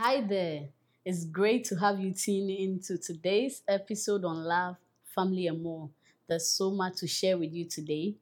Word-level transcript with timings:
Hi 0.00 0.20
there. 0.20 0.68
It's 1.04 1.24
great 1.24 1.64
to 1.64 1.74
have 1.74 1.98
you 1.98 2.14
tune 2.14 2.50
into 2.50 2.98
today's 2.98 3.62
episode 3.66 4.24
on 4.24 4.44
love, 4.44 4.76
family, 5.12 5.48
and 5.48 5.60
more. 5.60 5.90
There's 6.28 6.48
so 6.48 6.70
much 6.70 6.98
to 6.98 7.08
share 7.08 7.36
with 7.36 7.52
you 7.52 7.64
today. 7.64 8.14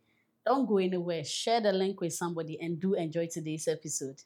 Don't 0.46 0.66
go 0.66 0.78
anywhere. 0.78 1.22
Share 1.22 1.60
the 1.60 1.72
link 1.72 2.00
with 2.00 2.14
somebody 2.14 2.58
and 2.62 2.80
do 2.80 2.94
enjoy 2.94 3.26
today's 3.26 3.68
episode. 3.68 4.22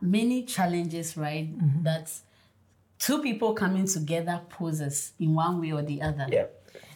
Many 0.00 0.44
challenges, 0.44 1.16
right? 1.16 1.46
Mm-hmm. 1.56 1.82
That 1.84 2.10
two 2.98 3.22
people 3.22 3.54
coming 3.54 3.86
together 3.86 4.40
poses 4.48 5.12
in 5.18 5.34
one 5.34 5.60
way 5.60 5.72
or 5.72 5.82
the 5.82 6.02
other. 6.02 6.26
Yeah. 6.30 6.46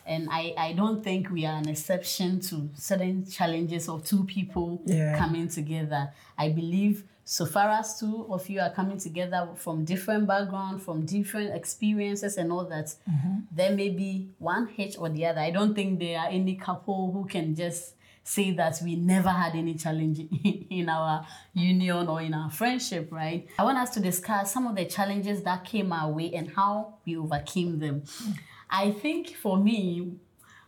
And 0.07 0.29
I, 0.31 0.55
I 0.59 0.73
don't 0.75 1.03
think 1.03 1.31
we 1.31 1.47
are 1.47 1.57
an 1.57 1.69
exception 1.69 2.41
to 2.41 2.69
certain 2.75 3.25
challenges 3.25 3.89
of 3.89 4.05
two 4.05 4.25
people 4.25 4.83
Yeah. 4.85 5.17
coming 5.17 5.49
together. 5.49 6.13
I 6.37 6.51
believe 6.51 7.05
so 7.25 7.47
far 7.47 7.71
as 7.71 7.99
two 7.99 8.27
of 8.29 8.49
you 8.51 8.61
are 8.61 8.71
coming 8.71 8.99
together 8.99 9.49
from 9.57 9.85
different 9.87 10.27
background, 10.27 10.83
from 10.83 11.07
different 11.07 11.55
experiences 11.55 12.37
and 12.37 12.53
all 12.53 12.67
that, 12.67 12.95
mm-hmm. 13.11 13.39
there 13.51 13.75
may 13.75 13.89
be 13.89 14.29
one 14.39 14.67
hitch 14.67 14.99
or 14.99 15.09
the 15.09 15.25
other. 15.25 15.41
I 15.41 15.51
don't 15.51 15.75
think 15.75 16.01
there 16.01 16.19
are 16.19 16.29
any 16.29 16.55
couple 16.55 17.13
who 17.13 17.25
can 17.25 17.55
just 17.55 17.95
say 18.25 18.51
that 18.53 18.81
we 18.83 18.97
never 18.97 19.29
had 19.29 19.55
any 19.55 19.75
challenge 19.75 20.19
in 20.71 20.89
our 20.89 21.27
union 21.53 22.09
or 22.09 22.23
in 22.23 22.33
our 22.33 22.51
friendship, 22.51 23.09
right? 23.13 23.47
I 23.59 23.65
want 23.65 23.79
us 23.79 23.91
to 23.91 24.01
discuss 24.01 24.53
some 24.53 24.67
of 24.67 24.75
the 24.75 24.87
challenges 24.87 25.43
that 25.43 25.65
came 25.65 25.93
our 25.93 26.11
way 26.11 26.33
and 26.33 26.51
how 26.51 26.95
we 27.07 27.17
overcame 27.17 27.79
them. 27.79 28.03
I 28.71 28.91
think 28.91 29.37
for 29.37 29.59
me, 29.59 30.15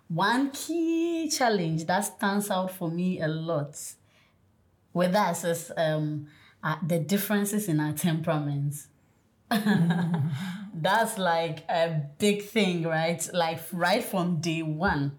one 0.09 0.51
key 0.51 1.29
challenge 1.31 1.87
that 1.87 2.03
stands 2.03 2.51
out 2.51 2.71
for 2.71 2.91
me 2.91 3.21
a 3.21 3.27
lot 3.27 3.77
with 4.93 5.15
us 5.15 5.45
is 5.45 5.73
um, 5.77 6.27
uh, 6.63 6.77
the 6.87 6.99
differences 6.99 7.69
in 7.69 7.81
our 7.81 7.93
temperaments. 7.93 8.89
That's 9.51 11.19
like 11.19 11.65
a 11.69 12.03
big 12.19 12.43
thing, 12.43 12.83
right? 12.85 13.29
Like 13.33 13.61
right 13.73 14.03
from 14.03 14.41
day 14.41 14.63
one. 14.63 15.19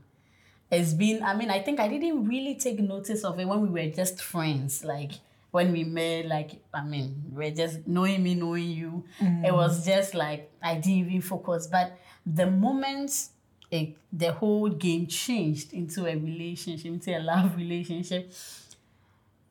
It's 0.70 0.94
been, 0.94 1.24
I 1.24 1.34
mean, 1.34 1.50
I 1.50 1.62
think 1.62 1.80
I 1.80 1.88
didn't 1.88 2.26
really 2.26 2.56
take 2.56 2.80
notice 2.80 3.24
of 3.24 3.40
it 3.40 3.48
when 3.48 3.62
we 3.62 3.70
were 3.70 3.90
just 3.90 4.22
friends. 4.22 4.84
Like 4.84 5.12
when 5.52 5.72
we 5.72 5.84
met, 5.84 6.26
like, 6.26 6.52
I 6.74 6.84
mean, 6.84 7.24
we 7.34 7.48
are 7.48 7.52
just 7.52 7.88
knowing 7.88 8.22
me, 8.22 8.36
knowing 8.36 8.70
you. 8.70 9.06
It 9.20 9.54
was 9.54 9.82
mm. 9.82 9.86
just 9.86 10.14
like, 10.14 10.52
I 10.62 10.76
didn't 10.76 11.08
even 11.08 11.22
focus. 11.22 11.68
But 11.68 11.98
the 12.26 12.52
moment 12.52 13.30
it, 13.72 13.96
the 14.12 14.32
whole 14.32 14.70
game 14.70 15.08
changed 15.08 15.74
into 15.74 16.06
a 16.06 16.16
relationship, 16.16 16.86
into 16.86 17.18
a 17.18 17.20
love 17.20 17.56
relationship, 17.56 18.32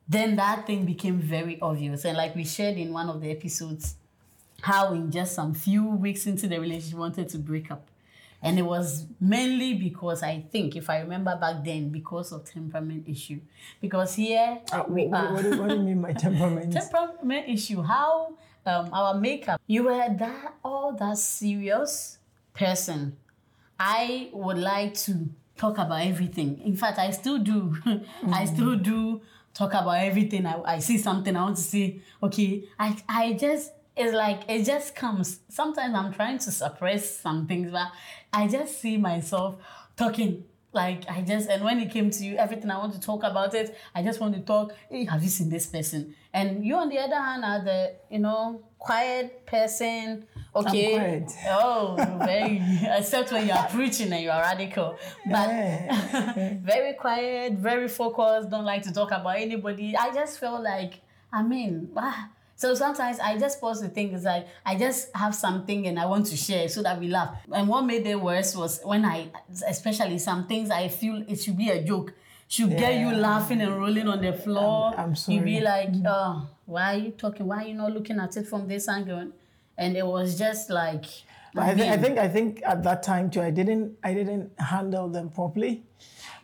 then 0.09 0.37
that 0.37 0.67
thing 0.67 0.85
became 0.85 1.19
very 1.19 1.59
obvious. 1.61 2.05
And 2.05 2.17
like 2.17 2.35
we 2.35 2.45
shared 2.45 2.77
in 2.77 2.93
one 2.93 3.09
of 3.09 3.21
the 3.21 3.31
episodes, 3.31 3.97
how 4.63 4.93
in 4.93 5.11
just 5.11 5.35
some 5.35 5.55
few 5.55 5.85
weeks 5.85 6.27
into 6.27 6.47
the 6.47 6.59
relationship 6.59 6.99
wanted 6.99 7.29
to 7.31 7.39
break 7.39 7.71
up. 7.71 7.87
And 8.47 8.59
it 8.59 8.63
was 8.65 9.07
mainly 9.21 9.75
because 9.75 10.23
I 10.23 10.45
think, 10.53 10.77
if 10.77 10.89
I 10.89 11.01
remember 11.01 11.37
back 11.37 11.65
then, 11.65 11.91
because 11.91 12.33
of 12.33 12.45
temperament 12.45 13.09
issue. 13.09 13.41
Because 13.81 14.15
here 14.15 14.61
Uh, 14.73 14.85
we 14.89 15.07
what, 15.07 15.21
are 15.25 15.33
what, 15.35 15.43
do, 15.43 15.61
what 15.61 15.69
do 15.71 15.75
you 15.77 15.83
mean 15.83 16.01
by 16.01 16.13
temperament? 16.27 16.73
temperament 16.73 17.49
issue. 17.49 17.83
How 17.83 18.35
um, 18.65 18.89
our 18.93 19.15
makeup. 19.15 19.61
You 19.67 19.85
were 19.85 20.09
that 20.19 20.55
all 20.65 20.93
that 20.95 21.19
serious 21.19 22.19
person. 22.55 23.17
I 23.79 24.31
would 24.33 24.59
like 24.59 24.95
to 25.07 25.29
talk 25.57 25.79
about 25.79 26.01
everything. 26.07 26.61
In 26.65 26.77
fact, 26.77 26.99
I 26.99 27.11
still 27.11 27.39
do. 27.39 27.77
I 28.33 28.45
still 28.47 28.77
do 28.77 29.21
talk 29.55 29.71
about 29.75 29.99
everything. 29.99 30.47
I, 30.47 30.61
I 30.65 30.79
see 30.81 30.99
something 30.99 31.35
I 31.37 31.43
want 31.43 31.57
to 31.57 31.63
see. 31.63 32.01
Okay, 32.23 32.65
I 32.79 32.97
I 33.09 33.33
just 33.35 33.73
it's 33.97 34.15
like 34.15 34.43
it 34.49 34.65
just 34.65 34.95
comes. 34.95 35.41
Sometimes 35.49 35.95
I'm 35.95 36.13
trying 36.13 36.39
to 36.39 36.51
suppress 36.51 37.19
some 37.19 37.47
things, 37.47 37.71
but 37.71 37.89
I 38.33 38.47
just 38.47 38.81
see 38.81 38.97
myself 38.97 39.57
talking. 39.97 40.45
Like 40.73 41.09
I 41.09 41.23
just 41.23 41.49
and 41.49 41.65
when 41.65 41.81
it 41.81 41.91
came 41.91 42.11
to 42.11 42.23
you, 42.25 42.37
everything 42.37 42.71
I 42.71 42.77
want 42.77 42.93
to 42.93 43.01
talk 43.01 43.23
about 43.25 43.55
it, 43.55 43.75
I 43.95 44.03
just 44.03 44.21
want 44.21 44.35
to 44.35 44.41
talk. 44.41 44.75
Hey, 44.91 45.07
have 45.07 45.23
you 45.23 45.31
seen 45.31 45.49
this 45.49 45.65
person? 45.65 46.15
And 46.35 46.67
you 46.67 46.75
on 46.77 46.91
the 46.91 46.99
other 46.99 47.17
hand 47.17 47.45
are 47.47 47.65
the 47.65 47.95
you 48.11 48.19
know 48.19 48.63
quiet 48.79 49.47
person. 49.47 50.27
Okay. 50.55 51.27
Oh, 51.49 51.97
very 52.25 52.61
except 52.83 53.33
when 53.33 53.47
you 53.47 53.55
are 53.55 53.69
preaching 53.69 54.13
and 54.13 54.23
you 54.23 54.31
are 54.31 54.43
radical. 54.43 54.99
But 55.31 55.49
very 56.63 56.93
quiet, 56.95 57.55
very 57.55 57.89
focused, 57.89 58.51
don't 58.51 58.67
like 58.67 58.83
to 58.83 58.93
talk 58.93 59.13
about 59.13 59.39
anybody. 59.39 59.97
I 59.97 60.13
just 60.13 60.39
felt 60.39 60.63
like, 60.63 61.01
I 61.33 61.43
mean, 61.43 61.91
ah. 61.97 62.29
So 62.57 62.75
sometimes 62.75 63.21
I 63.21 63.39
just 63.39 63.61
pause 63.61 63.81
to 63.83 63.89
think, 63.89 64.15
it's 64.15 64.25
like, 64.25 64.49
I 64.65 64.77
just 64.77 65.15
have 65.15 65.35
something 65.35 65.87
and 65.87 65.99
I 65.99 66.07
want 66.07 66.27
to 66.27 66.37
share 66.37 66.69
so 66.69 66.83
that 66.83 66.99
we 66.99 67.09
laugh. 67.09 67.37
And 67.53 67.69
what 67.69 67.83
made 67.83 68.07
it 68.07 68.21
worse 68.21 68.57
was 68.57 68.81
when 68.83 69.05
I, 69.05 69.29
especially 69.69 70.19
some 70.19 70.47
things 70.47 70.71
I 70.71 70.89
feel 70.89 71.23
it 71.29 71.37
should 71.37 71.59
be 71.59 71.69
a 71.69 71.83
joke, 71.85 72.15
should 72.49 72.71
get 72.71 72.99
you 72.99 73.13
laughing 73.13 73.61
and 73.61 73.77
rolling 73.77 74.09
on 74.09 74.23
the 74.23 74.33
floor. 74.33 74.95
I'm 74.97 75.15
sorry. 75.15 75.39
You 75.39 75.45
be 75.45 75.61
like, 75.61 75.91
oh, 76.07 76.49
why 76.65 76.95
are 76.95 76.99
you 76.99 77.11
talking? 77.11 77.47
Why 77.47 77.65
are 77.65 77.67
you 77.67 77.75
not 77.75 77.93
looking 77.93 78.19
at 78.19 78.37
it 78.37 78.47
from 78.47 78.69
this 78.69 78.89
angle? 78.89 79.33
And 79.77 79.97
it 79.97 80.07
was 80.07 80.39
just 80.39 80.71
like, 80.71 81.05
I, 81.57 81.71
I 81.71 81.97
think 81.97 82.19
I 82.19 82.29
think 82.29 82.63
at 82.65 82.83
that 82.83 83.03
time 83.03 83.31
too, 83.31 83.41
I 83.41 83.51
didn't 83.51 83.97
I 84.05 84.13
didn't 84.15 84.53
handle 84.61 85.09
them 85.09 85.31
properly. 85.31 85.85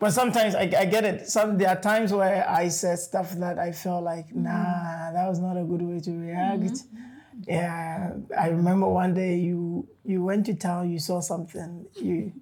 But 0.03 0.11
sometimes 0.13 0.57
I, 0.57 0.63
I 0.63 0.85
get 0.87 1.05
it. 1.05 1.29
Some 1.29 1.59
there 1.59 1.69
are 1.69 1.81
times 1.81 2.13
where 2.13 2.45
I 2.51 2.67
said 2.67 2.99
stuff 2.99 3.29
that 3.35 3.57
I 3.61 3.71
felt 3.71 4.03
like, 4.03 4.27
mm-hmm. 4.31 4.43
nah, 4.43 5.13
that 5.13 5.29
was 5.29 5.39
not 5.39 5.57
a 5.57 5.63
good 5.63 5.81
way 5.81 6.01
to 6.01 6.11
react. 6.11 6.61
Mm-hmm. 6.63 7.43
Yeah, 7.47 8.11
I 8.37 8.49
remember 8.49 8.89
one 8.89 9.15
day 9.15 9.37
you 9.37 9.87
you 10.05 10.25
went 10.25 10.47
to 10.47 10.55
town, 10.55 10.91
you 10.91 10.99
saw 10.99 11.21
something, 11.21 11.87
you 11.95 12.33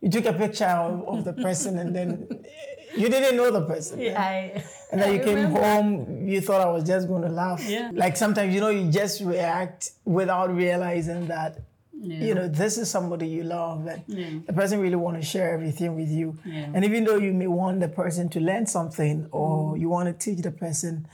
you 0.00 0.08
took 0.10 0.26
a 0.26 0.32
picture 0.32 0.66
of, 0.66 1.08
of 1.08 1.24
the 1.24 1.32
person, 1.32 1.80
and 1.80 1.90
then 1.96 2.28
you 2.96 3.08
didn't 3.08 3.36
know 3.36 3.50
the 3.50 3.64
person. 3.66 3.98
I, 4.00 4.62
And 4.92 5.00
then 5.00 5.10
I 5.10 5.12
you 5.14 5.24
came 5.24 5.34
remember. 5.34 5.60
home, 5.60 6.28
you 6.28 6.40
thought 6.40 6.60
I 6.60 6.70
was 6.70 6.84
just 6.84 7.08
going 7.08 7.22
to 7.22 7.28
laugh. 7.28 7.62
Yeah. 7.68 7.90
Like 7.92 8.16
sometimes, 8.16 8.54
you 8.54 8.60
know, 8.60 8.70
you 8.70 8.90
just 8.90 9.20
react 9.22 9.90
without 10.04 10.54
realizing 10.54 11.26
that, 11.26 11.58
you 12.00 12.34
know, 12.34 12.46
this 12.48 12.78
is 12.78 12.88
somebody 12.90 13.26
you 13.26 13.42
love 13.42 13.86
and 13.86 14.02
Yeah. 14.06 14.30
the 14.46 14.52
person 14.52 14.80
really 14.80 14.96
want 14.96 15.16
to 15.16 15.22
share 15.22 15.52
everything 15.52 15.96
with 15.96 16.08
you. 16.08 16.38
Yeah. 16.44 16.70
And 16.74 16.84
even 16.84 17.04
though 17.04 17.16
you 17.16 17.32
may 17.32 17.48
want 17.48 17.80
the 17.80 17.88
person 17.88 18.28
to 18.30 18.40
learn 18.40 18.66
something 18.66 19.26
or 19.32 19.74
Mm. 19.74 19.80
you 19.80 19.88
want 19.88 20.06
to 20.08 20.12
teach 20.24 20.42
the 20.42 20.52
person, 20.52 21.06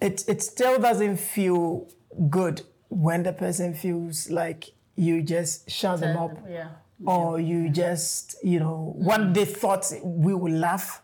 it, 0.00 0.24
it 0.28 0.42
still 0.42 0.78
doesn't 0.78 1.16
feel 1.16 1.88
good 2.28 2.62
when 2.88 3.22
the 3.22 3.32
person 3.32 3.72
feels 3.72 4.28
like 4.30 4.70
you 4.96 5.22
just 5.22 5.70
shut 5.70 6.00
them 6.00 6.16
up 6.18 6.36
Yeah. 6.48 6.68
or 7.06 7.40
you 7.40 7.70
just, 7.70 8.36
you 8.44 8.60
know, 8.60 8.92
what 8.98 9.32
they 9.32 9.46
thought 9.46 9.90
we 10.04 10.34
would 10.34 10.52
laugh 10.52 11.02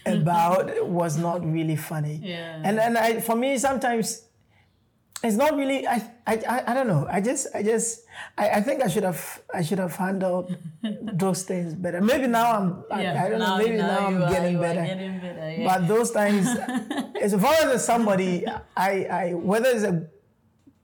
about 0.06 0.86
was 0.86 1.16
not 1.18 1.44
really 1.44 1.74
funny. 1.76 2.20
Yeah. 2.22 2.62
And 2.64 2.78
and 2.78 2.96
I, 2.96 3.20
for 3.20 3.34
me, 3.34 3.58
sometimes 3.58 4.22
it's 5.22 5.36
not 5.36 5.54
really. 5.56 5.86
I, 5.86 5.96
I 6.26 6.62
I 6.68 6.74
don't 6.74 6.86
know. 6.88 7.06
I 7.10 7.20
just 7.20 7.48
I 7.54 7.62
just 7.62 8.06
I, 8.38 8.48
I 8.50 8.60
think 8.62 8.82
I 8.82 8.88
should 8.88 9.02
have 9.04 9.42
I 9.52 9.62
should 9.62 9.78
have 9.78 9.94
handled 9.96 10.56
those 11.22 11.42
things 11.42 11.74
better. 11.74 12.00
Maybe 12.00 12.26
now 12.26 12.52
I'm 12.58 12.84
I, 12.90 13.26
I 13.26 13.28
don't 13.28 13.38
know. 13.38 13.58
Maybe 13.58 13.76
now, 13.76 14.06
I'm 14.06 14.22
are- 14.22 14.30
getting 14.30 14.58
better. 14.60 14.82
getting 14.82 15.20
better, 15.20 15.50
yeah. 15.58 15.66
But 15.78 15.88
those 15.88 16.10
times, 16.12 16.46
as 17.20 17.34
far 17.34 17.54
as 17.68 17.84
somebody, 17.84 18.46
I, 18.76 18.90
I 19.04 19.34
whether 19.34 19.68
it's 19.68 19.84
a 19.84 20.06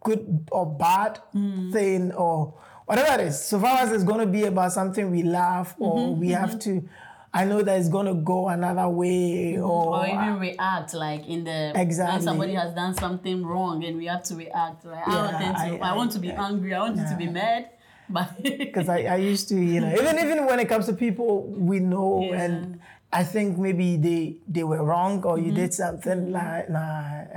good 0.04 0.48
or 0.52 0.66
bad 0.66 1.18
Hmm. 1.32 1.72
thing 1.72 2.12
or 2.12 2.54
whatever 2.86 3.20
it 3.20 3.26
is, 3.28 3.42
so 3.42 3.58
far 3.58 3.78
as 3.78 3.90
it's 3.92 4.04
going 4.04 4.20
to 4.20 4.30
be 4.30 4.44
about 4.44 4.72
something 4.72 5.10
we 5.10 5.22
laugh 5.22 5.74
or 5.78 5.96
Mm-hmm, 5.96 6.20
we 6.20 6.28
have 6.30 6.58
to, 6.60 6.88
I 7.36 7.44
know 7.44 7.60
that 7.62 7.78
it's 7.78 7.88
going 7.90 8.06
to 8.06 8.14
go 8.14 8.48
another 8.48 8.88
way 8.88 9.54
mm-hmm. 9.54 9.62
or, 9.62 9.98
or 9.98 10.06
even 10.06 10.38
react 10.38 10.94
like 10.94 11.26
in 11.26 11.44
the 11.44 11.72
Exactly. 11.74 12.14
when 12.16 12.22
somebody 12.22 12.54
has 12.54 12.72
done 12.74 12.94
something 12.94 13.44
wrong 13.44 13.84
and 13.84 13.98
we 13.98 14.06
have 14.06 14.22
to 14.24 14.34
react 14.36 14.84
like 14.86 15.06
I 15.06 15.12
Yeah, 15.12 15.30
don't 15.30 15.40
tend 15.42 15.56
to 15.56 15.84
I, 15.84 15.90
I- 15.90 15.96
want 15.96 16.12
to 16.12 16.18
be 16.18 16.32
I- 16.32 16.48
angry 16.48 16.74
I 16.74 16.80
want 16.80 16.96
you 16.96 17.06
to 17.08 17.16
be 17.16 17.26
mad 17.26 17.70
but 18.08 18.42
because 18.42 18.88
I, 18.88 19.00
I 19.02 19.16
used 19.16 19.48
to, 19.50 19.56
you 19.56 19.80
know, 19.80 19.92
even 19.92 20.18
even 20.18 20.46
when 20.46 20.60
it 20.60 20.68
comes 20.68 20.86
to 20.86 20.92
people 20.94 21.42
we 21.70 21.78
know 21.80 22.22
Yeah. 22.30 22.42
and 22.42 22.80
I 23.12 23.22
think 23.24 23.58
maybe 23.58 23.96
they 23.96 24.36
they 24.48 24.64
were 24.64 24.82
wrong 24.82 25.22
or 25.24 25.38
you 25.38 25.46
mm-hmm. 25.46 25.56
did 25.56 25.74
something 25.74 26.32
like 26.32 26.70
nah. 26.70 26.80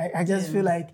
I, 0.03 0.11
I 0.19 0.23
just 0.23 0.47
Yeah. 0.47 0.53
feel 0.53 0.65
like 0.65 0.89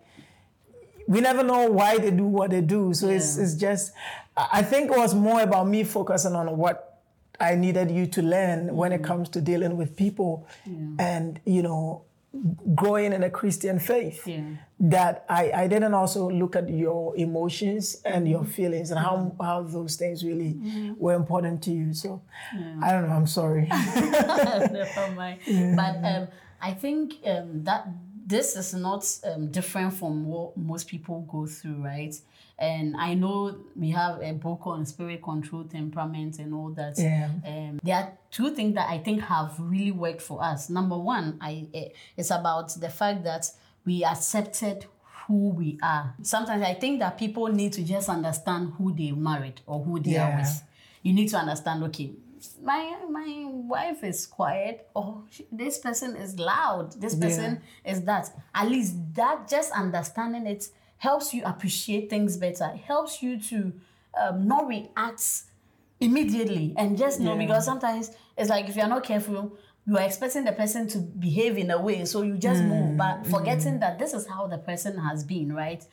we 1.07 1.21
never 1.21 1.43
know 1.43 1.69
why 1.69 1.99
they 1.99 2.09
do 2.11 2.25
what 2.25 2.49
they 2.49 2.61
do. 2.61 2.93
So 2.93 3.09
it's 3.09 3.37
Yeah. 3.37 3.43
it's 3.43 3.53
just 3.55 3.91
I 4.35 4.47
I 4.59 4.61
think 4.63 4.89
it 4.91 4.97
was 4.97 5.13
more 5.13 5.41
about 5.41 5.67
me 5.67 5.83
focusing 5.83 6.33
on 6.35 6.57
what 6.57 6.94
I 7.39 7.55
needed 7.55 7.91
you 7.91 8.05
to 8.07 8.21
learn 8.21 8.75
when 8.75 8.91
it 8.91 9.03
comes 9.03 9.29
to 9.29 9.41
dealing 9.41 9.77
with 9.77 9.95
people 9.95 10.47
and, 10.99 11.39
you 11.45 11.61
know, 11.61 12.05
growing 12.73 13.13
in 13.13 13.23
a 13.23 13.29
Christian 13.29 13.79
faith. 13.79 14.27
Yeah. 14.27 14.43
That 14.77 15.25
I, 15.29 15.51
I 15.51 15.67
didn't 15.67 15.93
also 15.93 16.29
look 16.29 16.55
at 16.57 16.69
your 16.69 17.15
emotions 17.15 18.01
and 18.03 18.27
your 18.27 18.43
feelings 18.43 18.91
and 18.91 18.99
how, 18.99 19.33
how 19.39 19.63
those 19.63 19.95
things 19.95 20.23
really 20.23 20.57
were 20.97 21.13
important 21.13 21.63
to 21.63 21.71
you. 21.71 21.93
So 21.93 22.21
I 22.81 22.91
don't 22.91 23.07
know, 23.07 23.15
I'm 23.15 23.27
sorry. 23.27 23.67
Never 23.69 25.11
mind. 25.15 25.39
But 25.77 25.95
um, 26.03 26.27
I 26.61 26.73
think 26.73 27.13
um, 27.25 27.63
that 27.63 27.87
this 28.25 28.55
is 28.55 28.73
not 28.73 29.05
um, 29.23 29.51
different 29.51 29.93
from 29.93 30.25
what 30.25 30.57
most 30.57 30.87
people 30.87 31.21
go 31.31 31.45
through, 31.45 31.83
right? 31.83 32.15
And 32.57 32.95
I 32.97 33.13
know 33.15 33.57
we 33.75 33.89
have 33.91 34.21
a 34.21 34.31
book 34.31 34.61
on 34.65 34.85
spirit 34.85 35.21
control, 35.21 35.65
temperament, 35.65 36.39
and 36.39 36.53
all 36.53 36.69
that. 36.71 36.97
Yeah. 36.97 37.29
Um, 37.45 37.79
there 37.83 37.95
are 37.97 38.13
two 38.31 38.49
things 38.51 38.75
that 38.75 38.89
I 38.89 38.97
think 38.99 39.21
have 39.21 39.55
really 39.59 39.91
worked 39.91 40.21
for 40.21 40.41
us. 40.43 40.69
Number 40.69 40.97
one, 40.97 41.37
I 41.41 41.67
eh, 41.73 41.89
it's 42.17 42.31
about 42.31 42.69
the 42.79 42.89
fact 42.89 43.23
that 43.25 43.51
we 43.85 44.03
accepted 44.05 44.85
who 45.27 45.49
we 45.49 45.77
are. 45.83 46.15
Sometimes 46.21 46.63
I 46.63 46.75
think 46.75 46.99
that 46.99 47.17
people 47.17 47.47
need 47.47 47.73
to 47.73 47.83
just 47.83 48.09
understand 48.09 48.73
who 48.77 48.93
they 48.95 49.11
married 49.11 49.59
or 49.65 49.83
who 49.83 49.99
they 49.99 50.11
are 50.17 50.29
Yeah. 50.29 50.39
with. 50.39 50.63
You 51.03 51.13
need 51.13 51.27
to 51.29 51.37
understand, 51.37 51.83
okay, 51.83 52.11
my 52.61 52.95
my 53.09 53.43
wife 53.47 54.03
is 54.03 54.25
quiet. 54.27 54.87
Or 54.95 55.23
she- 55.29 55.47
this 55.51 55.77
person 55.77 56.15
is 56.15 56.39
loud. 56.39 56.93
This 57.01 57.15
person 57.15 57.61
is 57.83 58.01
that. 58.03 58.29
At 58.53 58.69
least 58.69 58.95
that 59.15 59.47
just 59.49 59.71
understanding 59.71 60.45
it 60.47 60.69
helps 60.97 61.33
you 61.33 61.43
appreciate 61.45 62.09
things 62.09 62.37
better. 62.37 62.71
It 62.73 62.81
helps 62.81 63.21
you 63.23 63.39
to 63.51 63.73
um, 64.21 64.47
not 64.47 64.67
react 64.67 65.23
immediately 65.99 66.73
and 66.77 66.97
just 66.97 67.19
know 67.19 67.33
Yeah. 67.33 67.45
because 67.45 67.65
sometimes 67.65 68.11
it's 68.37 68.49
like 68.49 68.67
if 68.69 68.75
you're 68.75 68.87
not 68.87 69.03
careful 69.03 69.57
you 69.87 69.97
are 69.97 70.03
expecting 70.03 70.43
the 70.43 70.51
person 70.51 70.87
to 70.87 70.97
behave 70.97 71.57
in 71.57 71.69
a 71.71 71.79
way 71.79 72.03
so 72.05 72.21
you 72.23 72.37
just 72.37 72.61
move. 72.63 72.97
But 72.97 73.25
forgetting 73.27 73.79
that 73.79 73.99
this 73.99 74.13
is 74.13 74.27
how 74.27 74.47
the 74.47 74.57
person 74.57 74.97
has 74.97 75.23
been 75.23 75.53
right 75.53 75.85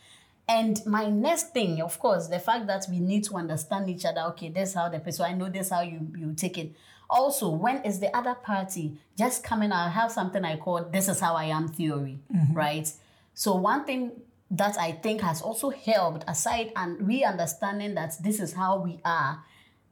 and 0.48 0.84
my 0.86 1.06
next 1.08 1.52
thing, 1.52 1.80
of 1.80 1.98
course, 1.98 2.28
the 2.28 2.38
fact 2.38 2.66
that 2.66 2.86
we 2.90 2.98
need 2.98 3.24
to 3.24 3.36
understand 3.36 3.88
each 3.88 4.04
other. 4.04 4.22
Okay, 4.30 4.48
that's 4.48 4.74
how 4.74 4.88
the 4.88 4.98
person. 4.98 5.24
I 5.24 5.34
know 5.34 5.48
this 5.48 5.70
how 5.70 5.82
you 5.82 6.08
you 6.16 6.34
take 6.34 6.58
it. 6.58 6.74
Also, 7.08 7.50
when 7.50 7.84
is 7.84 8.00
the 8.00 8.14
other 8.16 8.34
party 8.34 8.98
just 9.16 9.44
coming? 9.44 9.70
I 9.70 9.88
have 9.88 10.10
something 10.10 10.44
I 10.44 10.56
call 10.56 10.84
"this 10.84 11.08
is 11.08 11.20
how 11.20 11.34
I 11.34 11.44
am" 11.44 11.68
theory, 11.68 12.18
mm-hmm. 12.34 12.54
right? 12.54 12.90
So 13.34 13.54
one 13.54 13.84
thing 13.84 14.12
that 14.50 14.76
I 14.78 14.92
think 14.92 15.20
has 15.22 15.40
also 15.40 15.70
helped, 15.70 16.24
aside 16.28 16.72
and 16.76 17.06
re-understanding 17.06 17.94
that 17.94 18.14
this 18.22 18.38
is 18.40 18.52
how 18.52 18.80
we 18.80 19.00
are, 19.04 19.42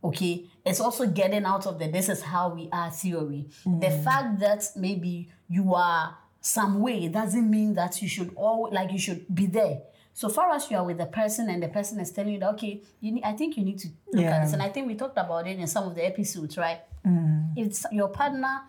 okay, 0.04 0.46
it's 0.66 0.80
also 0.80 1.06
getting 1.06 1.44
out 1.44 1.66
of 1.66 1.78
the 1.78 1.88
"this 1.88 2.08
is 2.08 2.22
how 2.22 2.48
we 2.50 2.68
are" 2.72 2.90
theory. 2.90 3.48
The 3.64 3.86
mm. 3.86 4.04
fact 4.04 4.40
that 4.40 4.64
maybe 4.76 5.28
you 5.48 5.74
are 5.74 6.16
some 6.40 6.80
way 6.80 7.06
doesn't 7.08 7.50
mean 7.50 7.74
that 7.74 8.02
you 8.02 8.08
should 8.08 8.32
all 8.34 8.68
like 8.72 8.92
you 8.92 8.98
should 8.98 9.32
be 9.32 9.46
there. 9.46 9.82
So 10.12 10.28
far 10.28 10.50
as 10.50 10.70
you 10.70 10.76
are 10.76 10.84
with 10.84 10.98
the 10.98 11.06
person 11.06 11.48
and 11.48 11.62
the 11.62 11.68
person 11.68 11.98
is 12.00 12.10
telling 12.12 12.34
you 12.34 12.40
that 12.40 12.50
okay, 12.54 12.82
you 13.00 13.12
need, 13.12 13.24
I 13.24 13.32
think 13.32 13.56
you 13.56 13.64
need 13.64 13.78
to 13.78 13.88
look 14.12 14.22
Yeah. 14.22 14.36
at 14.36 14.44
this, 14.44 14.52
and 14.52 14.62
I 14.62 14.68
think 14.68 14.86
we 14.86 14.94
talked 14.94 15.16
about 15.18 15.46
it 15.46 15.58
in 15.58 15.66
some 15.66 15.86
of 15.86 15.94
the 15.94 16.04
episodes, 16.04 16.58
right? 16.58 16.80
Mm. 17.06 17.52
It's 17.56 17.86
your 17.92 18.08
partner 18.08 18.62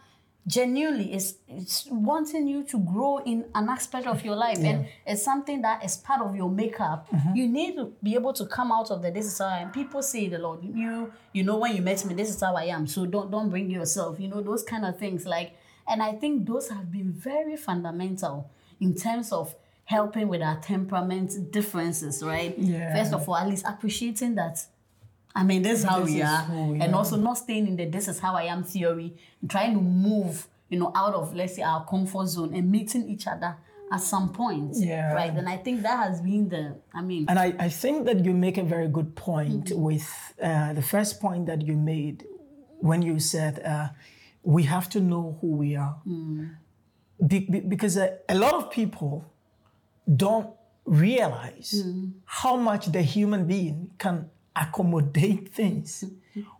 genuinely 0.48 1.14
is 1.14 1.38
it's 1.48 1.88
wanting 1.92 2.48
you 2.48 2.64
to 2.64 2.80
grow 2.80 3.20
in 3.20 3.46
an 3.54 3.70
aspect 3.70 4.08
of 4.08 4.26
your 4.26 4.36
life. 4.36 4.58
And 4.60 4.88
it's 5.06 5.24
something 5.24 5.62
that 5.62 5.84
is 5.86 5.98
part 5.98 6.22
of 6.22 6.36
your 6.36 6.50
makeup. 6.50 7.10
Mm-hmm. 7.12 7.36
You 7.36 7.48
need 7.48 7.76
to 7.76 7.94
be 8.02 8.16
able 8.16 8.34
to 8.34 8.46
come 8.48 8.72
out 8.72 8.90
of 8.90 9.02
the 9.02 9.12
this 9.12 9.26
is 9.26 9.38
how 9.38 9.46
I 9.46 9.60
am. 9.60 9.72
People 9.72 10.02
say 10.02 10.28
the 10.30 10.40
Lord 10.40 10.64
you 10.64 11.12
you 11.34 11.44
know 11.44 11.58
when 11.58 11.76
you 11.76 11.82
met 11.82 12.04
me 12.06 12.14
this 12.16 12.30
is 12.30 12.42
how 12.42 12.56
I 12.56 12.66
am. 12.66 12.88
So 12.88 13.06
don't 13.06 13.30
don't 13.30 13.50
bring 13.50 13.70
yourself 13.70 14.20
you 14.20 14.28
know 14.28 14.42
those 14.42 14.64
kind 14.64 14.86
of 14.86 14.98
things. 14.98 15.26
Like 15.26 15.56
and 15.88 16.02
I 16.02 16.14
think 16.14 16.48
those 16.48 16.70
have 16.70 16.92
been 16.92 17.12
very 17.12 17.56
fundamental 17.56 18.50
in 18.80 18.96
terms 18.96 19.32
of 19.32 19.54
helping 19.96 20.28
with 20.34 20.42
our 20.50 20.58
temperament 20.72 21.30
differences 21.58 22.16
right 22.34 22.54
Yeah. 22.58 22.96
first 22.98 23.14
of 23.18 23.22
all 23.28 23.36
at 23.44 23.48
least 23.54 23.66
appreciating 23.74 24.36
that 24.42 24.56
I 25.34 25.44
mean, 25.50 25.62
this 25.68 25.80
is 25.80 25.86
how 25.92 26.00
This 26.02 26.10
we 26.12 26.22
is 26.22 26.28
are, 26.30 26.44
who 26.52 26.62
we 26.74 26.82
and 26.84 26.94
also 27.00 27.16
not 27.28 27.38
staying 27.38 27.66
in 27.72 27.76
the 27.80 27.86
"this 27.96 28.08
is 28.12 28.18
how 28.20 28.34
I 28.36 28.46
am" 28.56 28.62
theory, 28.74 29.10
trying 29.54 29.74
to 29.78 29.82
move, 30.08 30.34
you 30.72 30.78
know, 30.82 30.92
out 31.02 31.14
of 31.20 31.26
let's 31.40 31.54
say 31.56 31.62
our 31.72 31.86
comfort 31.94 32.28
zone 32.36 32.52
and 32.58 32.66
meeting 32.70 33.04
each 33.14 33.26
other 33.34 33.52
at 33.96 34.02
some 34.02 34.28
point, 34.42 34.72
Yeah. 34.76 35.14
right? 35.20 35.34
And 35.40 35.48
I 35.48 35.58
think 35.66 35.84
that 35.88 35.98
has 36.08 36.18
been 36.30 36.44
the, 36.50 36.64
I 36.94 37.02
mean, 37.10 37.24
And 37.30 37.40
I, 37.40 37.48
I 37.68 37.70
think 37.84 37.98
that 38.08 38.26
you 38.26 38.34
make 38.34 38.58
a 38.66 38.68
very 38.76 38.90
good 38.98 39.12
point 39.16 39.66
with 39.88 40.06
uh, 40.48 40.74
the 40.80 40.82
first 40.94 41.22
point 41.26 41.46
that 41.46 41.60
you 41.68 41.76
made 41.78 42.18
when 42.90 43.02
you 43.02 43.16
said 43.34 43.54
uh, 43.74 43.88
we 44.56 44.64
have 44.76 44.88
to 44.96 45.00
know 45.00 45.38
who 45.40 45.48
we 45.64 45.70
are. 45.86 45.96
Be, 47.26 47.40
be- 47.52 47.60
because 47.74 47.96
a, 47.96 48.18
a 48.28 48.36
lot 48.36 48.54
of 48.54 48.70
people 48.70 49.31
don't 50.16 50.50
realize 50.86 51.84
how 52.26 52.56
much 52.56 52.88
the 52.88 53.02
human 53.02 53.46
being 53.46 53.92
can 53.98 54.30
accommodate 54.56 55.50
things 55.50 56.04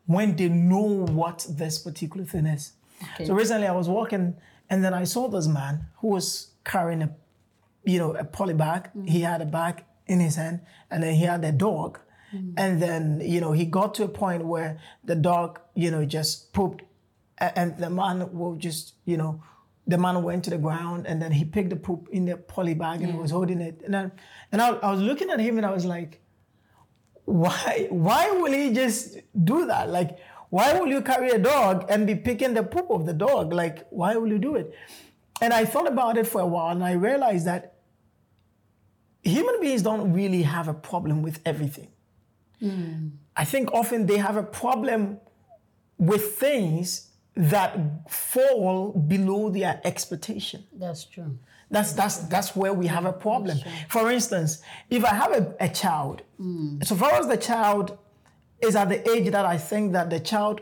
when 0.06 0.36
they 0.36 0.50
know 0.50 1.06
what 1.06 1.46
this 1.50 1.80
particular 1.80 2.26
thing 2.26 2.46
is. 2.46 2.74
Okay. 3.14 3.26
So 3.26 3.34
recently 3.34 3.68
I 3.68 3.72
was 3.72 3.90
walking 3.90 4.36
and 4.70 4.84
then 4.84 4.94
I 4.94 5.06
saw 5.06 5.28
this 5.28 5.48
man 5.48 5.88
who 5.98 6.10
was 6.10 6.52
carrying 6.64 7.02
a 7.02 7.16
you 7.84 7.98
know, 7.98 8.14
a 8.14 8.24
poly 8.24 8.54
bag. 8.54 8.90
He 9.06 9.22
had 9.22 9.42
a 9.42 9.46
bag 9.46 9.84
in 10.08 10.20
his 10.20 10.36
hand, 10.36 10.62
and 10.90 11.02
then 11.04 11.16
he 11.16 11.24
had 11.24 11.44
a 11.44 11.52
dog. 11.52 12.00
And 12.56 12.82
then, 12.82 13.22
you 13.22 13.42
know, 13.42 13.52
he 13.52 13.66
got 13.66 13.94
to 13.96 14.06
a 14.06 14.08
point 14.08 14.46
where 14.46 14.80
the 15.04 15.16
dog, 15.16 15.60
you 15.76 15.92
know, 15.92 16.06
just 16.06 16.54
pooped, 16.54 16.82
and 17.38 17.78
the 17.78 17.90
man 17.90 18.32
will 18.32 18.56
just, 18.56 18.94
you 19.04 19.18
know, 19.18 19.44
the 19.88 19.98
man 19.98 20.22
went 20.24 20.44
to 20.46 20.50
the 20.50 20.58
ground, 20.58 21.08
and 21.08 21.22
then 21.22 21.32
he 21.32 21.44
picked 21.44 21.70
the 21.70 21.76
poop 21.76 22.08
in 22.12 22.26
the 22.26 22.38
poly 22.38 22.74
bag 22.74 23.02
and 23.02 23.18
was 23.18 23.32
holding 23.32 23.62
it. 23.62 23.82
And 23.84 23.94
then, 23.94 24.12
and 24.52 24.62
I, 24.62 24.70
I 24.70 24.92
was 24.92 25.02
looking 25.02 25.30
at 25.30 25.40
him, 25.40 25.58
and 25.58 25.66
I 25.66 25.72
was 25.72 25.86
like, 25.86 26.22
why, 27.26 27.88
why 27.90 28.30
will 28.32 28.52
he 28.52 28.74
just 28.74 29.18
do 29.44 29.66
that? 29.66 29.90
Like, 29.90 30.18
why 30.50 30.78
will 30.78 30.88
you 30.88 31.02
carry 31.02 31.30
a 31.30 31.40
dog 31.40 31.86
and 31.90 32.06
be 32.06 32.16
picking 32.16 32.54
the 32.54 32.64
poop 32.64 32.90
of 32.90 33.06
the 33.06 33.14
dog? 33.14 33.54
Like, 33.54 33.88
why 33.90 34.16
will 34.18 34.28
you 34.28 34.38
do 34.38 34.56
it? 34.56 34.74
And 35.42 35.54
I 35.54 35.66
thought 35.66 35.88
about 35.88 36.18
it 36.18 36.28
for 36.28 36.42
a 36.42 36.46
while 36.46 36.72
and 36.72 36.84
I 36.84 36.92
realized 36.92 37.48
that 37.48 37.76
human 39.24 39.60
beings 39.62 39.82
don't 39.82 40.14
really 40.14 40.44
have 40.44 40.68
a 40.68 40.74
problem 40.74 41.22
with 41.22 41.40
everything. 41.46 41.88
Hmm. 42.60 43.08
I 43.36 43.46
think 43.46 43.72
often 43.72 44.08
they 44.08 44.18
have 44.18 44.36
a 44.36 44.44
problem 44.44 45.20
with 45.98 46.36
things 46.36 47.11
that 47.42 47.76
fall 48.08 48.92
below 48.92 49.50
their 49.50 49.82
expectation. 49.84 50.64
that's 50.74 51.06
true. 51.06 51.38
That's 51.72 51.94
that's 51.94 52.18
that's 52.28 52.54
where 52.56 52.74
we 52.74 52.86
have 52.88 53.06
a 53.06 53.14
problem. 53.14 53.58
For 53.88 54.12
instance, 54.12 54.62
if 54.90 55.06
I 55.06 55.14
have 55.16 55.32
a, 55.32 55.56
a 55.62 55.70
child, 55.70 56.22
mm. 56.40 56.86
so 56.86 56.96
far 56.96 57.14
as 57.14 57.28
the 57.28 57.38
child 57.38 57.98
is 58.60 58.76
at 58.76 58.90
the 58.90 59.10
age 59.10 59.32
that 59.32 59.46
I 59.46 59.58
think 59.58 59.94
that 59.94 60.10
the 60.10 60.20
child 60.20 60.60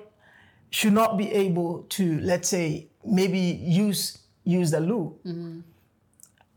should 0.69 0.93
not 0.93 1.17
be 1.17 1.31
able 1.31 1.83
to, 1.89 2.19
let's 2.19 2.48
say, 2.48 2.88
maybe 3.03 3.39
use 3.39 4.19
use 4.43 4.69
the 4.71 4.79
loo. 4.79 5.17
Mm-hmm. 5.25 5.59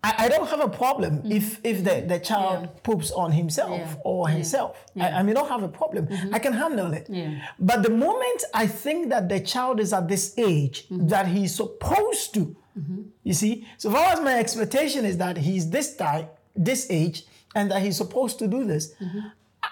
I, 0.04 0.24
I 0.24 0.28
don't 0.28 0.48
have 0.48 0.60
a 0.60 0.68
problem 0.68 1.12
mm. 1.22 1.30
if 1.38 1.60
if 1.64 1.84
the, 1.84 1.96
the 2.12 2.18
child 2.18 2.82
poops 2.82 3.10
on 3.12 3.30
himself 3.32 3.78
Yeah. 3.80 3.94
or 4.10 4.28
herself. 4.28 4.84
I, 4.98 5.08
I 5.18 5.22
may 5.22 5.32
not 5.32 5.48
have 5.48 5.62
a 5.62 5.68
problem. 5.68 6.06
Mm-hmm. 6.06 6.34
I 6.34 6.38
can 6.40 6.52
handle 6.52 6.92
it. 6.92 7.06
Yeah. 7.08 7.30
But 7.58 7.82
the 7.82 7.90
moment 7.90 8.40
I 8.52 8.66
think 8.66 9.10
that 9.10 9.28
the 9.28 9.40
child 9.40 9.78
is 9.80 9.92
at 9.92 10.08
this 10.08 10.34
age 10.36 10.76
mm-hmm. 10.88 11.06
that 11.08 11.26
he's 11.28 11.54
supposed 11.54 12.34
to, 12.34 12.56
mm-hmm. 12.78 13.02
you 13.22 13.32
see, 13.34 13.66
so 13.78 13.90
far 13.92 14.06
as 14.12 14.20
my 14.20 14.38
expectation 14.38 15.04
is 15.04 15.16
that 15.18 15.36
he's 15.36 15.70
this 15.70 15.94
time, 15.96 16.26
this 16.56 16.86
age, 16.90 17.24
and 17.54 17.70
that 17.70 17.80
he's 17.82 17.96
supposed 17.96 18.38
to 18.40 18.48
do 18.48 18.64
this, 18.64 18.94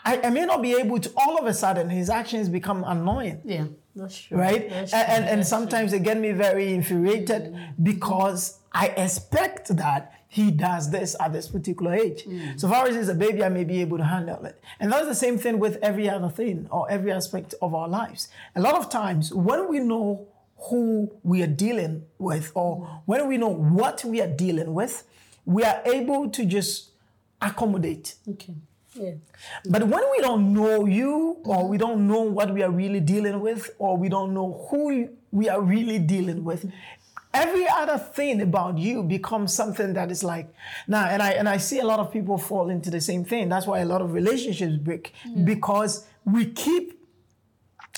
I, 0.05 0.21
I 0.23 0.31
may 0.31 0.45
not 0.47 0.63
be 0.63 0.73
able 0.75 0.99
to. 1.01 1.11
All 1.17 1.39
of 1.39 1.47
a 1.47 1.55
sudden, 1.55 1.91
his 1.91 2.09
actions 2.09 2.49
become 2.49 2.85
annoying 2.85 3.41
Yeah, 3.45 3.65
that's 3.97 4.17
true. 4.21 4.39
right? 4.39 4.69
That's 4.71 4.93
And, 4.93 5.07
true. 5.07 5.15
and, 5.17 5.25
and 5.25 5.39
That's 5.41 5.49
true. 5.49 5.59
sometimes 5.59 5.91
they 5.91 5.99
get 5.99 6.19
me 6.19 6.31
very 6.33 6.73
infuriated 6.73 7.57
because 7.83 8.59
I 8.73 8.87
expect 8.89 9.77
that 9.77 10.13
he 10.33 10.53
does 10.53 10.93
this 10.93 11.17
at 11.19 11.33
this 11.33 11.49
particular 11.49 11.93
age. 11.93 12.25
Mm. 12.25 12.59
So 12.59 12.69
far 12.69 12.87
as 12.87 12.95
he's 12.95 13.09
a 13.09 13.15
baby, 13.15 13.43
I 13.43 13.49
may 13.49 13.65
be 13.65 13.81
able 13.81 13.99
to 13.99 14.05
handle 14.05 14.45
it. 14.45 14.63
And 14.79 14.93
that's 14.93 15.09
the 15.09 15.15
same 15.15 15.39
thing 15.39 15.59
with 15.59 15.77
every 15.83 16.09
other 16.09 16.29
thing 16.29 16.69
or 16.71 16.89
every 16.89 17.11
aspect 17.11 17.53
of 17.61 17.75
our 17.75 17.89
lives. 17.89 18.29
A 18.55 18.61
lot 18.61 18.77
of 18.77 18.89
times 18.89 19.35
when 19.35 19.69
we 19.69 19.81
know 19.81 20.29
who 20.69 21.11
we 21.25 21.43
are 21.43 21.49
dealing 21.49 22.05
with 22.19 22.53
or 22.55 23.03
when 23.07 23.27
we 23.27 23.39
know 23.39 23.49
what 23.49 24.05
we 24.05 24.21
are 24.21 24.29
dealing 24.29 24.73
with, 24.73 25.03
we 25.47 25.65
are 25.65 25.83
able 25.85 26.31
to 26.31 26.45
just 26.45 26.91
accommodate. 27.43 28.15
Okay. 28.29 28.55
Yeah. 28.95 29.15
But 29.69 29.83
when 29.83 30.03
we 30.13 30.19
don't 30.21 30.53
know 30.53 30.87
you, 30.87 31.39
or 31.45 31.69
we 31.69 31.77
don't 31.77 32.07
know 32.07 32.23
what 32.23 32.53
we 32.53 32.63
are 32.63 32.71
really 32.71 33.01
dealing 33.01 33.41
with, 33.41 33.71
or 33.79 33.97
we 33.97 34.09
don't 34.09 34.33
know 34.33 34.67
who 34.71 35.09
we 35.33 35.49
are 35.49 35.61
really 35.61 35.99
dealing 35.99 36.45
with, 36.45 36.71
every 37.33 37.67
other 37.69 37.99
thing 37.99 38.41
about 38.41 38.79
you 38.79 39.03
becomes 39.03 39.53
something 39.55 39.93
that 39.95 40.11
is 40.11 40.25
like 40.25 40.53
now. 40.89 41.07
And 41.07 41.23
I 41.23 41.31
and 41.33 41.49
I 41.49 41.59
see 41.59 41.79
a 41.79 41.85
lot 41.87 42.01
of 42.01 42.13
people 42.13 42.39
fall 42.39 42.71
into 42.71 42.91
the 42.91 43.01
same 43.01 43.25
thing. 43.25 43.49
That's 43.49 43.67
why 43.67 43.81
a 43.81 43.85
lot 43.87 44.03
of 44.03 44.13
relationships 44.13 44.77
break 44.77 45.13
mm. 45.27 45.45
because 45.45 46.07
we 46.25 46.47
keep 46.47 47.01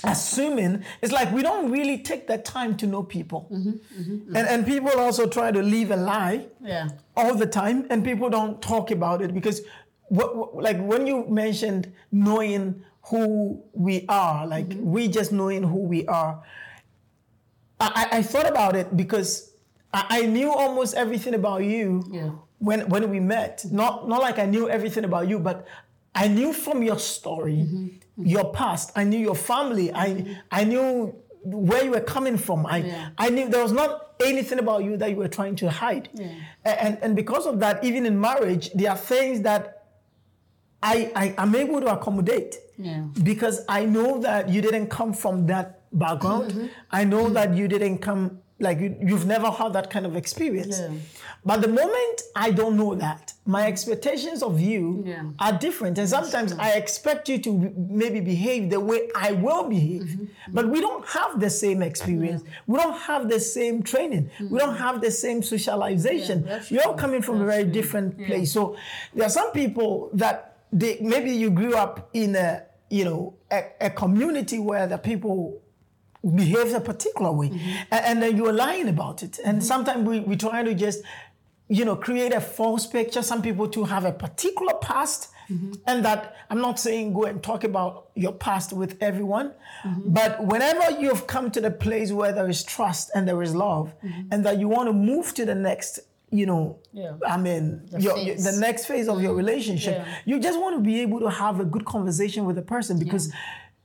assuming 0.05 0.83
it's 1.01 1.13
like 1.13 1.31
we 1.33 1.43
don't 1.43 1.71
really 1.71 1.99
take 1.99 2.27
the 2.27 2.39
time 2.39 2.77
to 2.77 2.87
know 2.87 3.03
people 3.03 3.49
mm-hmm, 3.53 3.71
mm-hmm, 3.71 4.37
and 4.37 4.49
and 4.49 4.67
people 4.67 4.91
also 4.99 5.29
try 5.29 5.53
to 5.53 5.63
live 5.63 5.91
a 5.93 5.97
lie 5.97 6.47
Yeah. 6.61 6.89
all 7.17 7.35
the 7.35 7.47
time 7.47 7.87
and 7.89 8.05
people 8.05 8.29
don't 8.29 8.61
talk 8.61 8.91
about 8.91 9.23
it 9.23 9.33
because 9.33 9.63
what, 10.09 10.35
what- 10.37 10.63
like 10.63 10.81
when 10.81 11.07
you 11.07 11.27
mentioned 11.29 11.93
knowing 12.11 12.83
who 13.05 13.63
we 13.73 14.05
are 14.09 14.47
like 14.47 14.69
mm-hmm. 14.69 14.91
we 14.91 15.09
just 15.09 15.31
knowing 15.31 15.63
who 15.63 15.79
we 15.79 16.05
are 16.07 16.43
I, 17.95 18.19
I 18.19 18.23
thought 18.23 18.49
about 18.49 18.77
it 18.77 18.97
because 18.97 19.53
I, 19.93 20.23
I 20.23 20.27
knew 20.27 20.51
almost 20.51 20.95
everything 20.95 21.35
about 21.35 21.65
you 21.65 22.05
Yeah. 22.11 22.31
when 22.59 22.89
when 22.89 23.11
we 23.11 23.21
met. 23.21 23.65
Not 23.71 24.09
not 24.09 24.21
like 24.21 24.39
I 24.39 24.47
knew 24.47 24.69
everything 24.69 25.05
about 25.05 25.29
you 25.29 25.39
but 25.39 25.67
I 26.15 26.29
knew 26.29 26.53
from 26.53 26.83
your 26.83 26.99
story 26.99 27.57
mm-hmm. 27.65 27.87
Mm-hmm. 27.87 28.27
your 28.27 28.53
past. 28.53 28.93
I 28.97 29.05
knew 29.05 29.19
your 29.19 29.35
family. 29.37 29.93
I 29.93 30.09
mm-hmm. 30.11 30.33
I 30.51 30.65
knew 30.65 31.15
where 31.45 31.83
you 31.85 31.91
were 31.91 32.01
coming 32.17 32.37
from. 32.39 32.67
I 32.67 32.79
Yeah. 32.79 33.09
I 33.19 33.29
knew 33.31 33.49
there 33.49 33.63
was 33.63 33.73
not 33.73 33.91
anything 34.25 34.59
about 34.61 34.85
you 34.85 34.97
that 34.99 35.11
you 35.11 35.17
were 35.17 35.29
trying 35.39 35.57
to 35.57 35.71
hide. 35.71 36.09
A- 36.65 36.83
and 36.85 36.99
and 37.03 37.17
because 37.17 37.47
of 37.47 37.59
that 37.61 37.83
even 37.85 38.07
in 38.07 38.21
marriage 38.21 38.71
there 38.75 38.91
are 38.91 38.97
things 38.97 39.41
that 39.43 39.63
I, 40.83 41.13
I 41.15 41.35
am 41.39 41.55
able 41.55 41.81
to 41.81 41.87
accommodate 41.93 42.57
Yeah. 42.77 43.03
because 43.23 43.65
I 43.69 43.85
know 43.85 44.19
that 44.21 44.49
you 44.49 44.61
didn't 44.61 44.89
come 44.89 45.13
from 45.13 45.47
that 45.47 45.82
background. 45.93 46.71
I 46.91 47.05
know 47.05 47.29
that 47.31 47.55
you 47.57 47.69
didn't 47.69 47.99
come 47.99 48.39
like 48.61 48.79
you, 48.79 48.97
you've 49.05 49.27
never 49.27 49.51
had 49.51 49.73
that 49.73 49.91
kind 49.91 50.07
of 50.07 50.15
experience. 50.15 50.79
Yeah. 50.79 50.91
But 51.45 51.63
the 51.63 51.69
moment 51.69 52.23
I 52.37 52.53
don't 52.53 52.77
know 52.77 52.95
that, 52.95 53.33
my 53.45 53.67
expectations 53.67 54.41
of 54.41 54.61
you 54.61 55.03
Yeah. 55.05 55.25
are 55.41 55.53
different, 55.59 55.99
and 55.99 56.09
sometimes 56.09 56.53
I 56.53 56.75
expect 56.75 57.29
you 57.29 57.39
to 57.39 57.73
maybe 58.03 58.21
behave 58.21 58.71
the 58.71 58.79
way 58.79 59.09
I 59.17 59.33
will 59.33 59.69
behave. 59.69 60.03
Mm-hmm. 60.03 60.53
But 60.55 60.69
we 60.69 60.81
don't 60.81 61.05
have 61.09 61.41
the 61.41 61.51
same 61.51 61.83
experience. 61.83 62.45
We 62.69 62.79
don't 62.79 62.97
have 62.99 63.29
the 63.29 63.41
same 63.41 63.83
training. 63.83 64.31
We 64.49 64.59
don't 64.61 64.77
have 64.77 65.01
the 65.01 65.11
same 65.11 65.43
socialization. 65.43 66.41
Mm-hmm. 66.41 66.49
Yeah, 66.49 66.59
that's 66.59 66.71
We're 66.71 66.83
all 66.87 66.95
coming 66.95 67.23
from 67.23 67.41
a 67.43 67.47
very 67.47 67.65
true. 67.65 67.73
different 67.73 68.19
Yeah. 68.21 68.27
place. 68.29 68.53
So 68.53 68.77
there 69.15 69.27
are 69.27 69.31
some 69.41 69.51
people 69.51 70.11
that 70.15 70.59
they 70.73 70.99
maybe 71.01 71.33
you 71.33 71.51
grew 71.51 71.75
up 71.75 72.09
in 72.13 72.37
a 72.37 72.63
you 72.91 73.05
know 73.05 73.35
a, 73.51 73.65
a 73.81 73.91
community 73.91 74.59
where 74.61 74.87
the 74.87 74.99
people 74.99 75.61
behave 76.23 76.73
a 76.75 76.81
particular 76.81 77.33
way 77.33 77.49
mm-hmm. 77.49 77.83
a- 77.91 78.07
and, 78.09 78.23
then 78.23 78.37
you're 78.37 78.53
lying 78.53 78.89
about 78.89 79.23
it. 79.23 79.39
And 79.45 79.59
mm-hmm. 79.59 79.67
sometimes 79.67 80.07
we, 80.07 80.21
we 80.21 80.37
try 80.37 80.63
to 80.63 80.75
just 80.75 81.03
you 81.69 81.85
know 81.85 81.97
create 81.97 82.33
a 82.33 82.41
false 82.41 82.87
picture 82.87 83.23
some 83.23 83.41
people 83.41 83.67
to 83.67 83.85
have 83.85 84.05
a 84.05 84.13
particular 84.13 84.75
past 84.75 85.31
mm-hmm. 85.49 85.73
and 85.87 86.05
that 86.05 86.37
i'm 86.51 86.61
not 86.61 86.79
saying 86.79 87.15
go 87.15 87.25
and 87.25 87.43
talk 87.43 87.65
about 87.65 88.09
your 88.15 88.33
past 88.33 88.73
with 88.73 88.97
everyone 89.01 89.53
but 90.05 90.45
whenever 90.45 91.01
you've 91.01 91.27
come 91.27 91.51
to 91.51 91.61
the 91.61 91.71
place 91.71 92.13
where 92.13 92.33
there 92.33 92.49
is 92.49 92.63
trust 92.63 93.11
and 93.15 93.27
there 93.27 93.41
is 93.43 93.55
love 93.55 93.95
and 94.31 94.45
that 94.45 94.59
you 94.59 94.69
want 94.69 94.87
to 94.89 94.93
move 94.93 95.33
to 95.33 95.47
the 95.47 95.55
next 95.55 96.01
you 96.31 96.47
know 96.47 96.79
Yeah. 96.93 97.15
i 97.27 97.37
mean 97.37 97.89
your, 97.99 98.19
your- 98.19 98.37
the 98.37 98.57
next 98.59 98.87
phase 98.87 99.09
of 99.09 99.23
your 99.23 99.35
relationship 99.35 99.95
Yeah. 99.99 100.15
you 100.27 100.41
just 100.41 100.59
want 100.61 100.77
to 100.77 100.83
be 100.83 101.01
able 101.01 101.21
to 101.21 101.31
have 101.31 101.61
a 101.61 101.65
good 101.65 101.85
conversation 101.85 102.45
with 102.45 102.57
the 102.57 102.63
person 102.63 102.99
because 102.99 103.33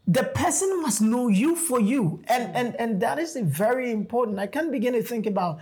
the 0.07 0.23
person 0.23 0.81
must 0.81 1.01
know 1.01 1.27
you 1.27 1.55
for 1.55 1.79
you 1.79 2.21
and 2.27 2.55
and 2.55 2.75
and 2.79 3.01
that 3.01 3.19
is 3.19 3.35
very 3.35 3.91
important 3.91 4.39
i 4.39 4.47
can't 4.47 4.71
begin 4.71 4.93
to 4.93 5.03
think 5.03 5.25
about 5.25 5.59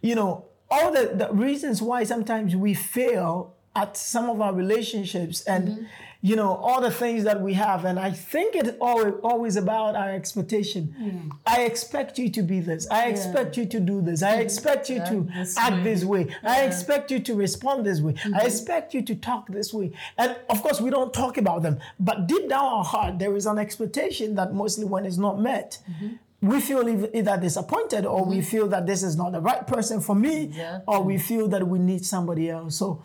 you 0.00 0.14
know 0.14 0.44
all 0.70 0.90
the, 0.90 1.12
the 1.14 1.28
reasons 1.34 1.82
why 1.82 2.02
sometimes 2.02 2.56
we 2.56 2.72
fail 2.72 3.54
at 3.76 3.94
some 3.96 4.30
of 4.30 4.40
our 4.40 4.54
relationships 4.54 5.42
and 5.42 5.68
Mm-hmm. 5.68 5.84
You 6.24 6.36
know 6.36 6.54
all 6.54 6.80
the 6.80 6.90
things 6.90 7.24
that 7.24 7.40
we 7.40 7.52
have. 7.54 7.84
And 7.84 7.98
i 7.98 8.10
think 8.10 8.54
it's 8.54 8.70
always, 8.80 9.14
always 9.22 9.56
about 9.56 9.96
our 9.96 10.10
expectation. 10.10 10.94
Mm. 10.98 11.36
I 11.46 11.62
expect 11.62 12.18
you 12.18 12.30
to 12.30 12.42
be 12.42 12.60
this. 12.60 12.88
I 12.90 13.06
expect 13.06 13.56
you 13.56 13.66
to 13.66 13.80
do 13.80 14.00
this. 14.00 14.22
I 14.22 14.32
mm-hmm. 14.32 14.42
expect 14.42 14.88
you 14.88 14.98
to 14.98 15.28
Act 15.28 15.34
this 15.34 15.58
act 15.58 15.76
way. 15.76 15.82
this 15.82 16.04
way. 16.04 16.36
I 16.44 16.62
expect 16.62 17.10
you 17.10 17.18
to 17.20 17.34
respond 17.34 17.84
this 17.84 18.00
way. 18.00 18.12
I 18.12 18.28
mm-hmm. 18.28 18.46
expect 18.46 18.94
you 18.94 19.02
to 19.02 19.14
talk 19.16 19.48
this 19.48 19.74
way. 19.74 19.92
And 20.16 20.36
of 20.48 20.62
course 20.62 20.80
we 20.80 20.90
don't 20.90 21.12
talk 21.12 21.36
about 21.38 21.62
them. 21.62 21.80
But 21.98 22.28
deep 22.28 22.48
down 22.48 22.64
our 22.64 22.84
heart 22.84 23.18
there 23.18 23.34
is 23.36 23.46
an 23.46 23.58
expectation 23.58 24.36
that 24.36 24.54
mostly 24.54 24.84
when 24.84 25.04
it's 25.04 25.16
not 25.16 25.40
met 25.40 25.78
mm-hmm. 25.90 26.48
we 26.48 26.60
feel 26.60 26.88
either 26.88 27.36
disappointed 27.36 28.06
or 28.06 28.24
we 28.24 28.40
feel 28.42 28.68
that 28.68 28.86
this 28.86 29.02
is 29.02 29.16
not 29.16 29.32
the 29.32 29.40
right 29.40 29.66
person 29.66 30.00
for 30.00 30.14
me 30.14 30.44
Exactly. 30.44 30.84
or 30.86 31.02
we 31.02 31.18
feel 31.18 31.48
that 31.48 31.66
we 31.66 31.78
need 31.78 32.04
somebody 32.04 32.48
else. 32.48 32.76
So 32.76 33.02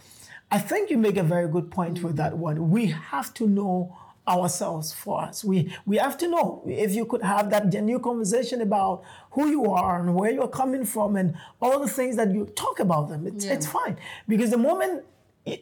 i 0.52 0.60
think 0.60 0.90
you 0.90 0.98
make 0.98 1.18
a 1.18 1.24
very 1.24 1.48
good 1.48 1.70
point 1.72 2.04
with 2.04 2.16
that 2.18 2.34
mm-hmm. 2.34 2.42
one. 2.42 2.70
We 2.70 2.88
have 2.88 3.34
to 3.36 3.48
know 3.48 3.98
ourselves 4.28 4.92
for 4.92 5.22
us 5.22 5.42
we 5.44 5.74
we 5.86 5.96
have 5.96 6.18
to 6.18 6.28
know 6.28 6.62
if 6.68 6.94
you 6.94 7.06
could 7.06 7.22
have 7.22 7.50
that 7.50 7.70
genuine 7.70 8.04
conversation 8.04 8.60
about 8.62 9.04
who 9.32 9.48
you 9.48 9.66
are 9.72 10.02
and 10.02 10.14
where 10.14 10.32
you're 10.32 10.50
coming 10.50 10.84
from 10.84 11.16
and 11.16 11.34
all 11.62 11.80
the 11.80 11.88
things 11.88 12.18
that 12.18 12.34
you 12.34 12.46
talk 12.48 12.82
about 12.82 13.08
them. 13.08 13.26
It's, 13.26 13.46
Yeah. 13.46 13.54
it's 13.54 13.68
fine. 13.68 13.96
Because 14.28 14.50
the 14.52 14.58
moment 14.58 15.06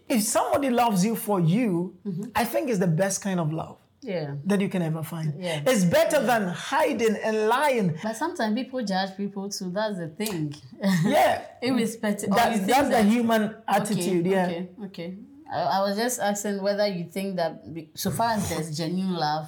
if 0.10 0.24
somebody 0.24 0.70
loves 0.70 1.06
you 1.06 1.16
for 1.16 1.40
you 1.40 1.96
mm-hmm. 2.06 2.24
i 2.36 2.44
think 2.44 2.70
is 2.70 2.80
the 2.80 2.88
best 2.88 3.22
kind 3.22 3.40
of 3.40 3.54
love 3.54 3.78
Yeah. 4.06 4.36
that 4.46 4.62
you 4.62 4.70
can 4.70 4.82
ever 4.84 5.02
find 5.04 5.34
Yeah. 5.38 5.62
it's 5.66 5.84
better 5.84 6.20
than 6.24 6.48
hiding 6.50 7.16
and 7.24 7.48
lying 7.48 7.98
But 8.04 8.16
sometimes 8.16 8.54
people 8.56 8.84
judge 8.86 9.18
people 9.18 9.50
too. 9.50 9.72
That's 9.72 9.98
the 9.98 10.10
thing. 10.10 10.54
yeah 11.06 11.42
Irrespective. 11.62 12.30
that's, 12.30 12.60
that's 12.68 12.90
the 12.90 12.96
that- 12.98 13.06
human 13.06 13.56
attitude 13.68 14.26
okay, 14.28 14.36
yeah 14.36 14.46
Okay. 14.48 14.70
Okay. 14.86 15.10
I, 15.52 15.60
I 15.78 15.80
was 15.82 15.96
just 15.98 16.20
asking 16.20 16.62
whether 16.62 16.88
you 16.88 17.04
think 17.06 17.36
that 17.38 17.64
so 17.96 18.10
far 18.12 18.32
as 18.34 18.50
there's 18.50 18.76
genuine 18.78 19.14
love, 19.16 19.48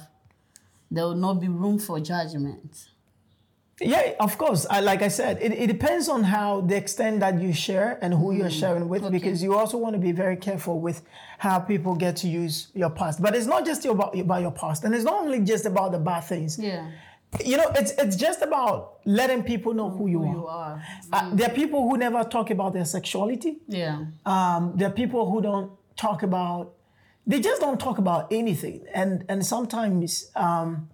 there 0.90 1.04
will 1.04 1.16
not 1.16 1.34
be 1.40 1.48
room 1.48 1.78
for 1.78 2.00
judgment. 2.00 2.72
Yeah, 3.80 4.14
of 4.18 4.36
course. 4.38 4.66
I, 4.68 4.80
like 4.80 5.02
I 5.02 5.08
said, 5.08 5.38
it, 5.40 5.52
it 5.52 5.66
depends 5.68 6.08
on 6.08 6.24
how 6.24 6.62
the 6.62 6.76
extent 6.76 7.20
that 7.20 7.40
you 7.40 7.52
share 7.52 7.98
and 8.02 8.12
who 8.12 8.32
you're 8.32 8.50
sharing 8.50 8.88
with, 8.88 9.10
because 9.10 9.42
you 9.42 9.54
also 9.54 9.78
want 9.78 9.94
to 9.94 10.00
be 10.00 10.12
very 10.12 10.36
careful 10.36 10.80
with 10.80 11.02
how 11.38 11.60
people 11.60 11.94
get 11.94 12.16
to 12.16 12.28
use 12.28 12.68
your 12.74 12.90
past. 12.90 13.22
But 13.22 13.36
it's 13.36 13.46
not 13.46 13.64
just 13.64 13.84
about, 13.84 14.18
about 14.18 14.42
your 14.42 14.50
past, 14.50 14.84
and 14.84 14.94
it's 14.94 15.04
not 15.04 15.14
only 15.22 15.40
just 15.40 15.64
about 15.66 15.92
the 15.92 15.98
bad 15.98 16.20
things. 16.20 16.58
Yeah. 16.58 16.90
You 17.44 17.58
know, 17.58 17.70
it's 17.76 17.92
it's 17.98 18.16
just 18.16 18.40
about 18.40 19.00
letting 19.04 19.42
people 19.42 19.74
know 19.74 19.90
who 19.90 20.08
you 20.08 20.20
Who 20.22 20.28
are. 20.28 20.34
you 20.34 20.46
are. 20.46 20.82
Uh, 21.12 21.34
there 21.34 21.50
are 21.50 21.54
people 21.54 21.88
who 21.88 21.98
never 21.98 22.24
talk 22.24 22.50
about 22.50 22.72
their 22.72 22.86
sexuality. 22.86 23.58
Yeah. 23.68 24.06
Um, 24.24 24.72
there 24.76 24.88
are 24.88 24.92
people 24.92 25.30
who 25.30 25.42
don't 25.42 25.70
talk 25.94 26.22
about. 26.22 26.72
They 27.26 27.40
just 27.40 27.60
don't 27.60 27.78
talk 27.78 27.98
about 27.98 28.32
anything, 28.32 28.86
and 28.94 29.26
and 29.28 29.44
sometimes 29.44 30.30
um, 30.34 30.88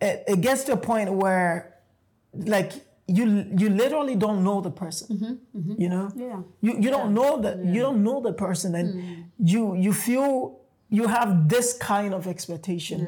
it, 0.00 0.22
it 0.28 0.40
gets 0.40 0.62
to 0.64 0.72
a 0.74 0.76
point 0.76 1.12
where, 1.12 1.69
like 2.34 2.72
you 3.06 3.46
you 3.56 3.68
literally 3.70 4.14
don't 4.14 4.44
know 4.44 4.60
the 4.60 4.70
person. 4.70 5.16
Mm-hmm, 5.16 5.58
mm-hmm. 5.58 5.82
You 5.82 5.88
know. 5.88 6.12
Yeah. 6.14 6.40
You 6.60 6.78
you 6.80 6.90
don't 6.90 7.12
know 7.12 7.40
that 7.40 7.64
you 7.64 7.80
don't 7.80 8.02
know 8.02 8.20
the 8.20 8.32
person, 8.32 8.74
and 8.74 8.94
hmm. 8.94 9.22
you 9.38 9.74
you 9.74 9.92
feel 9.92 10.60
you 10.88 11.06
have 11.06 11.48
this 11.48 11.76
kind 11.76 12.14
of 12.14 12.26
expectation. 12.26 13.06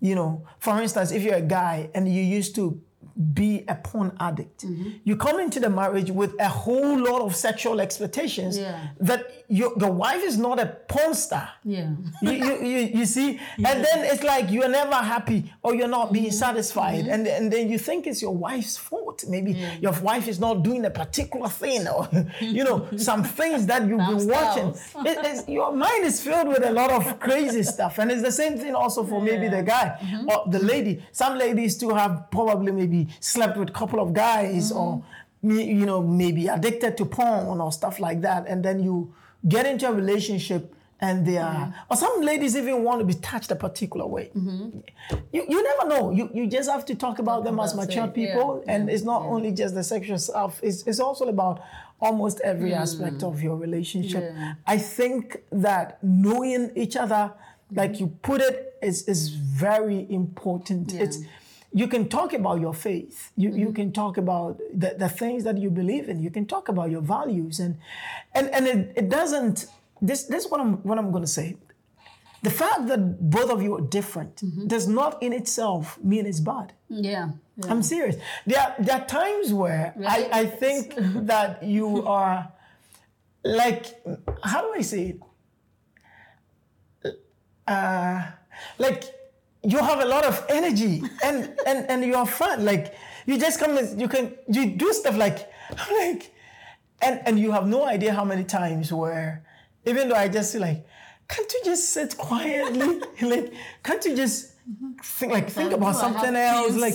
You 0.00 0.14
know, 0.14 0.46
for 0.58 0.80
instance, 0.80 1.10
if 1.10 1.22
you're 1.22 1.36
a 1.36 1.40
guy 1.40 1.90
and 1.94 2.06
you 2.06 2.22
used 2.22 2.54
to 2.56 2.80
be 3.34 3.64
a 3.68 3.74
porn 3.74 4.14
addict, 4.20 4.64
mm-hmm. 4.64 4.90
you 5.04 5.16
come 5.16 5.40
into 5.40 5.58
the 5.58 5.70
marriage 5.70 6.10
with 6.10 6.34
a 6.38 6.48
whole 6.48 6.98
lot 6.98 7.22
of 7.22 7.34
sexual 7.34 7.80
expectations 7.80 8.58
Yeah. 8.58 8.88
that 9.00 9.44
your, 9.48 9.72
your 9.78 9.90
wife 9.90 10.22
is 10.22 10.36
not 10.36 10.60
a 10.60 10.66
porn 10.88 11.14
star. 11.14 11.48
Yeah. 11.64 11.92
You, 12.20 12.32
you, 12.32 12.54
you, 12.66 12.78
you 12.98 13.06
see, 13.06 13.40
and 13.56 13.84
then 13.84 14.04
it's 14.04 14.22
like 14.22 14.50
you're 14.50 14.68
never 14.68 14.96
happy 14.96 15.52
or 15.62 15.74
you're 15.74 15.88
not 15.88 16.12
being 16.12 16.26
mm-hmm. 16.26 16.34
satisfied, 16.34 17.04
mm-hmm. 17.04 17.12
and, 17.12 17.26
and 17.26 17.52
then 17.52 17.70
you 17.70 17.78
think 17.78 18.06
it's 18.06 18.20
your 18.20 18.36
wife's 18.36 18.76
fault. 18.76 19.24
Maybe 19.26 19.52
your 19.80 19.92
wife 20.00 20.28
is 20.28 20.38
not 20.38 20.62
doing 20.62 20.84
a 20.84 20.90
particular 20.90 21.48
thing, 21.48 21.88
or 21.88 22.08
you 22.40 22.64
know, 22.64 22.86
some 22.98 23.24
things 23.24 23.64
that 23.66 23.86
you've 23.88 23.98
been 23.98 24.28
watching. 24.28 24.74
It- 25.06 25.48
your 25.48 25.72
mind 25.72 26.04
is 26.04 26.20
filled 26.20 26.48
with 26.48 26.64
a 26.64 26.70
lot 26.70 26.90
of 26.90 27.18
crazy 27.18 27.62
stuff, 27.62 27.98
and 27.98 28.10
it's 28.10 28.22
the 28.22 28.32
same 28.32 28.58
thing 28.58 28.74
also 28.74 29.04
for 29.04 29.20
maybe 29.22 29.48
the 29.48 29.62
guy 29.62 29.98
or 30.28 30.44
the 30.50 30.58
lady. 30.58 31.02
Some 31.12 31.38
ladies 31.38 31.78
too 31.78 31.90
have 31.90 32.30
probably 32.30 32.72
maybe 32.72 33.05
slept 33.20 33.56
with 33.56 33.70
a 33.70 33.72
couple 33.72 34.00
of 34.00 34.12
guys 34.12 34.72
or 34.72 35.02
mm-hmm. 35.44 35.58
you 35.58 35.86
know 35.86 36.02
maybe 36.02 36.48
addicted 36.48 36.96
to 36.96 37.04
porn 37.04 37.60
or 37.60 37.72
stuff 37.72 38.00
like 38.00 38.20
that, 38.22 38.46
and 38.46 38.64
then 38.64 38.82
you 38.82 39.14
get 39.48 39.66
into 39.66 39.88
a 39.88 39.92
relationship 39.92 40.72
and 40.98 41.26
they 41.26 41.36
are 41.36 41.54
mm-hmm. 41.54 41.92
or 41.92 41.96
some 41.96 42.22
ladies 42.22 42.56
even 42.56 42.82
want 42.82 43.00
to 43.00 43.04
be 43.04 43.14
touched 43.14 43.50
a 43.50 43.56
particular 43.56 44.06
way. 44.06 44.30
Mm-hmm. 44.34 44.78
You, 45.32 45.46
you 45.48 45.62
never 45.62 45.88
know. 45.88 46.10
You, 46.10 46.30
you 46.32 46.46
just 46.46 46.70
have 46.70 46.86
to 46.86 46.94
talk 46.94 47.18
about 47.18 47.44
them 47.44 47.60
as 47.60 47.74
mature 47.74 48.06
it, 48.06 48.14
people. 48.14 48.62
Yeah, 48.66 48.74
and 48.74 48.90
it's 48.90 49.02
not 49.02 49.22
only 49.22 49.52
just 49.52 49.74
the 49.74 49.84
sexual 49.84 50.18
stuff. 50.18 50.58
It's, 50.62 50.86
it's 50.86 51.00
also 51.00 51.28
about 51.28 51.62
almost 52.00 52.40
every 52.40 52.70
mm. 52.70 52.76
aspect 52.78 53.22
of 53.22 53.42
your 53.42 53.56
relationship. 53.56 54.22
Yeah. 54.22 54.52
i 54.66 54.76
think 54.76 55.38
that 55.50 55.98
knowing 56.02 56.70
each 56.76 56.94
other 56.94 57.32
like 57.72 57.98
you 58.00 58.08
put 58.22 58.40
it 58.40 58.76
is, 58.82 59.08
is 59.08 59.30
very 59.30 60.06
important. 60.10 60.92
Yeah. 60.92 61.02
it's 61.02 61.18
you 61.80 61.86
can 61.94 62.04
talk 62.16 62.30
about 62.40 62.56
your 62.66 62.74
faith 62.86 63.16
you, 63.42 63.50
you 63.62 63.70
can 63.78 63.88
talk 64.00 64.14
about 64.24 64.52
the, 64.82 64.90
the 65.02 65.10
things 65.20 65.40
that 65.44 65.56
you 65.62 65.68
believe 65.80 66.08
in 66.12 66.16
you 66.26 66.30
can 66.36 66.46
talk 66.54 66.68
about 66.74 66.88
your 66.94 67.04
values 67.16 67.60
and 67.64 67.72
and 68.36 68.46
and 68.56 68.66
it, 68.72 68.80
it 69.00 69.06
doesn't 69.18 69.56
this 70.08 70.20
this 70.32 70.44
is 70.44 70.50
what 70.50 70.60
i'm 70.64 70.72
what 70.88 70.96
i'm 71.00 71.10
going 71.14 71.26
to 71.30 71.34
say 71.38 71.48
the 72.42 72.50
fact 72.50 72.86
that 72.90 73.30
both 73.36 73.50
of 73.50 73.58
you 73.62 73.72
are 73.76 73.80
different 73.98 74.34
does 74.68 74.86
not 74.86 75.12
in 75.26 75.32
itself 75.32 75.98
mean 76.02 76.26
it's 76.26 76.38
bad. 76.38 76.74
Yeah. 76.88 77.30
yeah. 77.56 77.70
I'm 77.70 77.82
serious. 77.82 78.16
There 78.46 78.60
are, 78.60 78.74
there 78.78 78.96
are 79.00 79.06
times 79.06 79.52
where 79.52 79.94
Right. 79.96 80.28
I, 80.32 80.40
I 80.42 80.46
think 80.46 80.94
that 81.32 81.62
you 81.64 82.06
are 82.06 82.52
like, 83.42 83.84
how 84.44 84.60
do 84.62 84.68
I 84.78 84.82
say 84.82 85.02
it? 87.02 87.14
Uh, 87.66 88.22
like 88.78 89.02
you 89.66 89.78
have 89.78 90.00
a 90.00 90.04
lot 90.04 90.24
of 90.24 90.44
energy 90.48 91.02
and, 91.24 91.54
and, 91.66 91.90
and 91.90 92.04
you 92.04 92.14
are 92.14 92.26
fun. 92.26 92.64
Like 92.64 92.94
you 93.26 93.38
just 93.38 93.58
come 93.58 93.76
and 93.76 94.00
you 94.00 94.08
can, 94.08 94.34
you 94.48 94.70
do 94.70 94.92
stuff 94.92 95.16
like, 95.16 95.50
like, 95.90 96.32
and, 97.02 97.20
and 97.26 97.38
you 97.38 97.50
have 97.52 97.66
no 97.66 97.84
idea 97.84 98.12
how 98.12 98.24
many 98.24 98.44
times 98.44 98.92
where, 98.92 99.44
even 99.84 100.08
though 100.08 100.14
I 100.14 100.28
just 100.28 100.54
like, 100.54 100.86
can't 101.28 101.52
you 101.52 101.60
just 101.64 101.90
sit 101.90 102.16
quietly? 102.16 103.00
like, 103.22 103.52
can't 103.82 104.04
you 104.04 104.16
just 104.16 104.52
think 105.02 105.32
like 105.32 105.50
think 105.50 105.72
about 105.72 105.96
something 105.96 106.34
else? 106.34 106.74
Like 106.76 106.94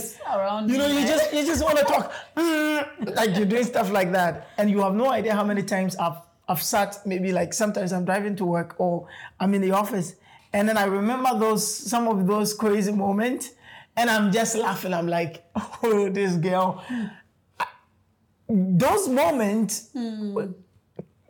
you 0.70 0.78
know, 0.78 0.88
you 0.88 1.06
just 1.06 1.34
you 1.34 1.46
just 1.46 1.64
want 1.64 1.78
to 1.80 1.84
talk, 1.84 2.14
like 3.16 3.36
you're 3.36 3.46
doing 3.46 3.64
stuff 3.64 3.92
like 3.92 4.12
that, 4.14 4.48
and 4.58 4.70
you 4.70 4.82
have 4.82 4.94
no 4.94 5.10
idea 5.12 5.36
how 5.36 5.44
many 5.44 5.64
times 5.64 5.96
I've 5.98 6.18
I've 6.48 6.62
sat 6.62 6.98
maybe 7.06 7.32
like 7.32 7.54
sometimes 7.54 7.94
I'm 7.94 8.06
driving 8.06 8.36
to 8.38 8.46
work 8.46 8.76
or 8.78 9.08
I'm 9.40 9.54
in 9.54 9.62
the 9.62 9.72
office, 9.72 10.16
and 10.54 10.68
then 10.68 10.78
I 10.78 10.86
remember 10.86 11.38
those 11.38 11.66
some 11.66 12.08
of 12.08 12.28
those 12.28 12.54
crazy 12.54 12.92
moments, 12.92 13.52
and 13.96 14.10
I'm 14.10 14.32
just 14.32 14.56
laughing. 14.56 14.94
I'm 14.94 15.08
like, 15.08 15.44
oh, 15.84 16.10
this 16.10 16.36
girl. 16.36 16.84
Those 18.50 19.08
moments, 19.08 19.92
hmm. 19.94 20.38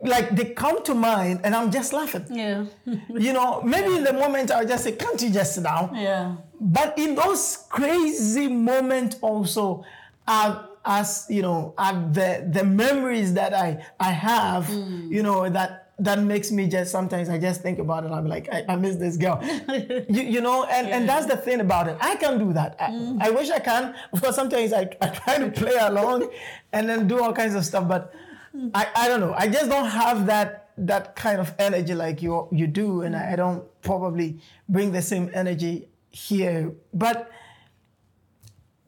like 0.00 0.34
they 0.34 0.46
come 0.46 0.82
to 0.84 0.94
mind, 0.94 1.40
and 1.44 1.54
I'm 1.54 1.70
just 1.70 1.92
laughing. 1.92 2.26
Yeah. 2.30 2.66
You 3.08 3.32
know, 3.32 3.62
maybe 3.62 3.96
in 3.96 4.04
the 4.04 4.12
moment 4.12 4.50
I'll 4.50 4.66
just 4.66 4.84
say, 4.84 4.92
"Can't 4.92 5.20
you 5.22 5.30
just 5.30 5.54
sit 5.54 5.64
down?" 5.64 5.94
yeah. 5.94 6.36
But 6.60 6.98
in 6.98 7.14
those 7.14 7.66
crazy 7.68 8.48
moments 8.48 9.16
also 9.20 9.84
are 10.26 10.68
as 10.84 11.26
you 11.28 11.42
know 11.42 11.74
are 11.78 11.94
the 12.12 12.48
the 12.50 12.64
memories 12.64 13.34
that 13.34 13.54
I 13.54 13.84
I 14.00 14.10
have, 14.10 14.66
hmm. 14.66 15.12
you 15.12 15.22
know, 15.22 15.48
that 15.48 15.81
that 15.98 16.18
makes 16.18 16.50
me 16.50 16.68
just 16.68 16.90
sometimes 16.90 17.28
I 17.28 17.38
just 17.38 17.60
think 17.60 17.78
about 17.78 18.04
it. 18.04 18.10
I'm 18.10 18.26
like, 18.26 18.48
I, 18.50 18.64
I 18.68 18.76
miss 18.76 18.96
this 18.96 19.16
girl. 19.16 19.40
you, 20.08 20.22
you 20.22 20.40
know, 20.40 20.64
and, 20.64 20.88
and 20.88 21.08
that's 21.08 21.26
the 21.26 21.36
thing 21.36 21.60
about 21.60 21.88
it. 21.88 21.96
I 22.00 22.16
can 22.16 22.38
do 22.38 22.52
that. 22.54 22.76
I, 22.80 22.90
mm-hmm. 22.90 23.18
I 23.20 23.30
wish 23.30 23.50
I 23.50 23.58
can. 23.58 23.94
Of 24.12 24.22
course, 24.22 24.34
sometimes 24.34 24.72
I, 24.72 24.88
I 25.00 25.08
try 25.08 25.38
to 25.38 25.50
play 25.50 25.76
along 25.78 26.30
and 26.72 26.88
then 26.88 27.06
do 27.06 27.22
all 27.22 27.32
kinds 27.32 27.54
of 27.54 27.64
stuff, 27.64 27.86
but 27.86 28.12
mm-hmm. 28.56 28.68
I, 28.74 28.88
I 28.96 29.08
don't 29.08 29.20
know. 29.20 29.34
I 29.36 29.48
just 29.48 29.68
don't 29.70 29.88
have 29.88 30.26
that 30.26 30.58
that 30.78 31.14
kind 31.14 31.38
of 31.38 31.54
energy 31.58 31.94
like 31.94 32.22
you 32.22 32.48
you 32.50 32.66
do, 32.66 33.02
and 33.02 33.14
I 33.14 33.36
don't 33.36 33.64
probably 33.82 34.40
bring 34.68 34.92
the 34.92 35.02
same 35.02 35.30
energy 35.34 35.88
here. 36.10 36.72
But 36.94 37.30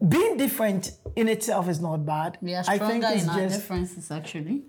being 0.07 0.37
different 0.37 0.91
in 1.15 1.27
itself 1.27 1.69
is 1.69 1.79
not 1.79 2.05
bad. 2.05 2.37
We 2.41 2.55
are 2.55 2.63
I 2.67 2.75
stronger 2.75 3.07
think 3.07 3.15
it's 3.15 3.23
in 3.23 3.29
our 3.29 3.39
just 3.41 3.59
differences, 3.59 4.11
actually. 4.11 4.63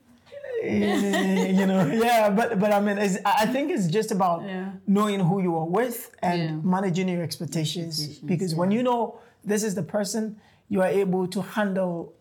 you 1.61 1.67
know, 1.67 1.87
yeah. 1.87 2.31
But 2.31 2.59
but 2.59 2.73
I 2.73 2.81
mean, 2.81 2.99
it's, 2.99 3.19
I 3.25 3.47
think 3.47 3.71
it's 3.71 3.87
just 3.87 4.11
about 4.11 4.43
Yeah. 4.43 4.73
knowing 4.87 5.21
who 5.21 5.43
you 5.43 5.57
are 5.57 5.67
with 5.67 6.11
and 6.23 6.41
Yeah. 6.43 6.51
managing 6.77 7.09
your 7.09 7.23
expectations. 7.23 7.99
Expectations, 8.01 8.29
because 8.29 8.55
when 8.55 8.71
you 8.71 8.83
know 8.83 9.19
this 9.45 9.63
is 9.63 9.75
the 9.75 9.83
person, 9.83 10.37
you 10.69 10.81
are 10.83 10.89
able 10.89 11.27
to 11.29 11.41
handle 11.43 12.13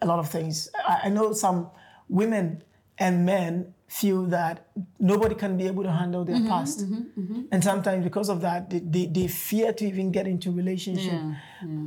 a 0.00 0.06
lot 0.06 0.18
of 0.18 0.28
things. 0.30 0.70
I, 0.86 1.00
I 1.04 1.08
know 1.08 1.32
some 1.32 1.68
women 2.08 2.62
and 2.98 3.24
men 3.26 3.74
feel 3.88 4.24
that 4.26 4.66
nobody 5.00 5.34
can 5.34 5.56
be 5.56 5.66
able 5.66 5.82
to 5.82 5.90
handle 5.90 6.22
their 6.24 6.36
Mm-hmm, 6.36 6.48
past, 6.48 6.80
mm-hmm, 6.80 7.20
mm-hmm. 7.20 7.40
and 7.52 7.64
sometimes 7.64 8.04
because 8.04 8.28
of 8.28 8.42
that, 8.42 8.68
they, 8.68 8.80
they, 8.80 9.06
they 9.06 9.26
fear 9.28 9.72
to 9.72 9.86
even 9.86 10.10
get 10.12 10.26
into 10.26 10.50
relationship. 10.52 11.12
Yeah, 11.12 11.34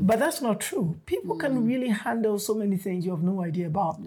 But 0.09 0.17
that's 0.17 0.41
not 0.41 0.59
true. 0.59 0.95
People 1.05 1.35
can 1.37 1.53
mm. 1.61 1.67
really 1.67 1.89
handle 1.89 2.39
so 2.39 2.55
many 2.55 2.77
things 2.77 3.05
you 3.05 3.11
have 3.11 3.21
no 3.23 3.43
idea 3.43 3.67
about. 3.67 3.99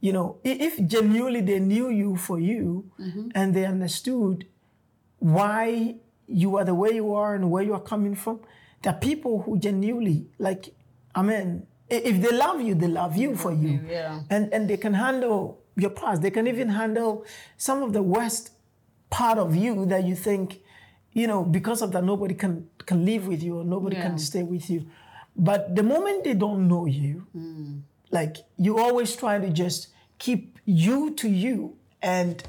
You 0.00 0.12
know, 0.12 0.36
if 0.44 0.78
genuinely 0.86 1.40
they 1.40 1.58
knew 1.58 1.88
you 1.88 2.16
for 2.16 2.38
you 2.38 2.90
mm-hmm. 3.00 3.28
and 3.34 3.54
they 3.54 3.64
understood 3.64 4.46
why 5.18 5.96
you 6.28 6.56
are 6.56 6.64
the 6.64 6.74
way 6.74 6.90
you 6.92 7.14
are 7.14 7.34
and 7.34 7.50
where 7.50 7.62
you 7.62 7.72
are 7.74 7.80
coming 7.80 8.14
from, 8.14 8.40
there 8.82 8.92
are 8.92 8.98
people 8.98 9.42
who 9.42 9.58
genuinely, 9.58 10.26
like, 10.38 10.74
I 11.14 11.22
mean, 11.22 11.66
if 11.88 12.20
they 12.20 12.36
love 12.36 12.60
you, 12.60 12.74
they 12.74 12.88
love 12.88 13.16
you 13.16 13.34
for 13.36 13.52
you. 13.52 13.80
yeah. 13.88 14.20
And, 14.28 14.52
and 14.52 14.68
they 14.68 14.76
can 14.76 14.94
handle 14.94 15.60
your 15.76 15.90
past. 15.90 16.20
They 16.22 16.30
can 16.30 16.46
even 16.46 16.68
handle 16.68 17.24
some 17.56 17.82
of 17.82 17.92
the 17.92 18.02
worst 18.02 18.50
part 19.10 19.38
of 19.38 19.56
you 19.56 19.86
that 19.86 20.04
you 20.04 20.14
think, 20.14 20.60
you 21.12 21.26
know, 21.26 21.42
because 21.42 21.80
of 21.80 21.92
that, 21.92 22.04
nobody 22.04 22.34
can, 22.34 22.68
can 22.84 23.04
live 23.06 23.26
with 23.26 23.42
you 23.42 23.60
or 23.60 23.64
nobody 23.64 23.96
Yeah. 23.96 24.02
can 24.08 24.18
stay 24.18 24.42
with 24.42 24.68
you. 24.68 24.86
But 25.34 25.74
the 25.74 25.82
moment 25.82 26.24
they 26.24 26.34
don't 26.34 26.66
know 26.68 26.86
you, 26.86 27.26
mm. 27.36 27.80
Like 28.10 28.36
you 28.56 28.78
always 28.78 29.14
try 29.16 29.38
to 29.38 29.50
just 29.50 29.88
keep 30.18 30.58
you 30.64 31.14
to 31.14 31.28
you. 31.28 31.76
And 32.02 32.42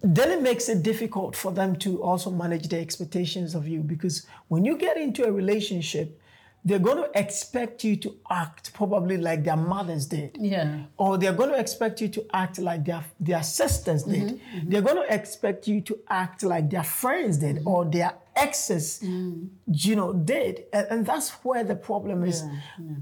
then 0.00 0.30
it 0.30 0.42
makes 0.42 0.68
it 0.68 0.82
difficult 0.82 1.36
for 1.36 1.52
them 1.52 1.76
to 1.76 2.02
also 2.02 2.30
manage 2.30 2.68
their 2.68 2.80
expectations 2.80 3.54
of 3.54 3.66
you. 3.66 3.80
Because 3.80 4.26
when 4.48 4.64
you 4.64 4.76
get 4.76 4.96
into 4.96 5.24
a 5.24 5.32
relationship 5.32 6.20
they're 6.64 6.78
going 6.78 6.98
to 6.98 7.18
expect 7.18 7.84
you 7.84 7.96
to 7.96 8.16
act 8.30 8.74
probably 8.74 9.16
like 9.16 9.44
their 9.44 9.56
mothers 9.56 10.06
did. 10.06 10.36
Yeah. 10.38 10.82
or 10.96 11.16
they're 11.16 11.32
going 11.32 11.50
to 11.50 11.58
expect 11.58 12.00
you 12.00 12.08
to 12.08 12.26
act 12.32 12.58
like 12.58 12.84
their, 12.84 13.04
their 13.20 13.42
sisters 13.42 14.02
did. 14.02 14.22
Mm-hmm. 14.22 14.58
Mm-hmm. 14.58 14.70
They're 14.70 14.82
going 14.82 14.96
to 14.96 15.14
expect 15.14 15.68
you 15.68 15.80
to 15.82 15.98
act 16.08 16.42
like 16.42 16.68
their 16.68 16.84
friends 16.84 17.38
did 17.38 17.62
or 17.64 17.84
their 17.84 18.12
exes, 18.38 19.00
mm. 19.04 19.48
you 19.66 19.96
know, 19.96 20.12
did. 20.12 20.64
And, 20.72 20.86
and 20.90 21.06
that's 21.06 21.30
where 21.44 21.64
the 21.64 21.76
problem 21.76 22.24
is. 22.24 22.44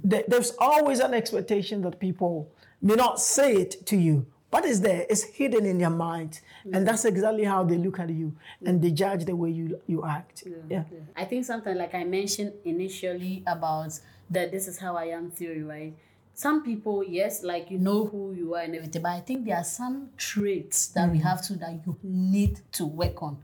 There- 0.03 0.25
There's 0.27 0.53
always 0.59 1.01
an 1.01 1.15
expectation 1.15 1.83
that 1.83 1.99
people 2.01 2.51
may 2.81 2.95
not 2.95 3.21
say 3.21 3.55
it 3.55 3.87
to 3.87 3.97
you, 3.97 4.27
but 4.51 4.65
it's 4.65 4.81
there. 4.81 5.05
It's 5.11 5.23
hidden 5.23 5.67
in 5.67 5.79
their 5.79 5.91
mind. 5.91 6.41
And 6.73 6.87
that's 6.87 7.05
exactly 7.05 7.45
how 7.45 7.65
they 7.65 7.79
look 7.79 7.99
at 8.01 8.11
you 8.11 8.35
and 8.65 8.81
they 8.83 8.91
judge 8.91 9.25
the 9.25 9.37
way 9.37 9.51
you, 9.51 9.81
you 9.87 10.05
act. 10.05 10.45
Yeah. 10.69 10.85
I 11.17 11.25
think 11.25 11.45
something 11.45 11.77
like 11.77 11.95
I 11.95 12.05
mentioned 12.05 12.53
initially 12.65 13.43
about 13.47 13.99
that 14.31 14.51
this 14.51 14.67
is 14.69 14.79
how 14.79 14.97
I 14.97 15.07
am 15.07 15.31
theory, 15.31 15.63
right? 15.63 15.95
Some 16.35 16.63
people, 16.63 17.03
yes, 17.03 17.43
like 17.43 17.71
you 17.71 17.79
know 17.79 18.05
who 18.05 18.33
you 18.33 18.55
are 18.55 18.61
and 18.61 18.75
everything, 18.77 19.03
but 19.03 19.13
I 19.13 19.21
think 19.21 19.47
there 19.47 19.57
are 19.57 19.65
some 19.65 20.11
traits 20.19 20.89
that 20.89 21.11
we 21.11 21.19
mm. 21.19 21.23
have 21.23 21.41
to 21.47 21.55
that 21.55 21.81
you 21.87 21.97
need 22.03 22.61
to 22.73 22.85
work 22.85 23.23
on. 23.23 23.39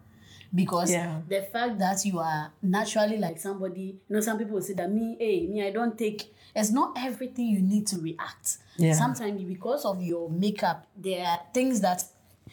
Because 0.54 0.90
Yeah. 0.90 1.20
the 1.28 1.42
fact 1.42 1.78
that 1.78 2.04
you 2.04 2.18
are 2.18 2.52
naturally 2.60 3.16
like 3.16 3.40
somebody, 3.40 3.98
you 4.08 4.14
know, 4.14 4.20
some 4.20 4.36
people 4.38 4.54
will 4.54 4.62
say 4.62 4.74
that 4.74 4.90
me, 4.92 5.16
hey, 5.18 5.46
me, 5.46 5.66
I 5.66 5.70
don't 5.70 5.96
take 5.96 6.32
it's 6.54 6.70
not 6.70 6.92
everything 6.98 7.46
you 7.46 7.62
need 7.62 7.86
to 7.88 7.98
react. 7.98 8.58
Yeah. 8.76 8.92
Sometimes 8.92 9.42
because 9.42 9.84
of 9.84 10.02
your 10.02 10.28
makeup, 10.28 10.86
there 10.96 11.26
are 11.26 11.40
things 11.54 11.80
that 11.80 12.04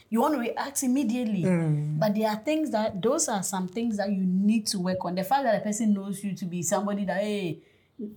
you 0.09 0.21
want 0.21 0.35
to 0.35 0.39
react 0.39 0.83
immediately. 0.83 1.43
Mm. 1.43 1.99
But 1.99 2.15
there 2.15 2.29
are 2.29 2.37
things 2.37 2.71
that 2.71 3.01
those 3.01 3.27
are 3.27 3.43
some 3.43 3.67
things 3.67 3.97
that 3.97 4.09
you 4.09 4.23
need 4.25 4.65
to 4.67 4.79
work 4.79 5.03
on. 5.03 5.15
The 5.15 5.23
fact 5.23 5.43
that 5.43 5.55
a 5.55 5.59
person 5.63 5.93
knows 5.93 6.23
you 6.23 6.33
to 6.35 6.45
be 6.45 6.63
somebody 6.63 7.05
that 7.05 7.21
hey, 7.21 7.59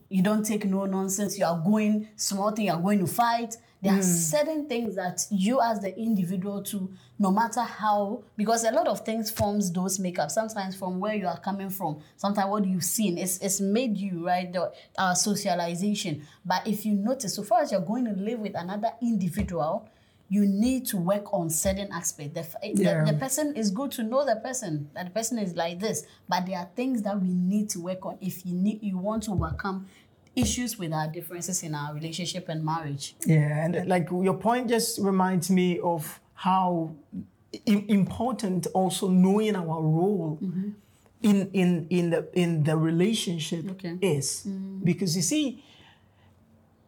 you 0.09 0.23
don't 0.23 0.45
take 0.45 0.64
no 0.64 0.87
nonsense, 0.87 1.38
you 1.38 1.45
are 1.45 1.59
going 1.59 2.09
small 2.16 2.53
thing, 2.53 2.66
you 2.66 2.73
are 2.73 2.81
going 2.81 3.01
to 3.01 3.07
fight. 3.07 3.57
There 3.83 3.92
are 3.99 4.03
certain 4.03 4.68
things 4.68 4.95
that 4.95 5.27
you 5.31 5.61
as 5.61 5.81
the 5.81 5.99
individual 5.99 6.62
to 6.64 6.88
no 7.18 7.33
matter 7.33 7.62
how 7.62 8.23
because 8.37 8.62
a 8.64 8.71
lot 8.71 8.87
of 8.87 9.01
things 9.05 9.29
forms 9.29 9.73
those 9.73 9.99
makeup 9.99 10.31
sometimes 10.31 10.77
from 10.77 11.01
where 11.01 11.14
you 11.14 11.27
are 11.27 11.38
coming 11.40 11.68
from 11.68 11.99
sometimes 12.16 12.49
what 12.49 12.64
you've 12.64 12.85
seen 12.85 13.18
it's, 13.18 13.38
it's 13.38 13.61
made 13.61 13.97
you 13.97 14.27
right 14.27 14.53
the 14.53 14.73
uh, 14.99 15.14
socialization 15.14 16.23
but 16.45 16.66
if 16.66 16.87
you 16.87 16.95
notice 16.95 17.35
so 17.35 17.42
far 17.42 17.61
as 17.62 17.73
you're 17.73 17.81
going 17.81 18.05
to 18.05 18.12
live 18.12 18.38
with 18.38 18.55
another 18.57 18.90
individual 19.01 19.88
you 20.29 20.47
need 20.47 20.87
to 20.87 20.97
work 20.97 21.35
on 21.35 21.51
certain 21.51 21.92
aspects. 21.92 22.33
The- 22.35 22.73
Yeah. 22.75 23.05
the, 23.05 23.12
person 23.12 23.55
is 23.55 23.71
good 23.71 23.90
to 23.92 24.03
know 24.03 24.25
the 24.25 24.37
person 24.37 24.88
that 24.95 25.05
the 25.05 25.11
person 25.11 25.38
is 25.38 25.55
like 25.57 25.79
this, 25.79 26.07
but 26.27 26.47
there 26.47 26.59
are 26.59 26.71
things 26.75 27.03
that 27.03 27.21
we 27.21 27.29
need 27.35 27.68
to 27.71 27.81
work 27.81 28.07
on 28.07 28.16
if 28.23 28.47
you 28.47 28.55
need 28.55 28.83
you 28.83 28.97
want 28.97 29.25
to 29.25 29.33
overcome 29.33 29.88
issues 30.35 30.79
with 30.79 30.92
our 30.92 31.09
differences 31.09 31.62
in 31.62 31.75
our 31.75 31.95
relationship 31.95 32.49
and 32.49 32.64
marriage. 32.64 33.14
Yeah, 33.27 33.64
and 33.64 33.87
like 33.88 34.09
your 34.11 34.35
point 34.35 34.68
just 34.68 34.99
reminds 34.99 35.51
me 35.51 35.79
of 35.81 36.21
how 36.35 36.92
important 37.66 38.66
also 38.75 39.09
knowing 39.09 39.57
our 39.57 39.81
role 39.83 40.38
in 41.23 41.51
in 41.53 41.87
in 41.90 42.11
the 42.11 42.29
in 42.33 42.64
the 42.64 42.77
relationship 42.77 43.71
Okay. 43.73 43.99
is. 44.01 44.47
Because 44.83 45.14
you 45.16 45.23
see 45.23 45.62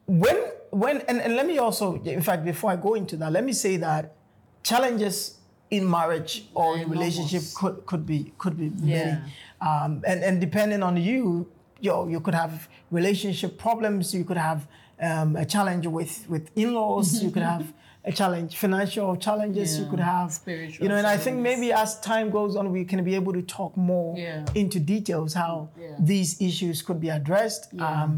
when 0.07 0.37
when 0.71 1.01
and, 1.03 1.21
and 1.21 1.37
let 1.37 1.47
me 1.47 1.59
also 1.59 2.01
in 2.03 2.23
fact 2.23 2.45
before 2.45 2.71
I 2.71 2.77
go 2.77 2.95
into 2.95 3.17
that 3.19 3.33
let 3.33 3.45
me 3.45 3.53
say 3.53 3.77
that 3.79 4.15
challenges 4.63 5.39
in 5.71 5.89
marriage 5.89 6.47
or 6.55 6.77
in 6.77 6.89
relationship 6.91 7.43
could 7.55 7.85
could 7.87 8.07
be 8.07 8.33
could 8.39 8.57
be 8.57 8.71
many. 8.71 9.19
Um, 9.61 10.03
and 10.07 10.25
and 10.25 10.41
depending 10.41 10.83
on 10.83 10.97
you 10.97 11.47
you 11.85 11.91
know, 11.91 12.09
you 12.09 12.21
could 12.21 12.35
have 12.35 12.69
relationship 12.91 13.59
problems 13.59 14.15
you 14.15 14.25
could 14.25 14.43
have 14.51 14.61
um, 15.09 15.37
a 15.37 15.45
challenge 15.55 15.87
with 15.99 16.15
with 16.33 16.45
in-laws. 16.57 17.23
you 17.23 17.31
could 17.31 17.43
have 17.55 17.67
a 18.07 18.13
challenge, 18.13 18.51
financial 18.65 19.17
challenges. 19.17 19.79
You 19.81 19.87
could 19.93 20.05
have, 20.15 20.29
Spiritual 20.33 20.83
you 20.83 20.89
know. 20.91 20.97
And 21.01 21.07
I 21.07 21.17
think 21.25 21.37
maybe 21.51 21.73
as 21.73 21.91
time 22.01 22.29
goes 22.39 22.53
on, 22.59 22.65
we 22.79 22.85
can 22.85 23.01
be 23.11 23.15
able 23.21 23.33
to 23.41 23.43
talk 23.59 23.73
more 23.93 24.11
Yeah. 24.19 24.45
into 24.63 24.79
details 24.95 25.31
how 25.43 25.55
Yeah. 25.81 25.97
these 26.13 26.31
issues 26.49 26.77
could 26.87 27.01
be 27.07 27.11
addressed. 27.19 27.63
Um, 27.89 28.11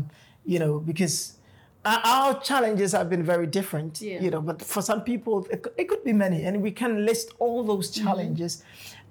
you 0.53 0.59
know, 0.63 0.75
because 0.91 1.15
our, 1.85 2.41
challenges 2.51 2.91
have 2.99 3.09
been 3.15 3.23
very 3.35 3.47
different. 3.59 3.93
Yeah. 4.01 4.21
You 4.25 4.31
know, 4.33 4.41
but 4.51 4.57
for 4.73 4.83
some 4.91 5.01
people, 5.11 5.35
it, 5.55 5.59
could- 5.63 5.77
be 6.05 6.13
many, 6.13 6.41
and 6.47 6.55
we 6.63 6.73
can 6.83 6.93
list 7.11 7.27
all 7.43 7.61
those 7.73 7.87
Mm-hmm. 7.91 8.05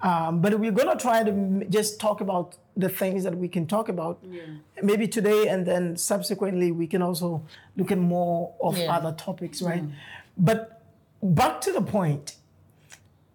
Um, 0.02 0.40
but 0.40 0.58
we're 0.58 0.72
gonna 0.72 0.96
try 0.96 1.24
to 1.24 1.64
just 1.70 1.98
talk 1.98 2.20
about 2.20 2.56
the 2.76 2.88
things 2.88 3.24
that 3.24 3.36
we 3.36 3.48
can 3.48 3.66
talk 3.66 3.88
about. 3.88 4.18
Yeah. 4.22 4.42
Maybe 4.82 5.08
today, 5.08 5.48
and 5.48 5.66
then 5.66 5.96
subsequently, 5.96 6.70
we 6.70 6.86
can 6.86 7.02
also 7.02 7.42
look 7.76 7.90
at 7.90 7.98
more 7.98 8.52
of 8.60 8.76
Yeah. 8.76 8.94
other 8.94 9.12
topics, 9.12 9.62
right? 9.62 9.82
Mm. 9.82 9.92
But 10.36 10.82
back 11.22 11.60
to 11.62 11.72
the 11.72 11.80
point, 11.80 12.36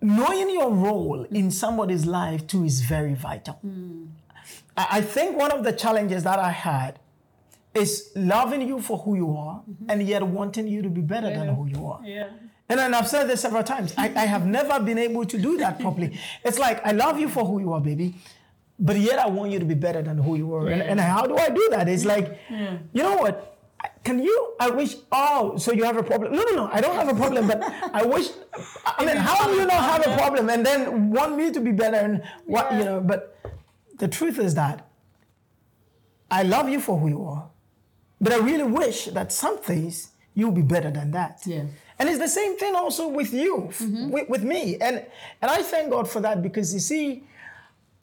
knowing 0.01 0.49
your 0.49 0.71
role 0.71 1.23
in 1.31 1.49
somebody's 1.51 2.05
life 2.05 2.45
too 2.47 2.63
is 2.63 2.81
very 2.81 3.15
vital. 3.15 3.59
Mm. 3.65 4.07
I 4.77 4.87
I 4.97 5.01
think 5.01 5.37
one 5.37 5.51
of 5.51 5.63
the 5.63 5.73
challenges 5.73 6.23
that 6.23 6.39
I 6.39 6.51
had 6.51 6.99
is 7.73 8.11
loving 8.15 8.61
you 8.67 8.81
for 8.81 8.97
who 8.97 9.15
you 9.15 9.35
are 9.37 9.61
mm-hmm. 9.61 9.89
and 9.89 10.03
yet 10.03 10.23
wanting 10.23 10.67
you 10.67 10.81
to 10.81 10.89
be 10.89 11.01
better 11.01 11.29
than 11.29 11.55
who 11.55 11.67
you 11.67 11.87
are. 11.87 12.01
Yeah. 12.71 12.85
And 12.85 12.93
then 12.93 12.93
I've 12.93 13.07
said 13.07 13.27
this 13.27 13.41
several 13.41 13.63
times. 13.63 13.93
I, 13.97 14.05
I 14.15 14.25
have 14.25 14.45
never 14.45 14.79
been 14.79 14.97
able 14.97 15.25
to 15.25 15.37
do 15.37 15.57
that 15.57 15.79
properly. 15.79 16.17
It's 16.43 16.57
like 16.59 16.85
I 16.85 16.91
love 16.91 17.19
you 17.19 17.29
for 17.29 17.45
who 17.45 17.59
you 17.59 17.73
are, 17.73 17.81
baby, 17.81 18.15
but 18.79 18.97
yet 18.97 19.19
I 19.19 19.27
want 19.27 19.51
you 19.51 19.59
to 19.59 19.65
be 19.65 19.75
better 19.75 20.01
than 20.01 20.17
who 20.17 20.35
you 20.35 20.53
are. 20.55 20.67
And, 20.67 20.81
and 20.81 20.99
how 20.99 21.25
do 21.27 21.35
I 21.37 21.49
do 21.49 21.67
that? 21.71 21.87
It's 21.87 22.05
like, 22.05 22.39
you 22.49 23.03
know 23.03 23.17
what? 23.17 23.47
Can 24.03 24.23
you? 24.23 24.53
I 24.59 24.69
wish. 24.69 24.95
Oh, 25.11 25.57
so 25.57 25.71
you 25.71 25.83
have 25.83 25.97
a 25.97 26.03
problem? 26.03 26.33
No, 26.33 26.43
no, 26.43 26.55
no. 26.55 26.69
I 26.71 26.81
don't 26.81 26.95
have 26.95 27.09
a 27.09 27.15
problem, 27.15 27.47
but 27.47 27.61
I 27.93 28.03
wish. 28.03 28.29
I 28.85 29.05
mean, 29.05 29.17
how 29.17 29.47
do 29.47 29.53
you 29.53 29.65
not 29.65 29.83
have 29.83 30.07
a 30.07 30.17
problem 30.17 30.49
and 30.49 30.65
then 30.65 31.11
want 31.11 31.35
me 31.35 31.51
to 31.51 31.59
be 31.59 31.71
better 31.71 31.97
and 31.97 32.23
what 32.45 32.71
you 32.73 32.83
know? 32.83 33.01
But 33.01 33.37
the 33.97 34.07
truth 34.07 34.39
is 34.39 34.55
that 34.55 34.87
I 36.29 36.43
love 36.43 36.69
you 36.69 36.79
for 36.79 36.97
who 36.97 37.09
you 37.09 37.25
are, 37.25 37.49
but 38.19 38.33
I 38.33 38.37
really 38.37 38.63
wish 38.63 39.05
that 39.05 39.31
some 39.31 39.57
things 39.59 40.11
you'll 40.33 40.51
be 40.51 40.61
better 40.61 40.89
than 40.89 41.11
that. 41.11 41.41
Yeah. 41.45 41.65
And 42.01 42.09
it's 42.09 42.17
the 42.17 42.27
same 42.27 42.57
thing 42.57 42.73
also 42.73 43.07
with 43.09 43.31
you, 43.31 43.67
f- 43.69 43.77
mm-hmm. 43.77 44.09
with, 44.09 44.27
with 44.27 44.43
me. 44.43 44.75
And 44.81 45.05
and 45.39 45.51
I 45.51 45.61
thank 45.61 45.91
God 45.91 46.09
for 46.09 46.19
that 46.21 46.41
because 46.41 46.73
you 46.73 46.79
see, 46.79 47.25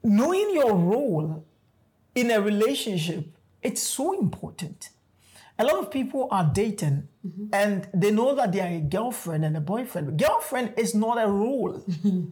knowing 0.05 0.55
your 0.55 0.73
role 0.77 1.45
in 2.15 2.31
a 2.31 2.41
relationship, 2.41 3.27
it's 3.61 3.83
so 3.83 4.17
important. 4.17 4.91
A 5.59 5.65
lot 5.65 5.79
of 5.79 5.91
people 5.91 6.29
are 6.31 6.49
dating 6.55 7.09
mm-hmm. 7.27 7.47
and 7.53 7.89
they 7.93 8.13
know 8.13 8.37
that 8.37 8.53
they 8.53 8.61
are 8.61 8.69
a 8.69 8.79
girlfriend 8.79 9.45
and 9.45 9.57
a 9.57 9.61
boyfriend. 9.61 10.17
Girlfriend 10.17 10.75
is 10.77 10.95
not 10.95 11.21
a 11.21 11.27
role. 11.27 11.83
Mm-hmm. 11.91 12.27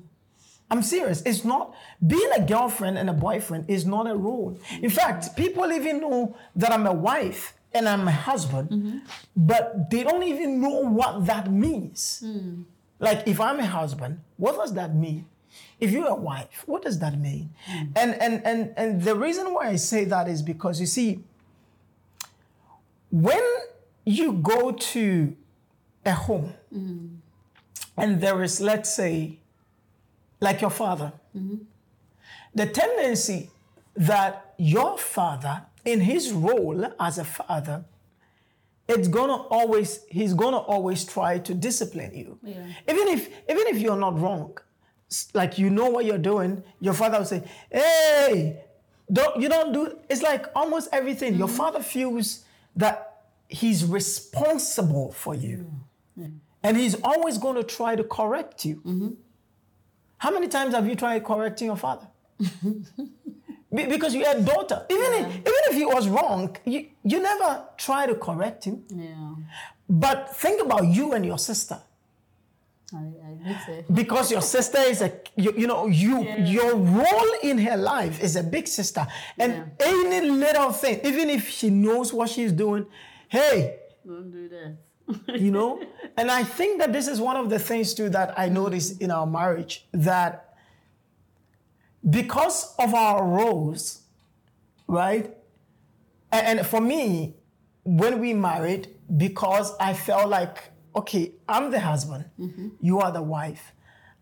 I'm 0.71 0.83
serious. 0.85 1.21
It's 1.23 1.45
not 1.45 1.75
being 2.07 2.31
a 2.37 2.47
girlfriend 2.47 2.97
and 2.97 3.11
a 3.11 3.13
boyfriend 3.13 3.69
is 3.69 3.85
not 3.85 4.09
a 4.09 4.15
role. 4.15 4.57
In 4.81 4.91
fact, 4.91 5.37
people 5.37 5.73
even 5.73 6.01
know 6.01 6.37
that 6.55 6.71
I'm 6.71 6.87
a 6.87 6.93
wife 6.93 7.55
and 7.73 7.89
I'm 7.89 8.07
a 8.09 8.13
husband, 8.13 9.03
but 9.37 9.91
they 9.91 10.03
don't 10.03 10.23
even 10.23 10.61
know 10.61 10.81
what 10.81 11.27
that 11.27 11.51
means. 11.51 12.23
Like 12.99 13.27
if 13.27 13.41
I'm 13.41 13.59
a 13.61 13.67
husband, 13.67 14.21
what 14.37 14.57
does 14.57 14.73
that 14.75 14.95
mean? 14.95 15.27
If 15.79 15.91
you're 15.91 16.09
a 16.09 16.15
wife, 16.15 16.63
what 16.67 16.83
does 16.83 16.99
that 17.01 17.19
mean? 17.19 17.51
And 17.95 18.15
and 18.15 18.43
and 18.45 18.73
and 18.77 19.03
the 19.03 19.15
reason 19.15 19.53
why 19.53 19.69
I 19.69 19.77
say 19.77 20.05
that 20.05 20.27
is 20.29 20.43
because 20.43 20.81
you 20.81 20.87
see, 20.87 21.21
when 23.11 23.43
you 24.05 24.33
go 24.35 24.73
to 24.73 25.37
a 26.05 26.13
home 26.13 26.53
and 27.97 28.21
there 28.21 28.43
is, 28.43 28.61
let's 28.61 28.95
say, 28.95 29.39
like 30.41 30.61
your 30.61 30.71
father, 30.71 31.13
the 32.55 32.67
tendency 32.67 33.51
that 33.97 34.55
your 34.59 34.97
father, 34.99 35.63
in 35.87 36.01
his 36.01 36.33
role 36.33 36.85
as 37.01 37.17
a 37.19 37.25
father, 37.25 37.85
it's 38.89 39.09
gonna 39.09 39.35
always 39.35 40.05
he's 40.09 40.35
gonna 40.35 40.59
always 40.59 41.05
try 41.05 41.39
to 41.39 41.55
discipline 41.55 42.15
you. 42.15 42.39
Yeah. 42.43 42.67
Even 42.89 43.09
if 43.09 43.29
even 43.49 43.67
if 43.69 43.79
you're 43.79 43.97
not 43.97 44.21
wrong, 44.21 44.59
like 45.33 45.59
you 45.59 45.71
know 45.71 45.89
what 45.89 46.05
you're 46.05 46.19
doing, 46.19 46.63
your 46.81 46.95
father 46.95 47.19
will 47.19 47.25
say, 47.25 47.43
"Hey, 47.71 48.65
don't 49.13 49.41
you 49.41 49.49
don't 49.49 49.73
do." 49.73 49.99
It's 50.09 50.23
like 50.23 50.47
almost 50.55 50.89
everything. 50.93 51.37
Your 51.37 51.49
mm. 51.49 51.57
father 51.57 51.81
feels 51.81 52.45
that 52.77 53.23
he's 53.49 53.85
responsible 53.85 55.13
for 55.13 55.35
you, 55.35 55.71
mm. 56.19 56.39
and 56.63 56.77
he's 56.77 57.01
always 57.03 57.39
going 57.39 57.57
to 57.57 57.65
try 57.65 57.97
to 57.97 58.05
correct 58.05 58.65
you. 58.65 58.77
Mm-hmm. 58.77 59.09
How 60.19 60.31
many 60.31 60.49
times 60.49 60.75
have 60.75 60.89
you 60.89 60.95
tried 60.95 61.25
correcting 61.25 61.67
your 61.67 61.77
father? 61.77 62.09
Be- 63.75 63.87
because 63.87 64.15
you're 64.15 64.29
a 64.31 64.41
daughter. 64.41 64.87
Even 64.91 65.13
if, 65.15 65.27
even 65.27 65.63
if 65.71 65.75
he 65.75 65.85
was 65.85 66.09
wrong, 66.09 66.57
you, 66.65 66.87
you 67.03 67.21
never 67.21 67.65
try 67.77 68.07
to 68.07 68.15
correct 68.15 68.65
him. 68.65 68.85
Yeah. 68.89 69.35
But 69.89 70.35
think 70.37 70.63
about 70.63 70.87
you 70.87 71.13
and 71.13 71.25
your 71.25 71.39
sister. 71.39 71.79
I, 72.95 72.99
I. 72.99 73.85
Because 73.93 74.31
your 74.31 74.41
sister 74.43 74.79
is 74.79 75.03
a, 75.03 75.13
you, 75.37 75.53
you 75.57 75.67
know, 75.67 75.87
you 75.89 76.23
your 76.39 76.77
role 76.77 77.33
in 77.43 77.59
her 77.59 77.77
life 77.77 78.23
is 78.23 78.37
a 78.37 78.43
big 78.43 78.69
sister. 78.69 79.07
And 79.39 79.73
any 79.81 80.29
little 80.31 80.71
thing, 80.73 81.01
even 81.05 81.29
if 81.31 81.49
she 81.49 81.71
knows 81.71 82.13
what 82.13 82.31
she's 82.31 82.53
doing, 82.53 82.87
hey, 83.29 83.79
Don't 84.07 84.31
do 84.31 84.49
that. 84.49 84.77
you 85.41 85.53
know 85.53 85.81
and 86.17 86.33
i 86.33 86.43
think 86.43 86.81
that 86.81 86.93
this 86.93 87.07
is 87.07 87.21
one 87.21 87.37
of 87.37 87.49
the 87.49 87.61
things 87.61 87.95
too 87.95 88.09
that 88.09 88.37
i 88.37 88.49
noticed 88.49 89.01
in 89.01 89.13
our 89.13 89.25
marriage 89.25 89.87
that 89.93 90.46
because 92.09 92.75
of 92.79 92.95
our 92.95 93.25
roles 93.25 94.03
right 94.87 95.35
and, 96.33 96.67
for 96.67 96.81
me 96.81 97.35
when 97.85 98.21
we 98.21 98.35
married 98.35 98.89
because 99.17 99.73
i 99.81 99.93
felt 99.93 100.29
like 100.29 100.71
okay 100.95 101.33
i'm 101.49 101.71
the 101.71 101.81
husband 101.81 102.25
mm-hmm. 102.39 102.69
you 102.81 103.01
are 103.01 103.13
the 103.13 103.23
wife 103.23 103.73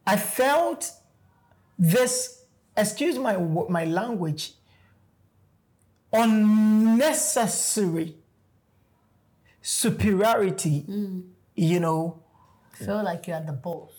i 0.07 0.16
felt 0.16 0.90
this 1.79 2.44
excuse 2.77 3.18
my 3.18 3.37
my 3.68 3.85
language 3.85 4.53
unnecessary 6.12 8.14
superiority, 9.64 10.85
mm. 10.87 11.23
you 11.57 11.81
know. 11.81 12.23
Feel 12.73 13.03
like 13.03 13.27
you're 13.27 13.40
the 13.40 13.53
boss. 13.53 13.90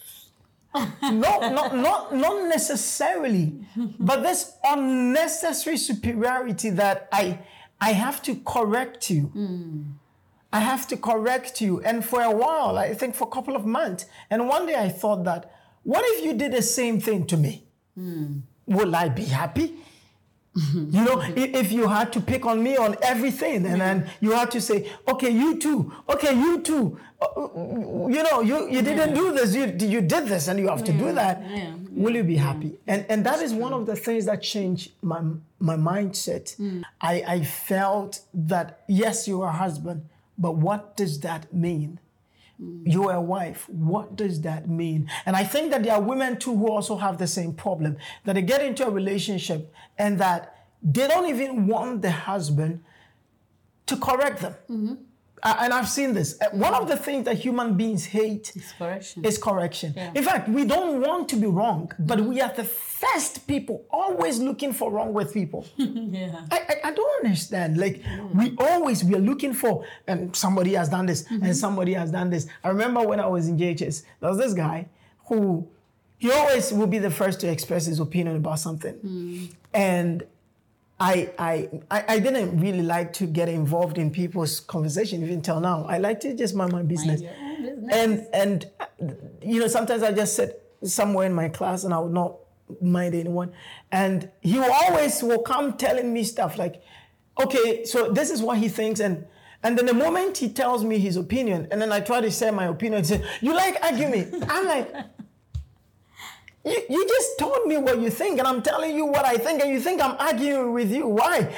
No, 1.01 1.39
not, 1.49 1.75
not, 1.75 2.15
not 2.15 2.47
necessarily, 2.47 3.53
but 3.99 4.21
this 4.23 4.53
unnecessary 4.63 5.77
superiority 5.77 6.69
that 6.71 7.07
I, 7.11 7.39
I 7.79 7.91
have 7.93 8.21
to 8.23 8.35
correct 8.35 9.09
you. 9.09 9.23
Hmm. 9.27 9.81
I 10.51 10.59
have 10.59 10.87
to 10.87 10.97
correct 10.97 11.59
you. 11.61 11.81
And 11.81 12.03
for 12.03 12.21
a 12.21 12.31
while, 12.31 12.77
I 12.77 12.93
think 12.93 13.15
for 13.15 13.27
a 13.27 13.31
couple 13.31 13.55
of 13.55 13.65
months, 13.65 14.05
and 14.29 14.47
one 14.47 14.65
day 14.65 14.75
I 14.75 14.89
thought 14.89 15.23
that, 15.25 15.51
what 15.83 16.03
if 16.05 16.25
you 16.25 16.33
did 16.33 16.53
the 16.53 16.61
same 16.61 16.99
thing 16.99 17.25
to 17.27 17.37
me? 17.37 17.65
Hmm. 17.95 18.39
Will 18.65 18.95
I 18.95 19.09
be 19.09 19.25
happy? 19.25 19.75
You 20.55 21.03
know, 21.07 21.21
if 21.35 21.71
you 21.71 21.87
had 21.87 22.13
to 22.13 22.21
pick 22.21 22.45
on 22.45 22.63
me 22.63 22.77
on 22.77 22.95
everything, 23.01 23.65
and 23.65 23.81
then 23.81 23.97
you 24.21 24.31
had 24.31 24.49
to 24.51 24.61
say, 24.61 24.77
"Okay, 25.11 25.29
you 25.41 25.49
too. 25.65 25.91
Okay, 26.13 26.33
you 26.33 26.61
too. 26.61 26.97
Uh, 27.21 27.27
You 28.15 28.21
know, 28.27 28.37
you, 28.49 28.57
you 28.75 28.81
didn't 28.89 29.13
do 29.21 29.25
this. 29.37 29.49
You 29.59 29.65
you 29.95 30.01
did 30.13 30.23
this, 30.33 30.47
and 30.49 30.57
you 30.61 30.67
have 30.73 30.83
to 30.89 30.93
do 30.93 31.07
that. 31.21 31.35
yeah, 31.43 31.73
Will 32.03 32.15
you 32.15 32.23
be 32.23 32.37
happy?" 32.49 32.71
And 32.87 33.01
and 33.11 33.19
that 33.25 33.39
is 33.45 33.51
one 33.65 33.73
of 33.79 33.83
the 33.85 33.95
things 34.05 34.23
that 34.29 34.39
changed 34.53 34.85
my 35.11 35.21
my 35.59 35.75
mindset. 35.91 36.45
I 37.01 37.15
I 37.35 37.37
felt 37.69 38.11
that 38.47 38.67
yes, 39.03 39.27
you 39.27 39.41
are 39.43 39.49
a 39.57 39.59
husband, 39.65 39.99
but 40.37 40.53
what 40.67 40.81
does 41.01 41.19
that 41.27 41.43
mean? 41.53 41.99
Mm. 42.61 42.83
You're 42.85 43.11
a 43.11 43.21
wife. 43.21 43.67
What 43.69 44.15
does 44.15 44.41
that 44.41 44.69
mean? 44.69 45.09
And 45.25 45.35
I 45.35 45.43
think 45.43 45.71
that 45.71 45.83
there 45.83 45.93
are 45.93 46.01
women 46.01 46.37
too 46.37 46.55
who 46.55 46.67
also 46.67 46.95
have 46.97 47.17
the 47.17 47.27
same 47.27 47.53
problem 47.53 47.97
that 48.23 48.33
they 48.33 48.41
get 48.41 48.63
into 48.63 48.85
a 48.85 48.89
relationship 48.89 49.73
and 49.97 50.19
that 50.19 50.67
they 50.81 51.07
don't 51.07 51.27
even 51.27 51.67
want 51.67 52.01
the 52.01 52.11
husband 52.11 52.83
to 53.87 53.97
correct 53.97 54.41
them. 54.41 54.55
Mm-hmm. 54.69 54.93
And 55.45 55.71
I've 55.73 55.87
seen 55.87 56.13
this. 56.13 56.37
Uh, 56.41 56.47
One 56.53 56.73
of 56.73 56.87
the 56.87 56.97
things 56.97 57.25
that 57.25 57.37
human 57.37 57.77
beings 57.77 58.03
hate 58.05 58.51
It's 58.55 58.71
correction. 58.71 59.23
is 59.23 59.37
correction. 59.37 59.93
Yeah. 59.95 60.11
In 60.15 60.23
fact, 60.23 60.49
we 60.49 60.65
don't 60.65 61.01
want 61.01 61.29
to 61.29 61.35
be 61.35 61.45
wrong, 61.45 61.91
but 61.99 62.19
we 62.21 62.41
are 62.41 62.51
the 62.51 62.63
first 62.63 63.45
people 63.47 63.85
always 63.91 64.39
looking 64.39 64.73
for 64.73 64.91
wrong 64.91 65.13
with 65.13 65.31
people. 65.33 65.67
yeah. 65.77 66.41
I, 66.51 66.57
I, 66.71 66.75
I 66.89 66.91
don't 66.93 67.25
understand. 67.25 67.77
Like 67.77 68.01
we 68.33 68.55
always 68.57 69.03
we 69.03 69.13
are 69.15 69.19
looking 69.31 69.53
for, 69.53 69.85
and 70.07 70.35
somebody 70.35 70.73
has 70.73 70.89
done 70.89 71.05
this, 71.05 71.25
and 71.29 71.55
somebody 71.55 71.93
has 71.93 72.09
done 72.11 72.31
this. 72.31 72.47
I 72.63 72.69
remember 72.69 73.01
when 73.01 73.19
I 73.19 73.27
was 73.27 73.47
in 73.47 73.57
JHS, 73.57 74.03
there 74.19 74.29
was 74.29 74.39
this 74.39 74.53
guy 74.53 74.87
who 75.27 75.67
he 76.17 76.31
always 76.31 76.71
will 76.73 76.87
be 76.87 76.97
the 76.97 77.11
first 77.11 77.39
to 77.41 77.47
express 77.47 77.85
his 77.85 77.99
opinion 77.99 78.35
about 78.37 78.59
something, 78.59 79.49
and 79.73 80.23
I, 80.97 81.31
I 81.37 81.69
I 81.89 82.19
didn't 82.19 82.59
really 82.59 82.81
like 82.81 83.11
to 83.13 83.25
get 83.25 83.49
involved 83.49 83.97
in 83.97 84.11
people's 84.11 84.61
conversation 84.61 85.23
even 85.23 85.41
till 85.41 85.59
now. 85.59 85.85
I 85.85 85.97
like 85.97 86.21
to 86.21 86.33
just 86.33 86.55
mind 86.55 86.71
my 86.71 86.83
business. 86.83 87.21
own 87.21 87.63
business. 87.63 87.89
And 87.91 88.27
and 88.33 88.71
you 89.41 89.59
know 89.59 89.67
sometimes 89.67 90.03
I 90.03 90.13
just 90.13 90.35
sit 90.35 90.61
somewhere 90.83 91.25
in 91.25 91.33
my 91.33 91.49
class 91.49 91.83
and 91.83 91.93
I 91.93 91.99
would 91.99 92.13
not 92.13 92.37
mind 92.81 93.13
anyone. 93.13 93.51
And 93.91 94.31
he 94.41 94.57
always 94.57 95.21
will 95.21 95.41
come 95.41 95.73
telling 95.73 96.13
me 96.13 96.23
stuff 96.23 96.57
like, 96.57 96.81
okay, 97.43 97.83
so 97.83 98.11
this 98.11 98.29
is 98.31 98.41
what 98.41 98.57
he 98.57 98.69
thinks 98.69 99.01
and 99.01 99.25
and 99.65 99.75
then 99.75 99.87
the 99.87 99.95
moment 99.95 100.37
he 100.37 100.49
tells 100.49 100.83
me 100.83 100.99
his 100.99 101.17
opinion, 101.17 101.67
and 101.71 101.81
then 101.81 101.91
I 101.91 101.99
try 101.99 102.21
to 102.21 102.29
say 102.29 102.51
my 102.51 102.67
opinion, 102.67 103.01
he 103.01 103.07
says, 103.07 103.25
You 103.41 103.55
like 103.55 103.75
arguing? 103.81 104.43
I'm 104.47 104.67
like, 104.67 104.93
you, 106.65 106.81
you 106.89 107.07
just 107.07 107.39
told 107.39 107.65
me 107.67 107.77
what 107.77 107.99
you 107.99 108.09
think, 108.09 108.39
and 108.39 108.47
I'm 108.47 108.61
telling 108.61 108.95
you 108.95 109.05
what 109.05 109.25
I 109.25 109.37
think, 109.37 109.61
and 109.61 109.71
you 109.71 109.79
think 109.79 110.01
I'm 110.01 110.15
arguing 110.19 110.73
with 110.73 110.91
you. 110.91 111.07
Why? 111.07 111.53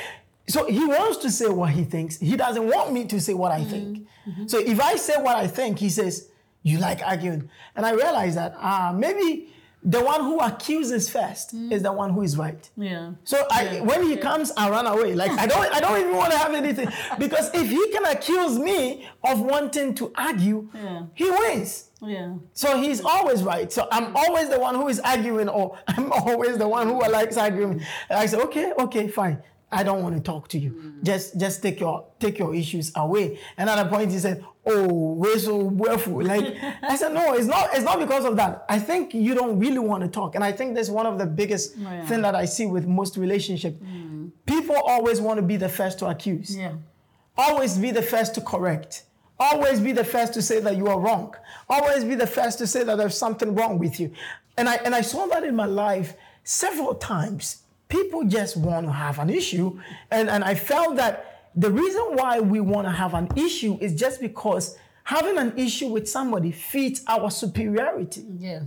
So 0.47 0.65
he 0.65 0.85
wants 0.85 1.17
to 1.19 1.31
say 1.31 1.49
what 1.49 1.71
he 1.71 1.83
thinks. 1.83 2.17
He 2.19 2.35
doesn't 2.37 2.67
want 2.67 2.93
me 2.93 3.05
to 3.05 3.19
say 3.19 3.33
what 3.33 3.51
I 3.51 3.61
mm-hmm. 3.61 3.69
think. 3.69 4.07
Mm-hmm. 4.27 4.47
So 4.47 4.59
if 4.59 4.79
I 4.79 4.95
say 4.95 5.21
what 5.21 5.35
I 5.35 5.47
think, 5.47 5.79
he 5.79 5.89
says, 5.89 6.29
You 6.63 6.79
like 6.79 7.01
arguing. 7.01 7.49
And 7.75 7.85
I 7.85 7.91
realize 7.91 8.35
that 8.35 8.55
ah, 8.57 8.93
maybe 8.95 9.49
the 9.83 10.03
one 10.03 10.21
who 10.21 10.39
accuses 10.39 11.09
first 11.09 11.55
mm. 11.55 11.71
is 11.71 11.83
the 11.83 11.93
one 11.93 12.11
who 12.11 12.21
is 12.21 12.35
right. 12.35 12.69
yeah. 12.75 13.11
So 13.23 13.45
I, 13.49 13.79
when 13.81 14.03
he 14.03 14.17
comes, 14.17 14.51
I 14.57 14.69
run 14.69 14.85
away. 14.85 15.15
Like 15.15 15.31
I 15.31 15.45
don't, 15.45 15.73
I 15.73 15.79
don't 15.79 15.99
even 15.99 16.15
want 16.15 16.31
to 16.31 16.37
have 16.37 16.53
anything 16.53 16.89
because 17.19 17.53
if 17.53 17.69
he 17.69 17.91
can 17.91 18.05
accuse 18.05 18.57
me 18.57 19.07
of 19.23 19.39
wanting 19.39 19.95
to 19.95 20.11
argue, 20.15 20.69
Yeah. 20.73 21.03
he 21.13 21.29
wins. 21.29 21.86
Yeah. 22.01 22.35
So 22.53 22.79
he's 22.81 23.01
always 23.03 23.43
right. 23.43 23.71
So 23.71 23.87
I'm 23.91 24.15
always 24.15 24.49
the 24.49 24.59
one 24.59 24.75
who 24.75 24.87
is 24.87 24.99
arguing, 24.99 25.49
or 25.49 25.77
I'm 25.87 26.11
always 26.11 26.57
the 26.57 26.67
one 26.67 26.87
who 26.87 26.99
likes 26.99 27.37
arguing. 27.37 27.81
And 28.09 28.19
I 28.19 28.25
say, 28.27 28.37
okay, 28.37 28.73
okay, 28.79 29.07
fine. 29.07 29.41
I 29.69 29.83
don't 29.83 30.01
want 30.01 30.15
to 30.15 30.21
talk 30.21 30.47
to 30.49 30.59
you. 30.59 30.71
Mm. 30.71 31.03
Just, 31.03 31.37
just 31.37 31.61
take 31.61 31.79
your 31.81 32.05
take 32.19 32.39
your 32.39 32.55
issues 32.55 32.91
away. 32.95 33.39
And 33.57 33.69
at 33.69 33.85
a 33.85 33.89
point, 33.89 34.11
he 34.11 34.19
said, 34.19 34.45
"Oh, 34.65 35.13
we're 35.15 35.37
so 35.39 35.57
wonderful." 35.57 36.23
Like 36.23 36.55
I 36.81 36.95
said, 36.95 37.13
no, 37.13 37.33
it's 37.33 37.47
not. 37.47 37.71
It's 37.73 37.83
not 37.83 37.99
because 37.99 38.23
of 38.23 38.37
that. 38.37 38.65
I 38.69 38.79
think 38.79 39.13
you 39.13 39.35
don't 39.35 39.59
really 39.59 39.79
want 39.79 40.03
to 40.03 40.09
talk, 40.09 40.35
and 40.35 40.43
I 40.43 40.53
think 40.53 40.73
that's 40.73 40.89
one 40.89 41.05
of 41.05 41.17
the 41.17 41.25
biggest 41.25 41.73
oh, 41.79 41.81
yeah. 41.81 42.05
thing 42.05 42.21
that 42.21 42.33
I 42.33 42.45
see 42.45 42.65
with 42.65 42.87
most 42.87 43.17
relationships. 43.17 43.77
Mm. 43.83 44.31
People 44.45 44.77
always 44.77 45.19
want 45.19 45.37
to 45.37 45.41
be 45.45 45.57
the 45.57 45.67
first 45.67 45.99
to 45.99 46.05
accuse 46.05 46.55
Yeah. 46.55 46.75
always 47.37 47.77
be 47.77 47.91
the 47.91 48.01
first 48.01 48.35
to 48.35 48.41
correct 48.41 49.03
always 49.39 49.79
be 49.79 49.91
the 49.91 50.03
first 50.03 50.33
to 50.33 50.41
say 50.41 50.59
that 50.59 50.75
you 50.77 50.87
are 50.87 50.99
wrong 50.99 51.33
always 51.69 52.03
be 52.03 52.15
the 52.15 52.27
first 52.27 52.57
to 52.57 52.65
say 52.67 52.83
that 52.83 52.97
there's 52.97 53.17
something 53.17 53.53
wrong 53.55 53.77
with 53.79 53.99
you 53.99 54.11
and 54.57 54.67
i 54.67 54.75
and 54.85 54.93
i 54.95 55.01
saw 55.01 55.25
that 55.27 55.43
in 55.43 55.55
my 55.55 55.65
life 55.65 56.13
several 56.43 56.95
times 56.95 57.63
people 57.89 58.23
just 58.23 58.57
want 58.57 58.85
to 58.85 58.91
have 58.91 59.19
an 59.19 59.29
issue 59.29 59.79
and 60.11 60.29
and 60.29 60.43
i 60.43 60.55
felt 60.55 60.95
that 60.95 61.13
the 61.55 61.71
reason 61.71 62.01
why 62.13 62.39
we 62.39 62.59
want 62.59 62.85
to 62.87 62.91
have 62.91 63.13
an 63.13 63.27
issue 63.35 63.77
is 63.81 63.93
just 63.95 64.19
because 64.21 64.75
having 65.03 65.37
an 65.37 65.57
issue 65.57 65.87
with 65.87 66.07
somebody 66.09 66.51
feeds 66.51 67.03
our 67.07 67.29
superiority 67.31 68.23
Yeah. 68.39 68.61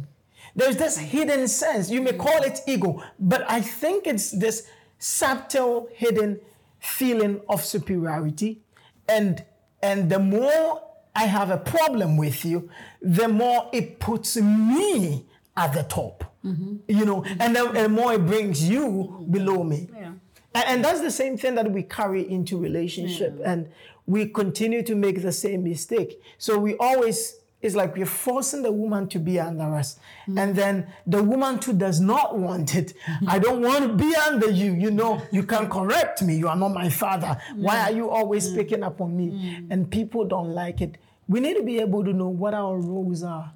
there's 0.56 0.76
this 0.76 0.96
hidden 0.98 1.46
sense. 1.48 1.90
You 1.90 2.00
may 2.02 2.14
call 2.14 2.42
it 2.42 2.58
ego, 2.66 3.02
but 3.20 3.42
I 3.48 3.60
think 3.60 4.06
it's 4.06 4.30
this 4.32 4.66
subtle, 4.98 5.88
hidden 5.94 6.40
feeling 6.80 7.40
of 7.48 7.64
superiority. 7.64 8.60
And 9.08 9.44
and 9.82 10.10
the 10.10 10.18
more 10.18 10.82
I 11.14 11.24
have 11.24 11.50
a 11.50 11.58
problem 11.58 12.16
with 12.16 12.44
you, 12.44 12.70
the 13.02 13.28
more 13.28 13.68
it 13.72 13.98
puts 13.98 14.36
me 14.36 15.26
at 15.56 15.72
the 15.74 15.82
top. 15.82 16.24
Mm-hmm. 16.44 16.76
You 16.88 17.04
know, 17.04 17.24
and 17.38 17.54
then 17.54 17.74
the 17.74 17.88
more 17.88 18.14
it 18.14 18.24
brings 18.24 18.66
you 18.66 19.26
below 19.30 19.62
me. 19.62 19.88
Yeah. 19.94 20.12
And, 20.54 20.64
and 20.68 20.84
that's 20.84 21.00
the 21.00 21.10
same 21.10 21.36
thing 21.36 21.54
that 21.56 21.70
we 21.70 21.82
carry 21.82 22.30
into 22.30 22.56
relationship, 22.56 23.38
and 23.44 23.68
we 24.06 24.26
continue 24.26 24.82
to 24.84 24.94
make 24.94 25.20
the 25.22 25.32
same 25.32 25.64
mistake. 25.64 26.22
So 26.38 26.58
we 26.58 26.76
always 26.76 27.39
it's 27.62 27.74
like 27.74 27.94
we're 27.94 28.06
forcing 28.06 28.62
the 28.62 28.72
woman 28.72 29.06
to 29.08 29.18
be 29.18 29.38
under 29.38 29.74
us, 29.74 29.98
and 30.36 30.56
then 30.56 30.86
the 31.06 31.22
woman 31.22 31.58
too 31.58 31.74
does 31.74 32.00
not 32.00 32.38
want 32.38 32.74
it. 32.74 32.94
I 33.26 33.38
don't 33.38 33.60
want 33.60 33.82
to 33.82 33.92
be 33.92 34.14
under 34.16 34.50
you. 34.50 34.72
You 34.72 34.90
know, 34.90 35.20
you 35.30 35.42
can 35.42 35.68
correct 35.68 36.22
me. 36.22 36.36
You 36.36 36.48
are 36.48 36.56
not 36.56 36.70
my 36.70 36.88
father. 36.88 37.36
Why 37.56 37.80
are 37.82 37.92
you 37.92 38.10
always 38.10 38.50
picking 38.52 38.82
up 38.82 39.00
on 39.00 39.16
me? 39.16 39.64
And 39.70 39.90
people 39.90 40.24
don't 40.24 40.54
like 40.54 40.80
it. 40.80 40.96
We 41.28 41.38
need 41.38 41.56
to 41.58 41.62
be 41.62 41.78
able 41.78 42.02
to 42.04 42.12
know 42.12 42.28
what 42.28 42.54
our 42.54 42.76
roles 42.78 43.22
are. 43.22 43.52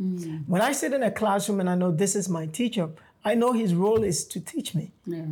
When 0.46 0.62
I 0.62 0.72
sit 0.72 0.92
in 0.92 1.02
a 1.02 1.10
classroom 1.10 1.60
and 1.60 1.68
I 1.68 1.74
know 1.74 1.90
this 1.90 2.14
is 2.14 2.28
my 2.28 2.46
teacher, 2.46 2.90
I 3.24 3.34
know 3.34 3.52
his 3.52 3.74
role 3.74 4.04
is 4.04 4.26
to 4.26 4.40
teach 4.40 4.74
me. 4.74 4.92
Yeah. 5.06 5.22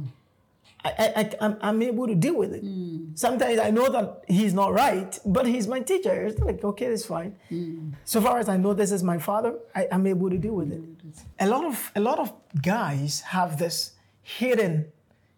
I, 0.84 0.90
I, 0.98 1.12
I, 1.16 1.30
I'm, 1.40 1.56
I'm 1.60 1.82
able 1.82 2.06
to 2.06 2.14
deal 2.14 2.36
with 2.36 2.52
it. 2.52 2.62
Hmm. 2.62 3.14
Sometimes 3.14 3.58
I 3.60 3.70
know 3.70 3.88
that 3.90 4.24
he's 4.26 4.52
not 4.52 4.72
right, 4.72 5.16
but 5.24 5.46
he's 5.46 5.68
my 5.68 5.80
teacher. 5.80 6.26
It's 6.26 6.40
like, 6.40 6.64
okay, 6.64 6.88
that's 6.88 7.04
fine. 7.06 7.36
Hmm. 7.48 7.90
So 8.04 8.20
far 8.20 8.38
as 8.38 8.48
I 8.48 8.56
know 8.56 8.74
this 8.74 8.90
is 8.90 9.02
my 9.02 9.18
father, 9.18 9.54
I, 9.74 9.86
I'm 9.92 10.06
able 10.06 10.28
to 10.30 10.38
deal 10.38 10.54
with 10.54 10.72
it. 10.72 10.78
Hmm. 10.80 11.10
A 11.38 11.46
lot 11.46 11.64
of 11.64 11.92
a 11.94 12.00
lot 12.00 12.18
of 12.18 12.32
guys 12.60 13.20
have 13.20 13.58
this 13.58 13.92
hidden, 14.22 14.86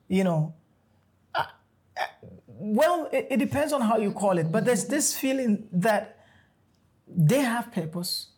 you 0.08 0.24
know. 0.24 0.54
uh, 1.34 1.44
uh, 1.96 2.02
well, 2.46 3.08
it, 3.12 3.26
it 3.30 3.36
depends 3.38 3.72
on 3.72 3.80
how 3.80 3.98
you 3.98 4.12
call 4.12 4.38
it, 4.38 4.50
but 4.50 4.64
there's 4.64 4.86
this 4.86 5.16
feeling 5.16 5.68
that 5.72 6.24
they 7.06 7.40
have 7.40 7.70
purpose, 7.72 8.28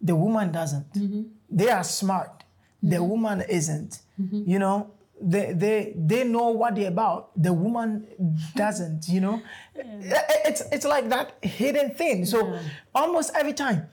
the 0.00 0.16
woman 0.16 0.50
doesn't. 0.50 0.92
Mm-hmm. 0.94 1.22
They 1.50 1.70
are 1.70 1.84
smart, 1.84 2.44
the 2.82 2.96
mm-hmm. 2.96 3.08
woman 3.08 3.44
isn't. 3.48 4.00
Mm-hmm. 4.20 4.50
You 4.50 4.58
know, 4.58 4.90
they, 5.20 5.52
they 5.52 5.92
they 5.96 6.24
know 6.24 6.50
what 6.50 6.74
they're 6.76 6.88
about, 6.88 7.30
the 7.36 7.52
woman 7.52 8.06
doesn't. 8.54 9.08
You 9.08 9.20
know, 9.20 9.42
it's 9.74 10.62
it's 10.72 10.84
like 10.86 11.08
that 11.10 11.32
hidden 11.42 11.90
thing. 11.94 12.24
So 12.24 12.58
almost 12.94 13.32
every 13.34 13.52
time. 13.54 13.88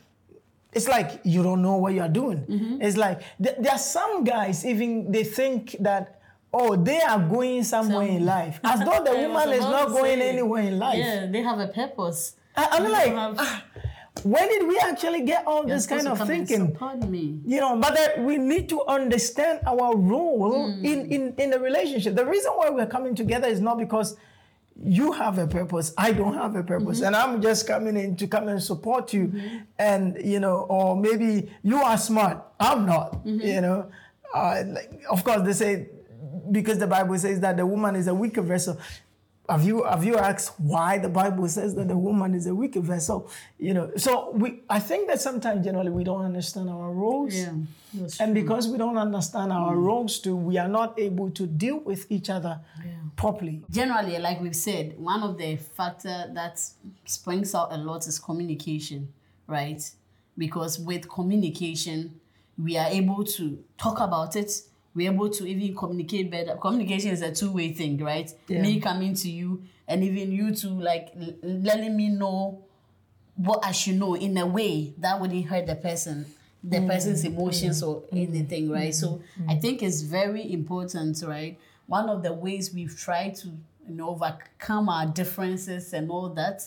It's 0.75 0.89
like 0.89 1.21
you 1.23 1.41
don't 1.41 1.61
know 1.61 1.77
what 1.77 1.93
you're 1.93 2.09
doing. 2.11 2.43
It's 2.81 2.97
like 2.97 3.21
th- 3.41 3.55
there 3.59 3.71
are 3.71 3.77
some 3.79 4.25
guys 4.25 4.65
even 4.65 5.09
they 5.09 5.23
think 5.23 5.77
that 5.79 6.19
oh 6.51 6.75
they 6.75 6.99
are 6.99 7.17
going 7.19 7.63
somewhere 7.63 8.05
in 8.07 8.25
life 8.25 8.59
as 8.61 8.79
though 8.83 8.99
the 9.07 9.15
woman 9.15 9.49
is 9.55 9.61
not 9.63 9.87
going 9.87 10.19
anywhere 10.19 10.63
in 10.63 10.77
life. 10.77 10.97
Yeah, 10.99 11.27
they 11.31 11.41
have 11.41 11.59
a 11.59 11.69
purpose. 11.69 12.35
I, 12.57 12.67
I'm 12.75 12.91
like, 12.91 13.13
have- 13.15 13.35
ah, 13.39 13.63
when 14.23 14.47
did 14.47 14.67
we 14.67 14.77
actually 14.79 15.21
get 15.23 15.45
all 15.45 15.63
this 15.63 15.89
You're 15.89 15.97
kind 15.99 16.07
of 16.09 16.17
supposed 16.17 16.29
to 16.31 16.35
come 16.37 16.45
thinking? 16.47 16.73
Support 16.73 17.09
me. 17.09 17.39
You 17.45 17.59
know, 17.59 17.75
but 17.77 17.95
that 17.95 18.19
we 18.23 18.37
need 18.37 18.69
to 18.69 18.83
understand 18.85 19.59
our 19.67 19.95
role 19.95 20.71
Hmm. 20.71 20.85
in, 20.85 21.11
in, 21.11 21.33
in 21.37 21.49
the 21.49 21.59
relationship. 21.59 22.15
The 22.15 22.25
reason 22.25 22.51
why 22.53 22.69
we're 22.69 22.87
coming 22.87 23.13
together 23.15 23.47
is 23.47 23.59
not 23.61 23.77
because 23.77 24.15
you 24.83 25.13
have 25.13 25.37
a 25.37 25.47
purpose, 25.47 25.93
I 25.97 26.11
don't 26.11 26.33
have 26.33 26.55
a 26.55 26.63
purpose, 26.63 26.97
Mm-hmm. 26.97 27.05
and 27.07 27.15
I'm 27.15 27.41
just 27.41 27.65
coming 27.65 27.95
in 27.95 28.15
to 28.17 28.27
come 28.27 28.47
and 28.49 28.61
support 28.61 29.13
you. 29.13 29.31
And, 29.79 30.17
you 30.23 30.39
know, 30.41 30.65
or 30.69 30.97
maybe 30.97 31.49
you 31.63 31.77
are 31.77 31.97
smart, 31.97 32.43
I'm 32.59 32.85
not, 32.85 33.23
Mm-hmm. 33.25 33.39
you 33.41 33.61
know. 33.61 33.89
Uh, 34.33 34.63
like, 34.67 34.91
of 35.09 35.23
course, 35.23 35.43
they 35.43 35.53
say, 35.53 35.87
because 36.51 36.77
the 36.77 36.87
Bible 36.87 37.17
says 37.17 37.39
that 37.39 37.55
the 37.55 37.65
woman 37.65 37.95
is 37.95 38.07
a 38.07 38.13
weaker 38.13 38.41
vessel. 38.41 38.77
Have 39.47 39.63
you 39.63 39.83
have 39.83 40.03
you 40.03 40.17
asked 40.17 40.59
why 40.59 40.97
the 40.97 41.09
Bible 41.09 41.47
says 41.47 41.75
that 41.75 41.87
the 41.87 41.97
woman 41.97 42.33
is 42.33 42.47
a 42.47 42.55
weaker 42.55 42.81
vessel? 42.81 43.29
You 43.59 43.73
know, 43.73 43.91
so 43.95 44.31
we 44.31 44.61
I 44.69 44.79
think 44.79 45.07
that 45.07 45.21
sometimes 45.21 45.63
generally 45.63 45.91
we 45.91 46.03
don't 46.03 46.25
understand 46.25 46.69
our 46.69 46.91
roles. 46.91 47.35
Yeah. 47.35 47.53
And 48.19 48.33
because 48.33 48.67
we 48.67 48.77
don't 48.77 48.97
understand 48.97 49.53
our 49.53 49.73
mm. 49.73 49.83
roles 49.83 50.19
too, 50.19 50.35
we 50.35 50.57
are 50.57 50.67
not 50.67 50.99
able 50.99 51.31
to 51.31 51.47
deal 51.47 51.79
with 51.79 52.11
each 52.11 52.29
other 52.29 52.59
properly. 53.15 53.61
generally, 53.69 54.17
like 54.19 54.41
we've 54.41 54.55
said, 54.55 54.97
one 54.97 55.23
of 55.23 55.37
the 55.37 55.55
factor 55.55 56.29
that 56.33 56.59
springs 57.05 57.55
out 57.55 57.71
a 57.71 57.77
lot 57.77 58.05
is 58.07 58.19
communication, 58.19 59.13
right? 59.47 59.89
Because 60.37 60.77
with 60.77 61.07
communication, 61.07 62.19
we 62.57 62.77
are 62.77 62.87
able 62.87 63.23
to 63.23 63.63
talk 63.77 63.99
about 63.99 64.35
it. 64.35 64.51
We're 64.95 65.11
able 65.11 65.29
to 65.29 65.45
even 65.45 65.75
communicate 65.75 66.31
better. 66.31 66.55
Communication 66.55 67.11
is 67.11 67.21
a 67.21 67.31
two-way 67.33 67.73
thing, 67.73 67.97
right? 67.97 68.31
Yeah. 68.47 68.61
Me 68.61 68.79
coming 68.79 69.13
to 69.15 69.29
you 69.29 69.63
and 69.87 70.03
even 70.03 70.31
you 70.31 70.55
to 70.55 70.69
like 70.69 71.09
l- 71.19 71.35
letting 71.43 71.95
me 71.95 72.09
know 72.09 72.63
what 73.35 73.65
I 73.65 73.71
should 73.71 73.95
know 73.95 74.15
in 74.15 74.37
a 74.37 74.45
way 74.45 74.93
that 74.99 75.19
wouldn't 75.19 75.45
hurt 75.45 75.67
the 75.67 75.75
person, 75.75 76.25
the 76.63 76.77
mm. 76.77 76.87
person's 76.87 77.25
emotions 77.25 77.83
or 77.83 78.01
mm. 78.03 78.29
anything, 78.29 78.71
right? 78.71 78.95
So 78.95 79.21
mm. 79.39 79.51
I 79.51 79.55
think 79.55 79.83
it's 79.83 80.01
very 80.01 80.51
important, 80.53 81.21
right? 81.27 81.59
One 81.87 82.09
of 82.09 82.23
the 82.23 82.33
ways 82.33 82.73
we've 82.73 82.97
tried 82.97 83.35
to, 83.35 83.49
you 83.49 83.95
know, 83.95 84.09
overcome 84.09 84.87
our 84.87 85.05
differences 85.05 85.93
and 85.93 86.09
all 86.09 86.29
that, 86.29 86.63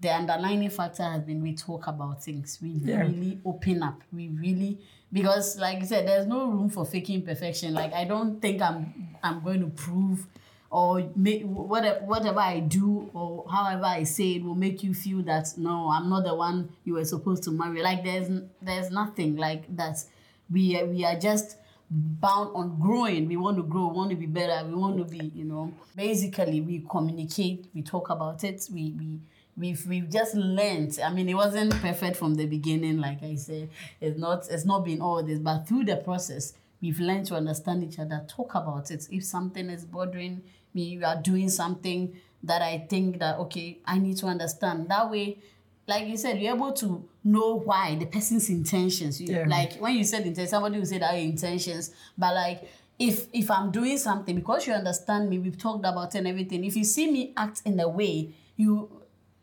the 0.00 0.10
underlying 0.10 0.68
factor 0.70 1.04
has 1.04 1.22
been 1.22 1.42
we 1.42 1.54
talk 1.54 1.86
about 1.86 2.22
things. 2.22 2.58
We 2.60 2.70
Yeah. 2.84 3.00
really 3.00 3.40
open 3.44 3.82
up. 3.82 4.02
We 4.12 4.28
really 4.28 4.78
because 5.12 5.58
like 5.58 5.78
I 5.78 5.84
said, 5.84 6.08
there's 6.08 6.26
no 6.26 6.46
room 6.46 6.68
for 6.70 6.84
faking 6.84 7.22
perfection. 7.22 7.74
Like 7.74 7.92
I 7.92 8.04
don't 8.04 8.40
think 8.40 8.60
I'm 8.62 9.08
I'm 9.22 9.42
going 9.42 9.60
to 9.60 9.68
prove 9.68 10.26
or 10.70 11.10
make 11.16 11.42
whatever 11.44 12.00
whatever 12.04 12.40
I 12.40 12.60
do 12.60 13.10
or 13.14 13.46
however 13.50 13.86
I 13.86 14.04
say 14.04 14.32
it 14.36 14.44
will 14.44 14.54
make 14.54 14.82
you 14.82 14.92
feel 14.94 15.22
that 15.22 15.48
no, 15.56 15.90
I'm 15.90 16.08
not 16.10 16.24
the 16.24 16.34
one 16.34 16.70
you 16.84 16.94
were 16.94 17.04
supposed 17.04 17.42
to 17.44 17.50
marry. 17.50 17.82
Like 17.82 18.04
there's 18.04 18.28
there's 18.60 18.90
nothing 18.90 19.36
like 19.36 19.74
that. 19.76 20.04
We 20.50 20.82
we 20.84 21.04
are 21.04 21.18
just 21.18 21.56
bound 21.90 22.50
on 22.54 22.78
growing. 22.78 23.28
We 23.28 23.36
want 23.36 23.56
to 23.56 23.62
grow, 23.62 23.88
we 23.88 23.96
want 23.96 24.10
to 24.10 24.16
be 24.16 24.26
better, 24.26 24.66
we 24.66 24.74
want 24.74 24.98
to 24.98 25.04
be, 25.04 25.32
you 25.34 25.44
know. 25.44 25.72
Basically, 25.96 26.60
we 26.60 26.84
communicate, 26.88 27.66
we 27.74 27.82
talk 27.82 28.10
about 28.10 28.44
it, 28.44 28.68
we 28.72 28.92
we 28.98 29.20
we've 29.58 29.86
we've 29.86 30.08
just 30.08 30.34
learned. 30.34 30.98
I 31.04 31.12
mean, 31.12 31.28
it 31.28 31.34
wasn't 31.34 31.72
perfect 31.74 32.16
from 32.16 32.34
the 32.34 32.46
beginning, 32.46 32.98
like 32.98 33.22
I 33.22 33.34
said. 33.34 33.70
It's 34.00 34.18
not 34.18 34.46
it's 34.50 34.64
not 34.64 34.84
been 34.84 35.00
all 35.00 35.22
this, 35.22 35.38
but 35.38 35.66
through 35.66 35.84
the 35.84 35.96
process, 35.96 36.54
we've 36.80 37.00
learned 37.00 37.26
to 37.26 37.34
understand 37.34 37.84
each 37.84 37.98
other, 37.98 38.24
talk 38.28 38.54
about 38.54 38.90
it. 38.90 39.06
If 39.10 39.24
something 39.24 39.68
is 39.70 39.84
bothering 39.84 40.42
me, 40.74 40.82
you 40.84 41.04
are 41.04 41.16
doing 41.16 41.50
something 41.50 42.16
that 42.42 42.62
I 42.62 42.86
think 42.88 43.18
that 43.18 43.38
okay, 43.40 43.78
I 43.84 43.98
need 43.98 44.16
to 44.18 44.26
understand. 44.26 44.88
That 44.88 45.10
way, 45.10 45.38
like 45.86 46.06
you 46.06 46.16
said, 46.16 46.40
you're 46.40 46.54
able 46.54 46.72
to 46.74 47.08
know 47.24 47.56
why 47.58 47.96
the 47.96 48.06
person's 48.06 48.48
intentions. 48.48 49.20
You, 49.20 49.34
Yeah. 49.34 49.44
Like 49.48 49.76
when 49.78 49.96
you 49.96 50.04
said 50.04 50.26
intention, 50.26 50.48
somebody 50.48 50.78
will 50.78 50.86
say 50.86 50.98
that 50.98 51.14
"Oh, 51.14 51.16
intentions, 51.16 51.92
but 52.16 52.34
like 52.34 52.68
if 52.98 53.26
if 53.32 53.50
I'm 53.50 53.70
doing 53.70 53.98
something 53.98 54.34
because 54.36 54.66
you 54.66 54.72
understand 54.72 55.30
me, 55.30 55.38
we've 55.38 55.58
talked 55.58 55.84
about 55.84 56.14
it 56.14 56.18
and 56.18 56.28
everything. 56.28 56.64
If 56.64 56.76
you 56.76 56.84
see 56.84 57.10
me 57.10 57.32
act 57.36 57.62
in 57.64 57.78
a 57.80 57.88
way, 57.88 58.34
you 58.56 58.97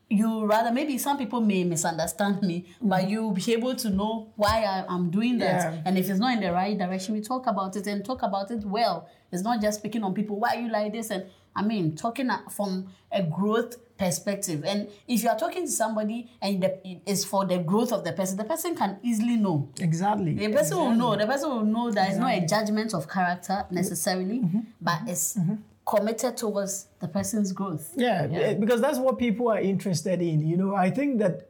you 0.10 0.46
rather 0.46 0.72
maybe 0.72 0.98
some 0.98 1.18
people 1.18 1.42
may 1.42 1.64
misunderstand 1.64 2.42
me, 2.42 2.66
but 2.82 3.02
mm-hmm. 3.02 3.10
you'll 3.10 3.32
be 3.32 3.54
able 3.54 3.76
to 3.76 3.90
know 3.90 4.32
why 4.36 4.64
I, 4.64 4.86
I'm 4.88 5.10
doing 5.10 5.38
that. 5.40 5.74
Yeah. 5.74 5.82
And 5.86 5.98
if 5.98 6.10
it's 6.10 6.20
not 6.20 6.34
in 6.34 6.42
the 6.42 6.52
right 6.52 6.78
direction, 6.78 7.16
we 7.16 7.22
talk 7.22 7.48
about 7.48 7.76
it 7.76 7.88
and 7.88 8.06
talk 8.06 8.22
about 8.22 8.52
it 8.52 8.64
well. 8.64 9.10
It's 9.32 9.44
not 9.44 9.62
just 9.62 9.82
picking 9.82 10.04
on 10.04 10.14
people. 10.14 10.40
Why 10.40 10.56
are 10.56 10.62
you 10.62 10.70
like 10.70 10.94
this? 10.94 11.10
And 11.10 11.26
I 11.56 11.64
mean, 11.64 11.96
talking 11.96 12.30
from 12.52 12.88
a 13.12 13.24
growth 13.24 13.78
perspective. 13.98 14.64
And 14.66 14.90
if 15.08 15.24
you 15.24 15.30
are 15.30 15.38
talking 15.38 15.66
to 15.66 15.72
somebody 15.72 16.30
and 16.42 16.62
the, 16.62 17.00
it's 17.06 17.24
for 17.24 17.46
the 17.46 17.60
growth 17.60 17.92
of 17.92 18.04
the 18.04 18.12
person, 18.12 18.38
the 18.38 18.44
person 18.44 18.76
can 18.76 19.00
easily 19.02 19.38
know. 19.38 19.70
Exactly. 19.80 20.34
The 20.34 20.50
person 20.50 20.78
will 20.78 20.92
know. 20.92 21.16
The 21.16 21.26
person 21.26 21.50
will 21.50 21.64
know 21.64 21.92
that 21.92 22.10
it's 22.10 22.18
not 22.18 22.34
a 22.34 22.46
judgment 22.46 22.94
of 22.94 23.10
character 23.10 23.66
necessarily, 23.72 24.40
mm-hmm. 24.40 24.60
but 24.82 25.00
it's 25.08 25.38
mm-hmm. 25.38 25.56
Committed 25.86 26.36
towards 26.38 26.88
the 27.00 27.08
person's 27.08 27.52
growth. 27.52 27.94
Yeah, 27.96 28.26
Yeah. 28.26 28.40
eh, 28.40 28.54
because 28.56 28.82
that's 28.82 28.98
what 28.98 29.18
people 29.18 29.50
are 29.50 29.60
interested 29.60 30.22
in. 30.22 30.48
You 30.48 30.58
know, 30.58 30.76
I 30.76 30.90
think 30.90 31.20
that 31.20 31.50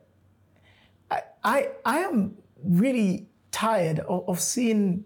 I 1.09 1.21
I, 1.43 1.69
I 1.85 1.97
am 1.99 2.37
really 2.63 3.27
tired 3.51 3.99
of, 3.99 4.27
of 4.27 4.39
seeing 4.39 5.05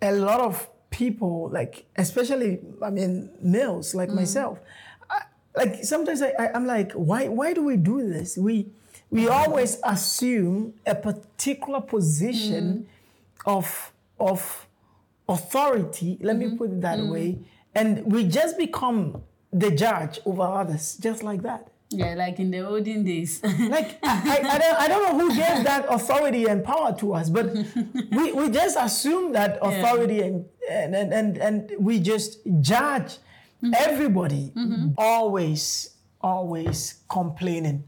a 0.00 0.12
lot 0.12 0.40
of 0.40 0.68
people, 0.90 1.50
like 1.52 1.86
especially 1.96 2.60
I 2.82 2.90
mean 2.90 3.30
males 3.42 3.94
like 3.94 4.10
mm. 4.10 4.16
myself. 4.16 4.60
I, 5.10 5.22
like 5.56 5.84
sometimes 5.84 6.22
I, 6.22 6.32
I 6.38 6.52
I'm 6.54 6.66
like, 6.66 6.92
why 6.92 7.28
why 7.28 7.52
do 7.52 7.64
we 7.64 7.76
do 7.76 8.08
this? 8.08 8.38
We 8.38 8.68
we 9.10 9.26
always 9.28 9.80
assume 9.82 10.74
a 10.86 10.94
particular 10.94 11.80
position 11.80 12.86
mm. 12.86 13.52
of 13.52 13.92
of 14.20 14.66
authority, 15.30 16.18
let 16.20 16.36
me 16.36 16.46
mm-hmm. 16.46 16.56
put 16.56 16.70
it 16.70 16.80
that 16.80 16.98
mm. 16.98 17.12
way, 17.12 17.38
and 17.74 18.10
we 18.10 18.24
just 18.24 18.58
become 18.58 19.22
the 19.52 19.70
judge 19.70 20.20
over 20.24 20.42
others, 20.42 20.96
just 20.96 21.22
like 21.22 21.42
that. 21.42 21.68
Yeah, 21.92 22.14
like 22.14 22.38
in 22.38 22.52
the 22.52 22.60
olden 22.60 23.02
days. 23.02 23.40
Like 23.58 23.98
I, 24.02 24.40
I, 24.48 24.58
don't, 24.58 24.80
I 24.80 24.88
don't 24.88 25.02
know 25.02 25.18
who 25.18 25.28
gave 25.30 25.64
that 25.64 25.86
authority 25.88 26.46
and 26.46 26.62
power 26.64 26.94
to 26.98 27.14
us, 27.14 27.28
but 27.28 27.52
we, 28.12 28.32
we 28.32 28.48
just 28.50 28.76
assume 28.78 29.32
that 29.32 29.58
authority 29.60 30.20
and, 30.20 30.44
and, 30.70 30.94
and, 30.94 31.12
and, 31.12 31.36
and 31.38 31.72
we 31.78 31.98
just 31.98 32.38
judge 32.60 33.18
mm-hmm. 33.62 33.74
everybody 33.76 34.52
mm-hmm. 34.54 34.90
always, 34.96 35.96
always 36.20 37.00
complaining, 37.08 37.82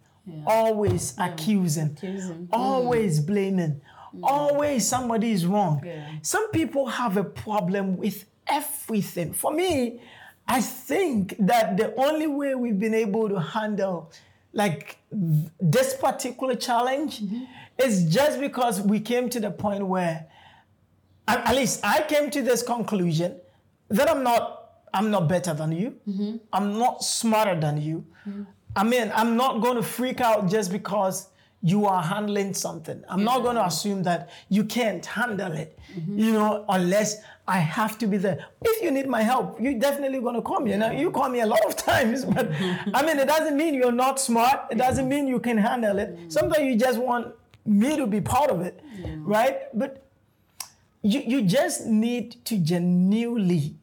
always 0.46 1.14
accusing, 1.18 1.92
Accusing. 1.96 2.46
Mm. 2.46 2.48
always 2.52 3.20
blaming, 3.20 3.80
mm. 4.14 4.20
always 4.22 4.86
somebody 4.86 5.30
is 5.30 5.46
wrong. 5.46 5.82
Yeah. 5.84 6.08
Some 6.22 6.50
people 6.50 6.86
have 6.86 7.16
a 7.16 7.24
problem 7.24 7.96
with 7.96 8.24
everything. 8.46 9.32
For 9.32 9.52
me, 9.52 10.00
I 10.46 10.60
think 10.60 11.36
that 11.38 11.76
the 11.76 11.94
only 11.96 12.26
way 12.26 12.54
we've 12.54 12.78
been 12.78 12.94
able 12.94 13.28
to 13.28 13.40
handle 13.40 14.12
like 14.52 14.98
this 15.10 15.94
particular 15.94 16.54
challenge 16.54 17.22
mm-hmm. 17.22 17.44
is 17.78 18.12
just 18.12 18.38
because 18.40 18.80
we 18.80 19.00
came 19.00 19.30
to 19.30 19.40
the 19.40 19.50
point 19.50 19.86
where 19.86 20.26
at, 21.28 21.54
least 21.54 21.80
I 21.84 22.02
came 22.02 22.30
to 22.30 22.42
this 22.42 22.62
conclusion 22.62 23.40
that 23.88 24.10
I'm 24.10 24.22
not 24.22 24.58
I'm 24.94 25.10
not 25.10 25.26
better 25.26 25.54
than 25.54 25.72
you. 25.72 25.96
Mm-hmm. 26.06 26.36
I'm 26.52 26.78
not 26.78 27.02
smarter 27.02 27.58
than 27.58 27.80
you. 27.80 28.04
Mm-hmm. 28.28 28.42
I 28.76 28.84
mean, 28.84 29.10
I'm 29.14 29.36
not 29.36 29.62
going 29.62 29.76
to 29.76 29.82
freak 29.82 30.20
out 30.20 30.50
just 30.50 30.70
because 30.70 31.28
you 31.62 31.86
are 31.86 32.02
handling 32.02 32.54
something. 32.54 33.04
I'm 33.08 33.22
not 33.22 33.42
going 33.42 33.54
to 33.54 33.64
assume 33.64 34.02
that 34.02 34.30
you 34.48 34.64
can't 34.64 35.04
handle 35.06 35.52
it, 35.52 35.78
you 36.08 36.32
know, 36.32 36.64
unless 36.68 37.22
I 37.46 37.58
have 37.58 37.98
to 37.98 38.06
be 38.06 38.16
there. 38.16 38.46
If 38.62 38.82
you 38.82 38.90
need 38.90 39.08
my 39.08 39.22
help, 39.22 39.60
you're 39.60 39.78
definitely 39.78 40.20
going 40.20 40.34
to 40.34 40.42
call 40.42 40.60
me. 40.60 40.72
And 40.72 40.82
you 40.82 40.88
know, 40.88 41.00
you 41.00 41.10
call 41.12 41.28
me 41.28 41.40
a 41.40 41.46
lot 41.46 41.64
of 41.64 41.76
times, 41.90 42.24
but 42.24 42.50
I 42.92 43.04
mean, 43.06 43.18
it 43.18 43.28
doesn't 43.28 43.56
mean 43.56 43.74
you're 43.74 43.92
not 43.92 44.18
smart. 44.18 44.66
It 44.72 44.78
doesn't 44.78 45.08
mean 45.08 45.28
you 45.28 45.38
can 45.38 45.56
handle 45.56 45.98
it. 45.98 46.18
Sometimes 46.28 46.64
you 46.64 46.76
just 46.76 46.98
want 46.98 47.34
me 47.64 47.96
to 47.96 48.06
be 48.06 48.20
part 48.20 48.50
of 48.50 48.60
it, 48.62 48.82
right? 49.20 49.58
But 49.72 50.04
you, 51.02 51.20
you 51.20 51.42
just 51.42 51.86
need 51.86 52.44
to 52.46 52.58
genuinely 52.58 53.76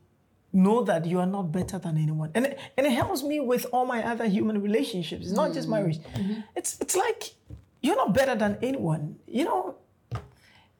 know 0.51 0.83
that 0.83 1.05
you 1.05 1.19
are 1.19 1.25
not 1.25 1.51
better 1.51 1.77
than 1.77 1.97
anyone. 1.97 2.31
And 2.33 2.47
it, 2.47 2.59
and 2.77 2.87
it 2.87 2.91
helps 2.91 3.23
me 3.23 3.39
with 3.39 3.65
all 3.71 3.85
my 3.85 4.03
other 4.03 4.25
human 4.25 4.61
relationships. 4.61 5.27
It's 5.27 5.35
not 5.35 5.53
just 5.53 5.69
mm-hmm. 5.69 5.77
marriage. 5.77 5.99
Mm-hmm. 5.99 6.41
It's 6.55 6.77
it's 6.81 6.95
like 6.95 7.35
you're 7.81 7.95
not 7.95 8.13
better 8.13 8.35
than 8.35 8.57
anyone. 8.61 9.15
You 9.27 9.45
know, 9.45 9.75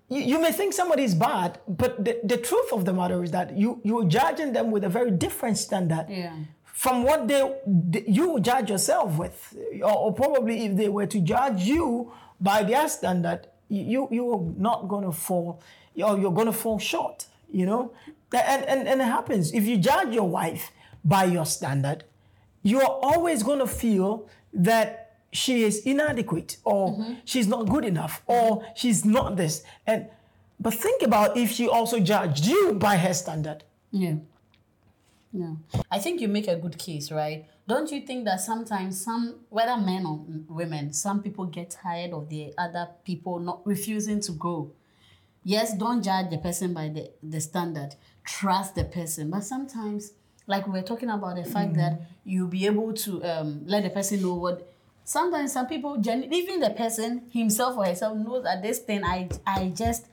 you, 0.09 0.21
you 0.21 0.41
may 0.41 0.51
think 0.51 0.73
somebody 0.73 1.03
is 1.03 1.15
bad, 1.15 1.59
but 1.67 2.03
the, 2.03 2.19
the 2.23 2.38
truth 2.38 2.71
of 2.73 2.85
the 2.85 2.93
matter 2.93 3.23
is 3.23 3.31
that 3.31 3.57
you 3.57 3.79
you're 3.83 4.05
judging 4.05 4.53
them 4.53 4.71
with 4.71 4.83
a 4.83 4.89
very 4.89 5.12
different 5.12 5.57
standard 5.57 6.05
Yeah. 6.09 6.33
from 6.63 7.03
what 7.03 7.27
they, 7.27 7.41
you 8.07 8.39
judge 8.39 8.69
yourself 8.69 9.17
with, 9.17 9.55
or, 9.83 9.95
or 9.97 10.13
probably 10.13 10.65
if 10.65 10.75
they 10.75 10.89
were 10.89 11.05
to 11.07 11.19
judge 11.19 11.63
you 11.63 12.12
by 12.41 12.63
their 12.63 12.88
standard, 12.89 13.47
you 13.69 14.07
you 14.12 14.33
are 14.33 14.41
not 14.57 14.88
gonna 14.88 15.12
fall, 15.12 15.62
or 16.03 16.17
you're 16.17 16.33
gonna 16.33 16.53
fall 16.53 16.79
short. 16.79 17.27
You 17.51 17.65
know, 17.65 17.91
and 18.33 18.63
and 18.65 18.88
and 18.88 19.01
it 19.01 19.05
happens 19.05 19.53
if 19.53 19.65
you 19.65 19.77
judge 19.77 20.13
your 20.13 20.27
wife 20.29 20.71
by 21.03 21.23
your 21.25 21.45
standard, 21.45 22.03
you 22.63 22.79
are 22.81 22.99
always 23.01 23.43
gonna 23.43 23.67
feel 23.67 24.27
that 24.53 25.08
she 25.31 25.63
is 25.63 25.79
inadequate 25.85 26.57
or 26.63 27.05
she's 27.25 27.47
not 27.47 27.67
good 27.69 27.85
enough 27.85 28.21
or 28.25 28.63
she's 28.75 29.05
not 29.05 29.35
this 29.37 29.63
and 29.85 30.07
but 30.59 30.73
think 30.73 31.01
about 31.03 31.37
if 31.37 31.51
she 31.51 31.67
also 31.67 31.99
judged 31.99 32.45
you 32.45 32.73
by 32.73 32.97
her 32.97 33.13
standard 33.13 33.63
Yeah. 33.91 34.15
Yeah. 35.31 35.53
I 35.91 35.99
think 35.99 36.21
you 36.21 36.27
make 36.27 36.47
a 36.47 36.55
good 36.55 36.77
case, 36.77 37.11
right? 37.11 37.45
Don't 37.67 37.91
you 37.91 38.01
think 38.01 38.25
that 38.25 38.41
sometimes 38.41 39.03
some, 39.03 39.35
whether 39.49 39.77
men 39.77 40.05
or 40.05 40.25
women, 40.47 40.91
some 40.91 41.21
people 41.21 41.45
get 41.45 41.69
tired 41.69 42.13
of 42.13 42.29
the 42.29 42.53
other 42.57 42.89
people 43.05 43.37
not 43.39 43.61
refusing 43.65 44.21
to 44.21 44.31
grow? 44.31 44.71
Yes, 45.43 45.77
don't 45.77 46.01
judge 46.03 46.29
the 46.31 46.39
person 46.39 46.73
by 46.73 46.89
the, 46.89 47.11
the 47.21 47.39
standard. 47.39 47.95
Trust 48.23 48.73
the 48.75 48.85
person. 48.85 49.29
But 49.29 49.43
sometimes, 49.43 50.13
like 50.47 50.67
we're 50.67 50.81
talking 50.81 51.09
about 51.09 51.35
the 51.35 51.45
fact 51.45 51.75
that 51.75 52.01
you'll 52.25 52.47
be 52.47 52.65
able 52.65 52.93
to 52.93 53.23
um, 53.23 53.61
let 53.65 53.83
the 53.83 53.89
person 53.91 54.21
know 54.23 54.33
what. 54.33 54.67
Sometimes 55.09 55.53
some 55.53 55.65
people, 55.65 55.97
even 56.07 56.59
the 56.59 56.69
person 56.69 57.23
himself 57.31 57.75
or 57.75 57.83
herself, 57.83 58.15
knows 58.15 58.43
that 58.43 58.61
this 58.61 58.77
thing 58.77 59.03
I 59.03 59.27
I 59.43 59.69
just 59.69 60.05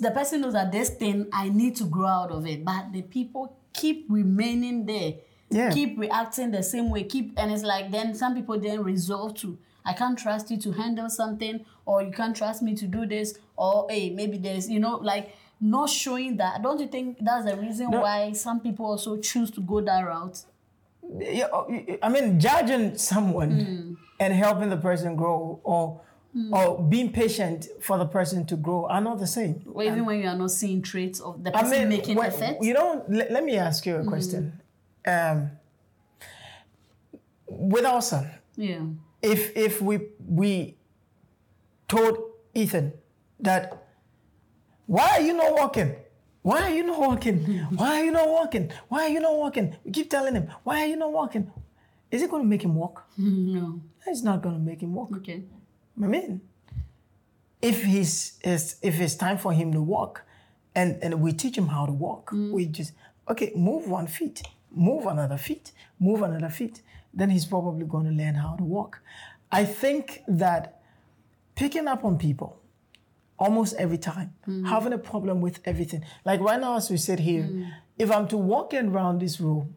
the 0.00 0.12
person 0.12 0.42
knows 0.42 0.52
that 0.52 0.70
this 0.70 0.90
thing 0.90 1.26
I 1.32 1.48
need 1.48 1.74
to 1.78 1.84
grow 1.84 2.06
out 2.06 2.30
of 2.30 2.46
it, 2.46 2.64
but 2.64 2.92
the 2.92 3.02
people 3.02 3.56
keep 3.72 4.06
remaining 4.08 4.86
there, 4.86 5.14
Yeah. 5.50 5.72
keep 5.72 5.98
reacting 5.98 6.52
the 6.52 6.62
same 6.62 6.88
way, 6.88 7.02
keep 7.02 7.32
and 7.36 7.50
it's 7.50 7.64
like 7.64 7.90
then 7.90 8.14
some 8.14 8.36
people 8.36 8.60
then 8.60 8.84
resolve 8.84 9.34
to 9.38 9.58
I 9.84 9.92
can't 9.92 10.16
trust 10.16 10.52
you 10.52 10.56
to 10.58 10.70
handle 10.70 11.10
something, 11.10 11.64
or 11.84 12.00
you 12.00 12.12
can't 12.12 12.36
trust 12.36 12.62
me 12.62 12.76
to 12.76 12.86
do 12.86 13.06
this, 13.06 13.36
or 13.56 13.88
hey 13.90 14.10
maybe 14.10 14.38
there's 14.38 14.70
you 14.70 14.78
know 14.78 14.98
like 14.98 15.34
not 15.60 15.90
showing 15.90 16.36
that. 16.36 16.62
Don't 16.62 16.78
you 16.78 16.86
think 16.86 17.18
that's 17.20 17.44
the 17.44 17.56
reason 17.56 17.90
No. 17.90 18.02
why 18.02 18.30
some 18.34 18.60
people 18.60 18.86
also 18.86 19.16
choose 19.16 19.50
to 19.50 19.60
go 19.60 19.80
that 19.80 20.02
route? 20.02 20.44
Uh, 21.12 21.64
I 22.02 22.08
mean, 22.08 22.40
judging 22.40 22.96
someone 22.98 23.96
and 24.20 24.32
helping 24.34 24.70
the 24.70 24.76
person 24.76 25.16
grow, 25.16 25.60
or 25.62 26.00
or 26.52 26.82
being 26.82 27.12
patient 27.12 27.68
for 27.80 27.96
the 27.98 28.06
person 28.06 28.44
to 28.46 28.56
grow, 28.56 28.86
are 28.86 29.00
not 29.00 29.18
the 29.20 29.26
same. 29.26 29.62
Or 29.72 29.82
even 29.84 30.04
when 30.04 30.20
you 30.20 30.28
are 30.28 30.36
not 30.36 30.50
seeing 30.50 30.82
traits 30.82 31.20
of 31.20 31.44
the 31.44 31.56
I 31.56 31.62
person 31.62 31.78
mean, 31.80 31.88
making 31.90 32.16
when- 32.16 32.26
effort. 32.26 32.56
you 32.60 32.74
know, 32.74 33.04
let, 33.08 33.30
let 33.30 33.44
me 33.44 33.56
ask 33.56 33.86
you 33.86 33.96
a 33.96 34.04
question. 34.04 34.60
Um, 35.06 35.50
with 37.46 37.84
our 37.84 38.02
son, 38.02 38.30
yeah. 38.56 38.80
if 39.22 39.56
if 39.56 39.80
we 39.80 40.08
we 40.26 40.76
told 41.86 42.18
Ethan 42.54 42.92
that 43.40 43.86
why 44.86 45.08
are 45.18 45.20
you 45.20 45.34
not 45.34 45.52
walking? 45.52 45.94
Why 46.44 46.60
are 46.68 46.74
you 46.74 46.84
not 46.84 47.00
walking? 47.00 47.38
Why 47.80 48.00
are 48.00 48.04
you 48.04 48.12
not 48.12 48.28
walking? 48.28 48.70
Why 48.88 49.00
are 49.06 49.12
you 49.16 49.20
not 49.20 49.34
walking? 49.34 49.76
We 49.84 49.90
keep 49.90 50.10
telling 50.10 50.34
him, 50.34 50.46
why 50.62 50.82
are 50.82 50.86
you 50.92 50.96
not 50.96 51.10
walking? 51.10 51.50
Is 52.10 52.22
it 52.22 52.30
going 52.30 52.42
to 52.42 52.48
make 52.48 52.62
him 52.62 52.74
walk? 52.74 52.96
no. 53.16 53.80
It's 54.06 54.22
not 54.22 54.42
going 54.42 54.54
to 54.54 54.60
make 54.60 54.82
him 54.82 54.94
walk. 54.94 55.16
Okay. 55.16 55.42
I 56.02 56.06
mean, 56.06 56.42
if 57.62 57.84
he's, 57.84 58.38
it's, 58.42 58.76
if 58.82 59.00
it's 59.00 59.14
time 59.14 59.38
for 59.38 59.52
him 59.54 59.72
to 59.72 59.80
walk, 59.80 60.24
and 60.74 60.98
and 61.02 61.20
we 61.20 61.32
teach 61.32 61.56
him 61.56 61.68
how 61.68 61.86
to 61.86 61.92
walk. 61.92 62.30
Mm. 62.30 62.50
We 62.52 62.66
just 62.66 62.92
okay, 63.28 63.52
move 63.54 63.88
one 63.88 64.06
feet, 64.06 64.42
move 64.74 65.06
another 65.06 65.38
feet, 65.38 65.72
move 65.98 66.22
another 66.22 66.48
feet. 66.48 66.82
Then 67.12 67.30
he's 67.30 67.46
probably 67.46 67.86
going 67.86 68.06
to 68.06 68.10
learn 68.10 68.34
how 68.34 68.56
to 68.56 68.64
walk. 68.64 69.00
I 69.52 69.64
think 69.64 70.22
that 70.26 70.80
picking 71.54 71.86
up 71.86 72.04
on 72.04 72.18
people 72.18 72.58
almost 73.38 73.74
every 73.76 73.98
time, 73.98 74.34
mm. 74.46 74.66
having 74.66 74.92
a 74.92 74.98
problem 74.98 75.40
with 75.40 75.60
everything. 75.64 76.04
Like 76.24 76.40
right 76.40 76.60
now, 76.60 76.76
as 76.76 76.90
we 76.90 76.96
sit 76.96 77.18
here, 77.18 77.42
mm. 77.42 77.70
if 77.98 78.10
I'm 78.10 78.28
to 78.28 78.36
walk 78.36 78.74
around 78.74 79.20
this 79.20 79.40
room 79.40 79.74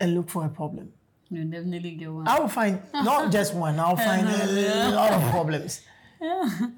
and 0.00 0.14
look 0.14 0.28
for 0.28 0.44
a 0.44 0.48
problem, 0.48 0.92
You 1.30 1.44
definitely 1.44 1.92
get 1.92 2.12
one. 2.12 2.28
I 2.28 2.38
will 2.38 2.48
find 2.48 2.80
not 2.92 3.32
just 3.36 3.54
one, 3.54 3.78
I'll 3.80 3.96
find 3.96 4.28
a 4.28 4.90
lot 5.00 5.12
of 5.12 5.22
problems. 5.30 5.82
Yeah. 6.20 6.50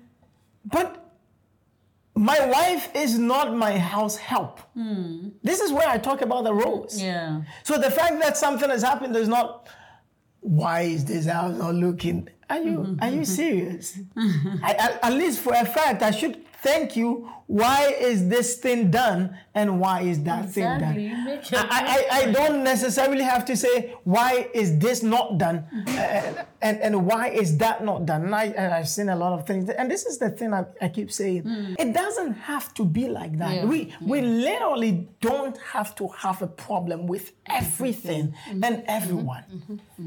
But 0.64 1.08
my 2.14 2.46
wife 2.46 2.90
is 2.94 3.18
not 3.18 3.54
my 3.56 3.78
house 3.78 4.16
help. 4.16 4.60
Mm. 4.76 5.32
This 5.42 5.60
is 5.60 5.72
where 5.72 5.88
I 5.88 5.98
talk 5.98 6.20
about 6.20 6.44
the 6.44 6.52
roles. 6.52 7.00
Yeah. 7.00 7.42
So 7.62 7.78
the 7.78 7.90
fact 7.90 8.20
that 8.20 8.36
something 8.36 8.68
has 8.68 8.82
happened 8.82 9.16
is 9.16 9.28
not 9.28 9.68
why 10.40 10.82
is 10.82 11.04
this 11.04 11.26
house 11.26 11.56
not 11.56 11.74
looking? 11.74 12.28
Are 12.50 12.58
you 12.58 12.78
mm-hmm. 12.78 13.02
are 13.02 13.10
you 13.10 13.24
serious? 13.24 13.98
Mm-hmm. 14.16 14.64
I, 14.64 14.72
at, 14.72 15.04
at 15.04 15.12
least 15.12 15.40
for 15.40 15.52
a 15.54 15.66
fact, 15.66 16.02
I 16.02 16.10
should 16.10 16.44
thank 16.62 16.96
you. 16.96 17.28
Why 17.46 17.96
is 17.98 18.28
this 18.28 18.56
thing 18.58 18.90
done 18.90 19.34
and 19.54 19.80
why 19.80 20.02
is 20.02 20.22
that 20.24 20.44
Exactly. 20.44 21.08
thing 21.08 21.24
done? 21.50 21.66
I, 21.70 22.06
I, 22.12 22.16
I 22.18 22.32
don't 22.32 22.62
necessarily 22.62 23.22
have 23.22 23.46
to 23.46 23.56
say 23.56 23.94
why 24.04 24.50
is 24.52 24.78
this 24.78 25.02
not 25.02 25.38
done 25.38 25.64
uh, 25.88 26.44
and, 26.60 26.78
and 26.82 27.06
why 27.06 27.28
is 27.30 27.56
that 27.58 27.82
not 27.82 28.04
done. 28.04 28.24
And 28.24 28.34
I, 28.34 28.44
and 28.46 28.74
I've 28.74 28.88
seen 28.88 29.08
a 29.08 29.16
lot 29.16 29.32
of 29.32 29.46
things. 29.46 29.70
And 29.70 29.90
this 29.90 30.04
is 30.04 30.18
the 30.18 30.28
thing 30.28 30.52
I, 30.52 30.66
I 30.82 30.88
keep 30.88 31.10
saying. 31.10 31.42
It 31.78 31.94
doesn't 31.94 32.34
have 32.34 32.74
to 32.74 32.84
be 32.84 33.08
like 33.08 33.38
that. 33.38 33.54
Yeah. 33.54 33.64
We, 33.64 33.94
we 34.02 34.20
literally 34.20 35.08
don't 35.22 35.56
have 35.58 35.94
to 35.96 36.08
have 36.08 36.42
a 36.42 36.48
problem 36.48 37.06
with 37.06 37.32
everything 37.46 38.34
and 38.62 38.82
everyone. 38.86 39.44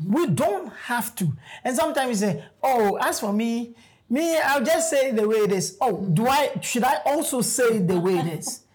We 0.07 0.27
don't 0.27 0.71
have 0.85 1.15
to. 1.15 1.31
And 1.63 1.75
sometimes 1.75 2.09
you 2.21 2.27
say, 2.27 2.43
oh, 2.61 2.97
as 3.01 3.19
for 3.19 3.33
me, 3.33 3.73
me, 4.11 4.37
I'll 4.37 4.63
just 4.63 4.89
say 4.89 5.11
the 5.11 5.27
way 5.27 5.37
it 5.47 5.51
is. 5.51 5.77
Oh, 5.81 6.05
do 6.05 6.27
I 6.27 6.51
should 6.61 6.83
I 6.83 6.97
also 7.05 7.41
say 7.41 7.79
the 7.79 7.99
way 7.99 8.17
it 8.17 8.27
is? 8.39 8.61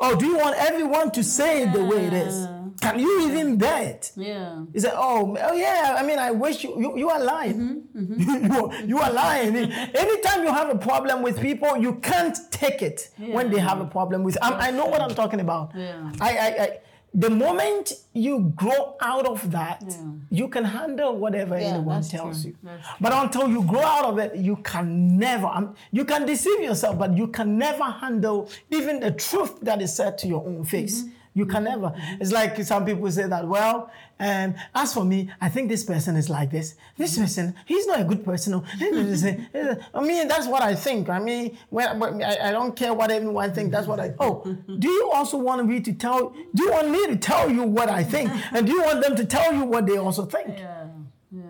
Oh, 0.00 0.14
do 0.14 0.26
you 0.26 0.36
want 0.38 0.54
everyone 0.56 1.10
to 1.10 1.24
say 1.24 1.62
it 1.64 1.72
the 1.72 1.84
way 1.84 2.04
it 2.06 2.12
is? 2.12 2.46
Can 2.80 3.00
you 3.00 3.26
even 3.28 3.58
bear 3.58 3.82
it? 3.82 4.12
Yeah. 4.14 4.62
You 4.72 4.78
say, 4.80 4.92
oh, 4.94 5.36
oh 5.48 5.52
yeah, 5.54 5.96
I 5.98 6.04
mean, 6.06 6.20
I 6.20 6.30
wish 6.30 6.62
you, 6.62 6.70
you, 6.80 6.96
you 7.02 7.10
are 7.10 7.18
lying. 7.18 7.82
Mm-hmm, 7.96 8.14
mm-hmm. 8.14 8.46
you, 8.52 8.64
are- 8.64 8.74
you 8.90 8.98
are 9.00 9.12
lying. 9.12 9.56
Anytime 9.56 10.44
you 10.44 10.52
have 10.52 10.70
a 10.70 10.78
problem 10.78 11.20
with 11.22 11.40
people, 11.40 11.76
you 11.76 11.94
can't 11.96 12.38
take 12.52 12.80
it 12.80 13.10
when 13.18 13.50
they 13.50 13.58
have 13.58 13.80
a 13.80 13.86
problem 13.86 14.22
with 14.22 14.38
I'm, 14.40 14.54
I 14.54 14.70
know 14.70 14.86
what 14.86 15.00
I'm 15.00 15.16
talking 15.16 15.40
about. 15.40 15.72
Yeah. 15.74 16.12
I, 16.20 16.30
I, 16.46 16.46
I, 16.64 16.78
the 17.14 17.30
moment 17.30 17.92
you 18.12 18.52
grow 18.54 18.96
out 19.00 19.26
of 19.26 19.50
that, 19.50 19.82
Yeah. 19.86 19.96
you 20.30 20.48
can 20.48 20.64
handle 20.64 21.16
whatever 21.16 21.58
Yeah, 21.58 21.68
anyone 21.74 22.02
tells 22.02 22.42
true. 22.42 22.52
you. 22.62 22.70
But 23.00 23.12
until 23.12 23.48
you 23.48 23.62
grow 23.64 23.82
out 23.82 24.04
of 24.04 24.18
it, 24.18 24.36
you 24.36 24.56
can 24.56 25.16
never, 25.18 25.46
um, 25.46 25.74
you 25.90 26.04
can 26.04 26.26
deceive 26.26 26.60
yourself, 26.60 26.98
but 26.98 27.16
you 27.16 27.28
can 27.28 27.56
never 27.58 27.84
handle 27.84 28.48
even 28.70 29.00
the 29.00 29.10
truth 29.12 29.58
that 29.62 29.80
is 29.80 29.94
said 29.94 30.18
to 30.18 30.28
your 30.28 30.44
own 30.46 30.64
face. 30.64 31.02
Mm-hmm. 31.02 31.14
You 31.38 31.46
can 31.46 31.62
never. 31.64 31.92
It's 32.20 32.32
like 32.32 32.60
some 32.64 32.84
people 32.84 33.08
say 33.12 33.26
that, 33.28 33.46
well, 33.46 33.90
um, 34.18 34.54
as 34.74 34.92
for 34.92 35.04
me, 35.04 35.30
I 35.40 35.48
think 35.48 35.68
this 35.68 35.84
person 35.84 36.16
is 36.16 36.28
like 36.28 36.50
this. 36.50 36.74
This 36.96 37.16
person, 37.16 37.54
he's 37.64 37.86
not 37.86 38.00
a 38.00 38.04
good 38.04 38.24
person. 38.24 38.60
I 38.74 40.00
mean, 40.02 40.26
that's 40.26 40.48
what 40.48 40.62
I 40.62 40.74
think. 40.74 41.08
I 41.08 41.20
mean, 41.20 41.56
when, 41.70 41.98
when- 42.00 42.22
I, 42.24 42.48
I 42.48 42.50
don't 42.50 42.74
care 42.74 42.92
what 42.92 43.10
everyone 43.12 43.54
thinks. 43.54 43.70
That's 43.70 43.86
what 43.86 44.00
I. 44.00 44.14
Oh, 44.18 44.42
do 44.84 44.88
you 44.88 45.10
also 45.14 45.36
want 45.38 45.64
me 45.66 45.78
to 45.80 45.92
tell? 45.92 46.30
Do 46.56 46.64
you 46.64 46.72
want 46.72 46.90
me 46.90 47.06
to 47.06 47.16
tell 47.16 47.48
you 47.48 47.62
what 47.62 47.88
I 47.88 48.02
think, 48.02 48.30
and 48.52 48.66
do 48.66 48.72
you 48.72 48.82
want 48.82 49.00
them 49.04 49.14
to 49.14 49.24
tell 49.24 49.54
you 49.54 49.64
what 49.64 49.86
they 49.86 49.96
also 49.96 50.24
think? 50.26 50.48
Yeah. 50.58 50.86
Yeah. 51.30 51.42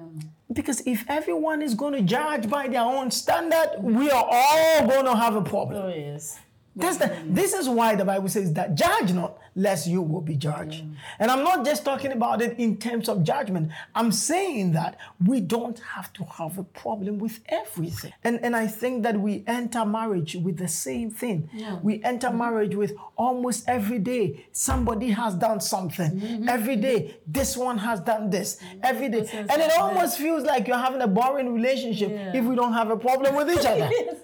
Because 0.53 0.83
if 0.87 1.05
everyone 1.09 1.63
is 1.63 1.73
going 1.75 1.95
to 1.95 2.03
judge 2.03 2.49
by 2.51 2.69
their 2.69 2.83
own 2.83 3.11
standard, 3.11 3.71
we 3.81 4.11
are 4.11 4.27
all 4.31 4.87
going 4.87 5.07
to 5.07 5.17
have 5.17 5.35
a 5.37 5.43
problem. 5.43 5.83
Oh 5.83 5.89
yes. 5.89 6.39
That's 6.79 6.97
the, 6.99 7.17
this 7.27 7.53
is 7.53 7.69
why 7.69 7.95
the 7.95 8.05
Bible 8.05 8.29
says 8.29 8.53
that 8.55 8.75
judge 8.75 9.13
not, 9.13 9.39
lest 9.55 9.87
you 9.87 10.01
will 10.03 10.21
be 10.21 10.37
judged. 10.37 10.85
And 11.19 11.31
I'm 11.31 11.43
not 11.43 11.65
just 11.65 11.85
talking 11.85 12.13
about 12.13 12.41
it 12.43 12.59
in 12.59 12.77
terms 12.77 13.09
of 13.09 13.25
judgment. 13.25 13.71
I'm 13.95 14.13
saying 14.13 14.73
that 14.73 14.97
we 15.27 15.41
don't 15.41 15.79
have 15.81 16.13
to 16.15 16.25
have 16.25 16.59
a 16.59 16.63
problem 16.65 17.19
with 17.19 17.41
everything. 17.49 18.13
And, 18.25 18.39
and 18.45 18.55
I 18.55 18.67
think 18.67 19.03
that 19.03 19.19
we 19.21 19.43
enter 19.47 19.85
marriage 19.85 20.37
with 20.37 20.57
the 20.59 20.69
same 20.69 21.11
thing. 21.11 21.51
Yeah. 21.53 21.79
We 21.83 22.03
enter 22.05 22.31
marriage 22.31 22.75
with 22.75 22.93
almost 23.17 23.69
every 23.69 23.99
day 23.99 24.47
somebody 24.53 25.11
has 25.11 25.35
done 25.35 25.61
something. 25.61 26.47
Every 26.49 26.77
day 26.77 27.17
this 27.27 27.57
one 27.57 27.79
has 27.79 28.01
done 28.01 28.31
this. 28.31 28.59
Every 28.83 29.09
day. 29.09 29.29
And 29.33 29.61
it 29.63 29.73
almost 29.79 30.19
feels 30.19 30.45
like 30.45 30.69
you're 30.69 30.77
having 30.77 31.01
a 31.03 31.09
boring 31.09 31.53
relationship 31.53 32.11
Yeah. 32.11 32.37
if 32.37 32.45
we 32.45 32.55
don't 32.55 32.73
have 32.75 32.91
a 32.91 32.97
problem 32.97 33.35
with 33.35 33.51
each 33.51 33.67
other. 33.67 33.91
Yes, 33.99 34.17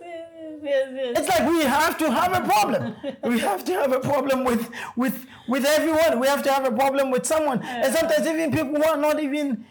yes, 0.64 0.88
yes, 0.92 1.14
yes. 1.14 1.18
It's 1.18 1.28
like 1.28 1.48
we 1.48 1.62
have 1.62 1.98
to 1.98 2.10
have 2.10 2.32
a 2.32 2.46
problem. 2.46 2.96
we 3.22 3.38
have 3.40 3.64
to 3.64 3.72
have 3.74 3.92
a 3.92 4.00
problem 4.00 4.44
with 4.44 4.70
with 4.96 5.26
with 5.48 5.64
everyone. 5.64 6.20
We 6.20 6.26
have 6.26 6.42
to 6.44 6.52
have 6.52 6.64
a 6.64 6.72
problem 6.72 7.10
with 7.10 7.26
someone. 7.26 7.62
And 7.62 7.94
sometimes 7.94 8.26
even 8.26 8.50
people 8.50 8.74
who 8.76 8.84
are 8.84 8.96
not 8.96 9.22
even 9.22 9.64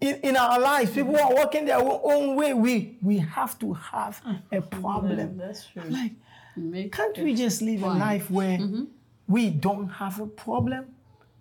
in, 0.00 0.16
in 0.16 0.36
our 0.36 0.60
lives, 0.60 0.90
people 0.92 1.14
who 1.16 1.20
are 1.20 1.34
walking 1.34 1.64
their 1.66 1.78
own, 1.78 2.00
own 2.02 2.36
way, 2.36 2.54
we 2.54 2.98
we 3.02 3.18
have 3.18 3.58
to 3.60 3.72
have 3.72 4.22
mm. 4.24 4.40
a 4.52 4.60
problem. 4.60 5.38
That's 5.38 5.66
true. 5.66 5.82
Like, 5.88 6.12
Make 6.56 6.92
can't 6.92 7.18
we 7.18 7.34
just 7.34 7.62
live 7.62 7.82
a 7.82 7.88
life 7.88 8.30
where 8.30 8.58
mm-hmm. 8.58 8.84
we 9.26 9.50
don't 9.50 9.88
have 9.88 10.20
a 10.20 10.26
problem 10.26 10.86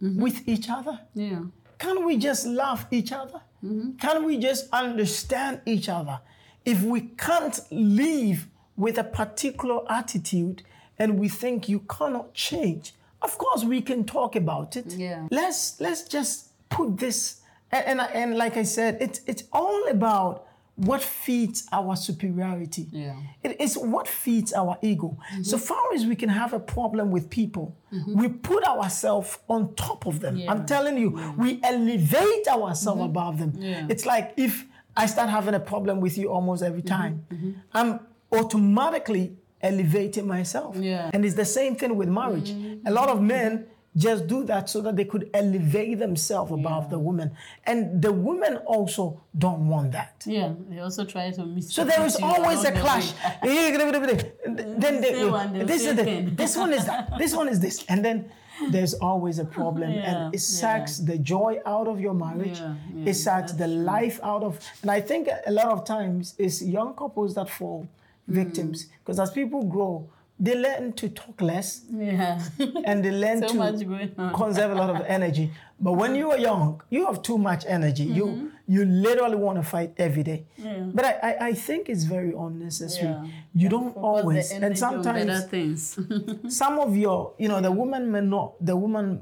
mm-hmm. 0.02 0.22
with 0.22 0.48
each 0.48 0.70
other? 0.70 1.00
Yeah. 1.14 1.44
Can 1.78 2.06
we 2.06 2.18
just 2.18 2.46
love 2.46 2.86
each 2.92 3.12
other? 3.12 3.42
Mm-hmm. 3.64 3.98
Can 3.98 4.24
we 4.24 4.38
just 4.38 4.70
understand 4.72 5.62
each 5.66 5.90
other? 5.90 6.20
If 6.66 6.82
we 6.82 7.02
can't 7.02 7.60
live 7.72 8.48
with 8.78 8.98
a 8.98 9.04
particular 9.04 9.82
attitude 9.92 10.64
and 10.98 11.20
we 11.20 11.30
think 11.30 11.70
you 11.70 11.80
cannot 11.82 12.34
change, 12.34 12.94
of 13.22 13.38
course 13.38 13.64
we 13.64 13.82
can 13.82 14.04
talk 14.04 14.36
about 14.36 14.76
it. 14.76 14.94
Yeah. 14.94 15.28
Let's 15.32 15.80
let's 15.80 16.08
just 16.08 16.50
put 16.70 16.98
this 16.98 17.42
and 17.72 18.00
and, 18.00 18.02
and 18.14 18.38
like 18.38 18.58
I 18.58 18.64
said, 18.64 18.98
it's 19.02 19.22
it's 19.28 19.44
all 19.52 19.88
about 19.88 20.48
what 20.76 21.04
feeds 21.04 21.68
our 21.72 21.96
superiority. 21.96 22.88
Yeah. 22.92 23.16
It 23.44 23.62
is 23.62 23.78
what 23.78 24.08
feeds 24.08 24.54
our 24.54 24.78
ego. 24.82 25.18
Mm-hmm. 25.32 25.44
So 25.44 25.58
far 25.60 25.94
as 25.94 26.06
we 26.06 26.16
can 26.16 26.30
have 26.30 26.54
a 26.54 26.60
problem 26.60 27.12
with 27.12 27.30
people, 27.30 27.76
mm-hmm. 27.94 28.20
we 28.20 28.28
put 28.28 28.64
ourselves 28.64 29.38
on 29.48 29.76
top 29.76 30.08
of 30.08 30.20
them. 30.20 30.42
I'm 30.48 30.66
telling 30.66 30.98
you, 30.98 31.10
we 31.38 31.60
elevate 31.62 32.48
ourselves 32.48 33.02
mm-hmm. 33.02 33.10
above 33.10 33.38
them. 33.38 33.54
Yeah. 33.56 33.86
It's 33.88 34.08
like 34.08 34.34
if 34.36 34.66
I 34.98 35.06
start 35.06 35.30
having 35.30 35.54
a 35.54 35.60
problem 35.60 36.00
with 36.02 36.18
you 36.18 36.30
almost 36.30 36.64
every 36.64 36.82
time, 36.82 37.26
I'm 37.72 38.00
automatically 38.34 39.38
elevating 39.62 40.28
myself. 40.28 40.76
Yeah. 40.76 41.10
And 41.14 41.24
it's 41.26 41.36
the 41.36 41.46
same 41.46 41.76
thing 41.76 41.96
with 41.96 42.10
marriage. 42.10 42.54
A 42.86 42.92
lot 42.92 43.10
of 43.10 43.22
men 43.22 43.68
just 43.96 44.26
do 44.28 44.44
that 44.44 44.70
so 44.70 44.82
that 44.82 44.96
they 44.96 45.06
could 45.06 45.30
elevate 45.34 46.00
themselves 46.00 46.52
above 46.52 46.90
the 46.90 46.98
woman. 46.98 47.32
And 47.66 48.02
the 48.02 48.12
women 48.12 48.58
also 48.66 49.22
don't 49.38 49.68
want 49.68 49.92
that. 49.92 50.24
Yeah. 50.26 50.54
They 50.68 50.80
also 50.80 51.06
try 51.06 51.30
to 51.32 51.46
miss. 51.46 51.72
So 51.74 51.86
there 51.86 52.04
is 52.04 52.16
always 52.16 52.64
a 52.64 52.72
clash. 52.72 53.14
then 53.44 55.02
they, 55.02 55.30
one, 55.30 55.66
this 55.66 55.86
is 55.86 55.96
the, 55.96 56.32
this 56.36 56.58
one 56.58 56.74
is 56.74 56.86
that, 56.86 57.14
this 57.18 57.36
one 57.36 57.48
is 57.48 57.60
this, 57.60 57.86
and 57.88 58.04
then 58.04 58.32
there's 58.70 58.94
always 58.96 59.40
a 59.40 59.46
problem, 59.46 59.92
Yeah, 59.92 60.26
and 60.26 60.36
it 60.36 60.40
sucks 60.40 60.98
the 60.98 61.18
joy 61.18 61.60
out 61.66 61.88
of 61.88 62.00
your 62.00 62.14
marriage. 62.14 62.60
Yeah, 62.60 62.76
yeah, 62.96 63.10
it 63.10 63.16
sucks 63.16 63.52
the 63.54 63.68
life 63.68 64.20
out 64.24 64.44
of, 64.44 64.60
and 64.82 64.92
I 64.92 65.02
think 65.02 65.28
a 65.46 65.52
lot 65.52 65.68
of 65.70 65.86
times 65.86 66.36
it's 66.38 66.62
young 66.62 66.94
couples 66.94 67.34
that 67.36 67.50
fall. 67.50 67.88
Victims 68.28 68.88
because 69.00 69.20
as 69.20 69.32
people 69.32 69.64
grow, 69.64 70.10
they 70.40 70.56
learn 70.56 70.94
to 70.94 71.10
talk 71.10 71.42
less 71.42 71.84
Yeah. 71.92 72.42
and 72.86 73.04
they 73.06 73.12
learn 73.24 73.40
So 73.42 73.48
to 73.50 74.32
conserve 74.34 74.72
a 74.72 74.76
lot 74.76 74.90
of 74.90 75.02
energy. 75.08 75.52
But 75.80 75.94
when 75.94 76.16
you 76.16 76.32
are 76.32 76.38
young, 76.40 76.82
you 76.90 77.06
have 77.06 77.22
too 77.22 77.38
much 77.38 77.66
energy. 77.68 78.04
You 78.06 78.52
you 78.68 78.86
literally 78.86 79.36
want 79.36 79.58
to 79.58 79.64
fight 79.64 79.92
every 79.98 80.24
day. 80.24 80.46
Mm-hmm. 80.60 80.68
Yeah. 80.68 80.92
But 80.96 81.06
I, 81.06 81.12
I, 81.30 81.48
I 81.50 81.54
think 81.54 81.90
it's 81.90 82.06
very 82.06 82.34
unnecessary. 82.34 83.10
Yeah. 83.12 83.28
You 83.54 83.70
don't 83.70 83.96
always 83.98 84.52
and 84.52 84.64
energy 84.64 84.82
on 84.84 85.04
better 85.04 85.14
sometimes 85.14 85.46
things. 85.46 86.00
some 86.48 86.80
of 86.80 86.96
your 86.98 87.34
you 87.38 87.48
know 87.50 87.62
the 87.62 87.72
woman 87.72 88.12
may 88.12 88.22
not 88.22 88.54
the 88.66 88.76
woman 88.76 89.22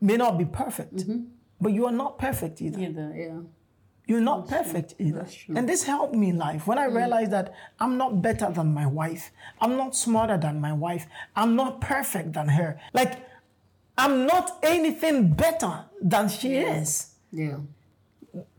may 0.00 0.16
not 0.16 0.38
be 0.38 0.44
perfect. 0.44 0.96
Mm-hmm. 0.96 1.20
But 1.60 1.72
you 1.72 1.86
are 1.86 1.92
not 1.92 2.18
perfect 2.18 2.60
either. 2.62 2.80
Either. 2.80 3.12
Yeah. 3.16 3.40
You're 4.12 4.20
not 4.34 4.46
perfect 4.56 4.94
either. 4.98 5.24
True. 5.24 5.54
Mm. 5.54 5.58
And 5.58 5.68
this 5.70 5.82
helped 5.84 6.14
me 6.22 6.28
in 6.34 6.38
life 6.48 6.66
when 6.66 6.78
I 6.78 6.84
realized 7.00 7.30
that 7.30 7.54
I'm 7.80 7.96
not 7.96 8.20
better 8.28 8.48
than 8.58 8.68
my 8.74 8.86
wife. 8.86 9.30
I'm 9.62 9.74
not 9.82 9.96
smarter 9.96 10.36
than 10.36 10.60
my 10.60 10.74
wife. 10.86 11.06
I'm 11.34 11.56
not 11.56 11.80
perfect 11.80 12.28
than 12.34 12.48
her. 12.48 12.70
Like, 12.92 13.12
I'm 13.96 14.26
not 14.26 14.46
anything 14.62 15.32
better 15.32 15.74
than 16.12 16.28
she 16.28 16.56
is. 16.56 16.88
Yeah. 17.30 17.58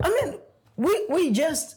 I 0.02 0.10
mean, 0.16 0.40
we, 0.76 1.06
we 1.10 1.30
just 1.32 1.76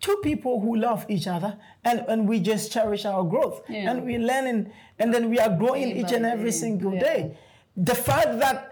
two 0.00 0.16
people 0.22 0.60
who 0.62 0.76
love 0.76 1.04
each 1.08 1.26
other 1.26 1.58
and, 1.84 1.98
and 2.08 2.28
we 2.28 2.40
just 2.40 2.72
cherish 2.72 3.04
our 3.04 3.24
growth 3.24 3.62
Yeah. 3.68 3.90
and 3.90 4.04
we're 4.04 4.20
learning 4.32 4.72
and 4.98 5.12
then 5.12 5.28
we 5.28 5.38
are 5.38 5.54
growing 5.54 5.88
Day 5.90 6.00
each 6.00 6.12
and 6.12 6.24
every 6.24 6.50
day. 6.50 6.56
single 6.64 6.94
Yeah. 6.94 7.00
day. 7.00 7.38
The 7.76 7.94
fact 7.94 8.38
that 8.38 8.67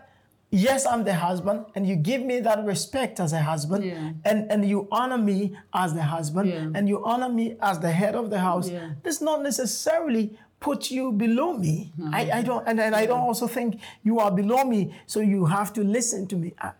yes, 0.51 0.87
I'm 0.87 1.05
the 1.05 1.15
husband 1.15 1.67
and 1.75 1.87
you 1.87 1.97
give 1.97 2.23
me 2.23 2.41
that 2.41 2.65
respect 2.65 3.21
as 3.21 3.33
a 3.33 3.41
husband 3.43 3.85
Yeah. 3.85 4.13
and, 4.25 4.51
and 4.51 4.65
you 4.69 4.89
honor 4.91 5.19
me 5.19 5.57
as 5.75 5.93
the 5.95 6.03
husband 6.03 6.49
Yeah. 6.49 6.69
and 6.75 6.89
you 6.89 7.05
honor 7.05 7.29
me 7.29 7.57
as 7.61 7.79
the 7.81 7.91
head 7.91 8.15
of 8.15 8.31
the 8.31 8.39
house, 8.41 8.69
Yeah. 8.71 8.91
does 9.03 9.21
not 9.21 9.43
necessarily 9.43 10.39
put 10.61 10.91
you 10.91 11.13
below 11.13 11.53
me. 11.59 11.93
I, 12.13 12.31
I 12.39 12.43
don't 12.43 12.67
and, 12.67 12.81
and 12.81 12.95
I 12.95 13.05
don't 13.07 13.21
also 13.21 13.47
think 13.47 13.79
you 14.03 14.19
are 14.21 14.31
below 14.31 14.65
me, 14.65 14.95
so 15.07 15.21
you 15.21 15.45
have 15.47 15.73
to 15.75 15.83
listen 15.85 16.27
to 16.29 16.37
me. 16.37 16.55
I, 16.59 16.73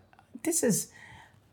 this 0.43 0.63
is 0.63 0.91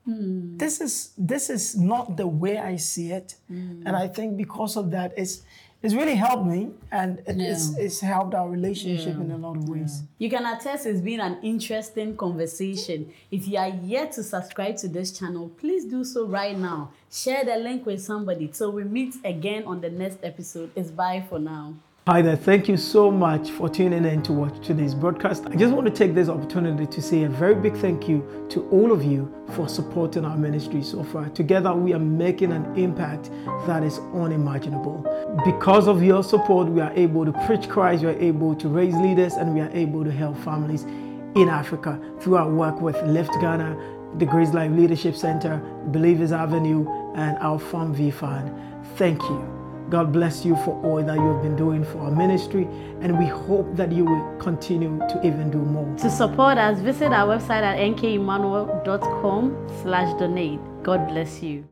Hmm. 0.06 0.58
this 0.58 0.82
is 0.82 1.12
this 1.16 1.48
is 1.48 1.74
not 1.76 2.18
the 2.18 2.26
way 2.26 2.58
I 2.58 2.76
see 2.76 3.10
it, 3.10 3.36
Hmm. 3.48 3.86
and 3.86 3.96
I 3.96 4.06
think 4.08 4.36
because 4.36 4.76
of 4.76 4.90
that, 4.90 5.14
it's 5.16 5.40
it's 5.84 5.94
really 5.94 6.16
helped 6.16 6.46
me, 6.46 6.70
and 6.90 7.18
it- 7.20 7.40
it's 7.40 7.66
Yeah. 7.76 7.84
it's 7.84 8.00
helped 8.00 8.34
our 8.34 8.48
relationship 8.48 9.14
Yeah. 9.16 9.24
in 9.24 9.30
a 9.30 9.36
lot 9.38 9.56
of 9.56 9.68
ways. 9.68 10.02
You 10.18 10.28
can 10.30 10.44
attest 10.46 10.86
it's 10.86 11.00
been 11.00 11.20
an 11.20 11.36
interesting 11.42 12.16
conversation. 12.16 12.98
If 13.30 13.46
you 13.46 13.58
are 13.58 13.68
yet 13.68 14.12
to 14.12 14.22
subscribe 14.22 14.76
to 14.78 14.88
this 14.88 15.12
channel, 15.18 15.50
please 15.60 15.84
do 15.84 16.02
so 16.04 16.26
right 16.26 16.58
now. 16.58 16.90
Share 17.10 17.44
the 17.44 17.56
link 17.56 17.86
with 17.86 18.00
somebody. 18.02 18.48
Till 18.48 18.72
we 18.72 18.84
meet 18.84 19.14
again 19.24 19.62
on 19.64 19.80
the 19.80 19.90
next 19.90 20.18
episode. 20.22 20.70
It's 20.74 20.90
bye 20.90 21.22
for 21.28 21.38
now. 21.38 21.74
Hi 22.06 22.20
there, 22.20 22.36
thank 22.36 22.68
you 22.68 22.76
so 22.76 23.10
much 23.10 23.48
for 23.48 23.66
tuning 23.66 24.04
in 24.04 24.22
to 24.24 24.32
watch 24.34 24.60
today's 24.60 24.94
broadcast. 24.94 25.46
I 25.46 25.56
just 25.56 25.72
want 25.72 25.86
to 25.86 25.90
take 25.90 26.14
this 26.14 26.28
opportunity 26.28 26.84
to 26.84 27.00
say 27.00 27.22
a 27.22 27.30
very 27.30 27.54
big 27.54 27.74
thank 27.76 28.10
you 28.10 28.46
to 28.50 28.68
all 28.68 28.92
of 28.92 29.02
you 29.02 29.32
for 29.52 29.70
supporting 29.70 30.26
our 30.26 30.36
ministry 30.36 30.82
so 30.82 31.02
far. 31.02 31.30
Together, 31.30 31.72
we 31.72 31.94
are 31.94 31.98
making 31.98 32.52
an 32.52 32.66
impact 32.76 33.30
that 33.66 33.82
is 33.82 34.00
unimaginable. 34.12 35.02
Because 35.46 35.88
of 35.88 36.02
your 36.02 36.22
support, 36.22 36.68
we 36.68 36.82
are 36.82 36.92
able 36.92 37.24
to 37.24 37.32
preach 37.46 37.70
Christ, 37.70 38.02
we 38.02 38.10
are 38.10 38.20
able 38.20 38.54
to 38.54 38.68
raise 38.68 38.94
leaders, 38.96 39.36
and 39.36 39.54
we 39.54 39.62
are 39.62 39.70
able 39.70 40.04
to 40.04 40.12
help 40.12 40.36
families 40.44 40.82
in 40.82 41.48
Africa 41.48 41.98
through 42.20 42.36
our 42.36 42.50
work 42.50 42.82
with 42.82 43.00
Lift 43.04 43.32
Ghana, 43.40 44.18
the 44.18 44.26
Grace 44.26 44.52
Life 44.52 44.72
Leadership 44.72 45.16
Center, 45.16 45.56
Believers 45.86 46.32
Avenue, 46.32 46.86
and 47.14 47.38
our 47.38 47.58
Farm 47.58 47.94
V 47.94 48.10
Fund. 48.10 48.54
Thank 48.96 49.22
you. 49.22 49.53
God 49.94 50.12
bless 50.12 50.44
you 50.44 50.56
for 50.64 50.74
all 50.82 51.04
that 51.04 51.14
you 51.14 51.32
have 51.32 51.40
been 51.40 51.54
doing 51.54 51.84
for 51.84 52.00
our 52.00 52.10
ministry, 52.10 52.66
and 53.00 53.16
we 53.16 53.26
hope 53.26 53.76
that 53.76 53.92
you 53.92 54.04
will 54.04 54.36
continue 54.38 54.98
to 55.08 55.20
even 55.24 55.52
do 55.52 55.58
more. 55.58 55.86
To 55.98 56.10
support 56.10 56.58
us, 56.58 56.80
visit 56.80 57.12
our 57.12 57.38
website 57.38 57.62
at 57.62 57.78
nkemmanuel.com 57.78 59.68
slash 59.82 60.18
donate. 60.18 60.58
God 60.82 61.06
bless 61.06 61.44
you. 61.44 61.68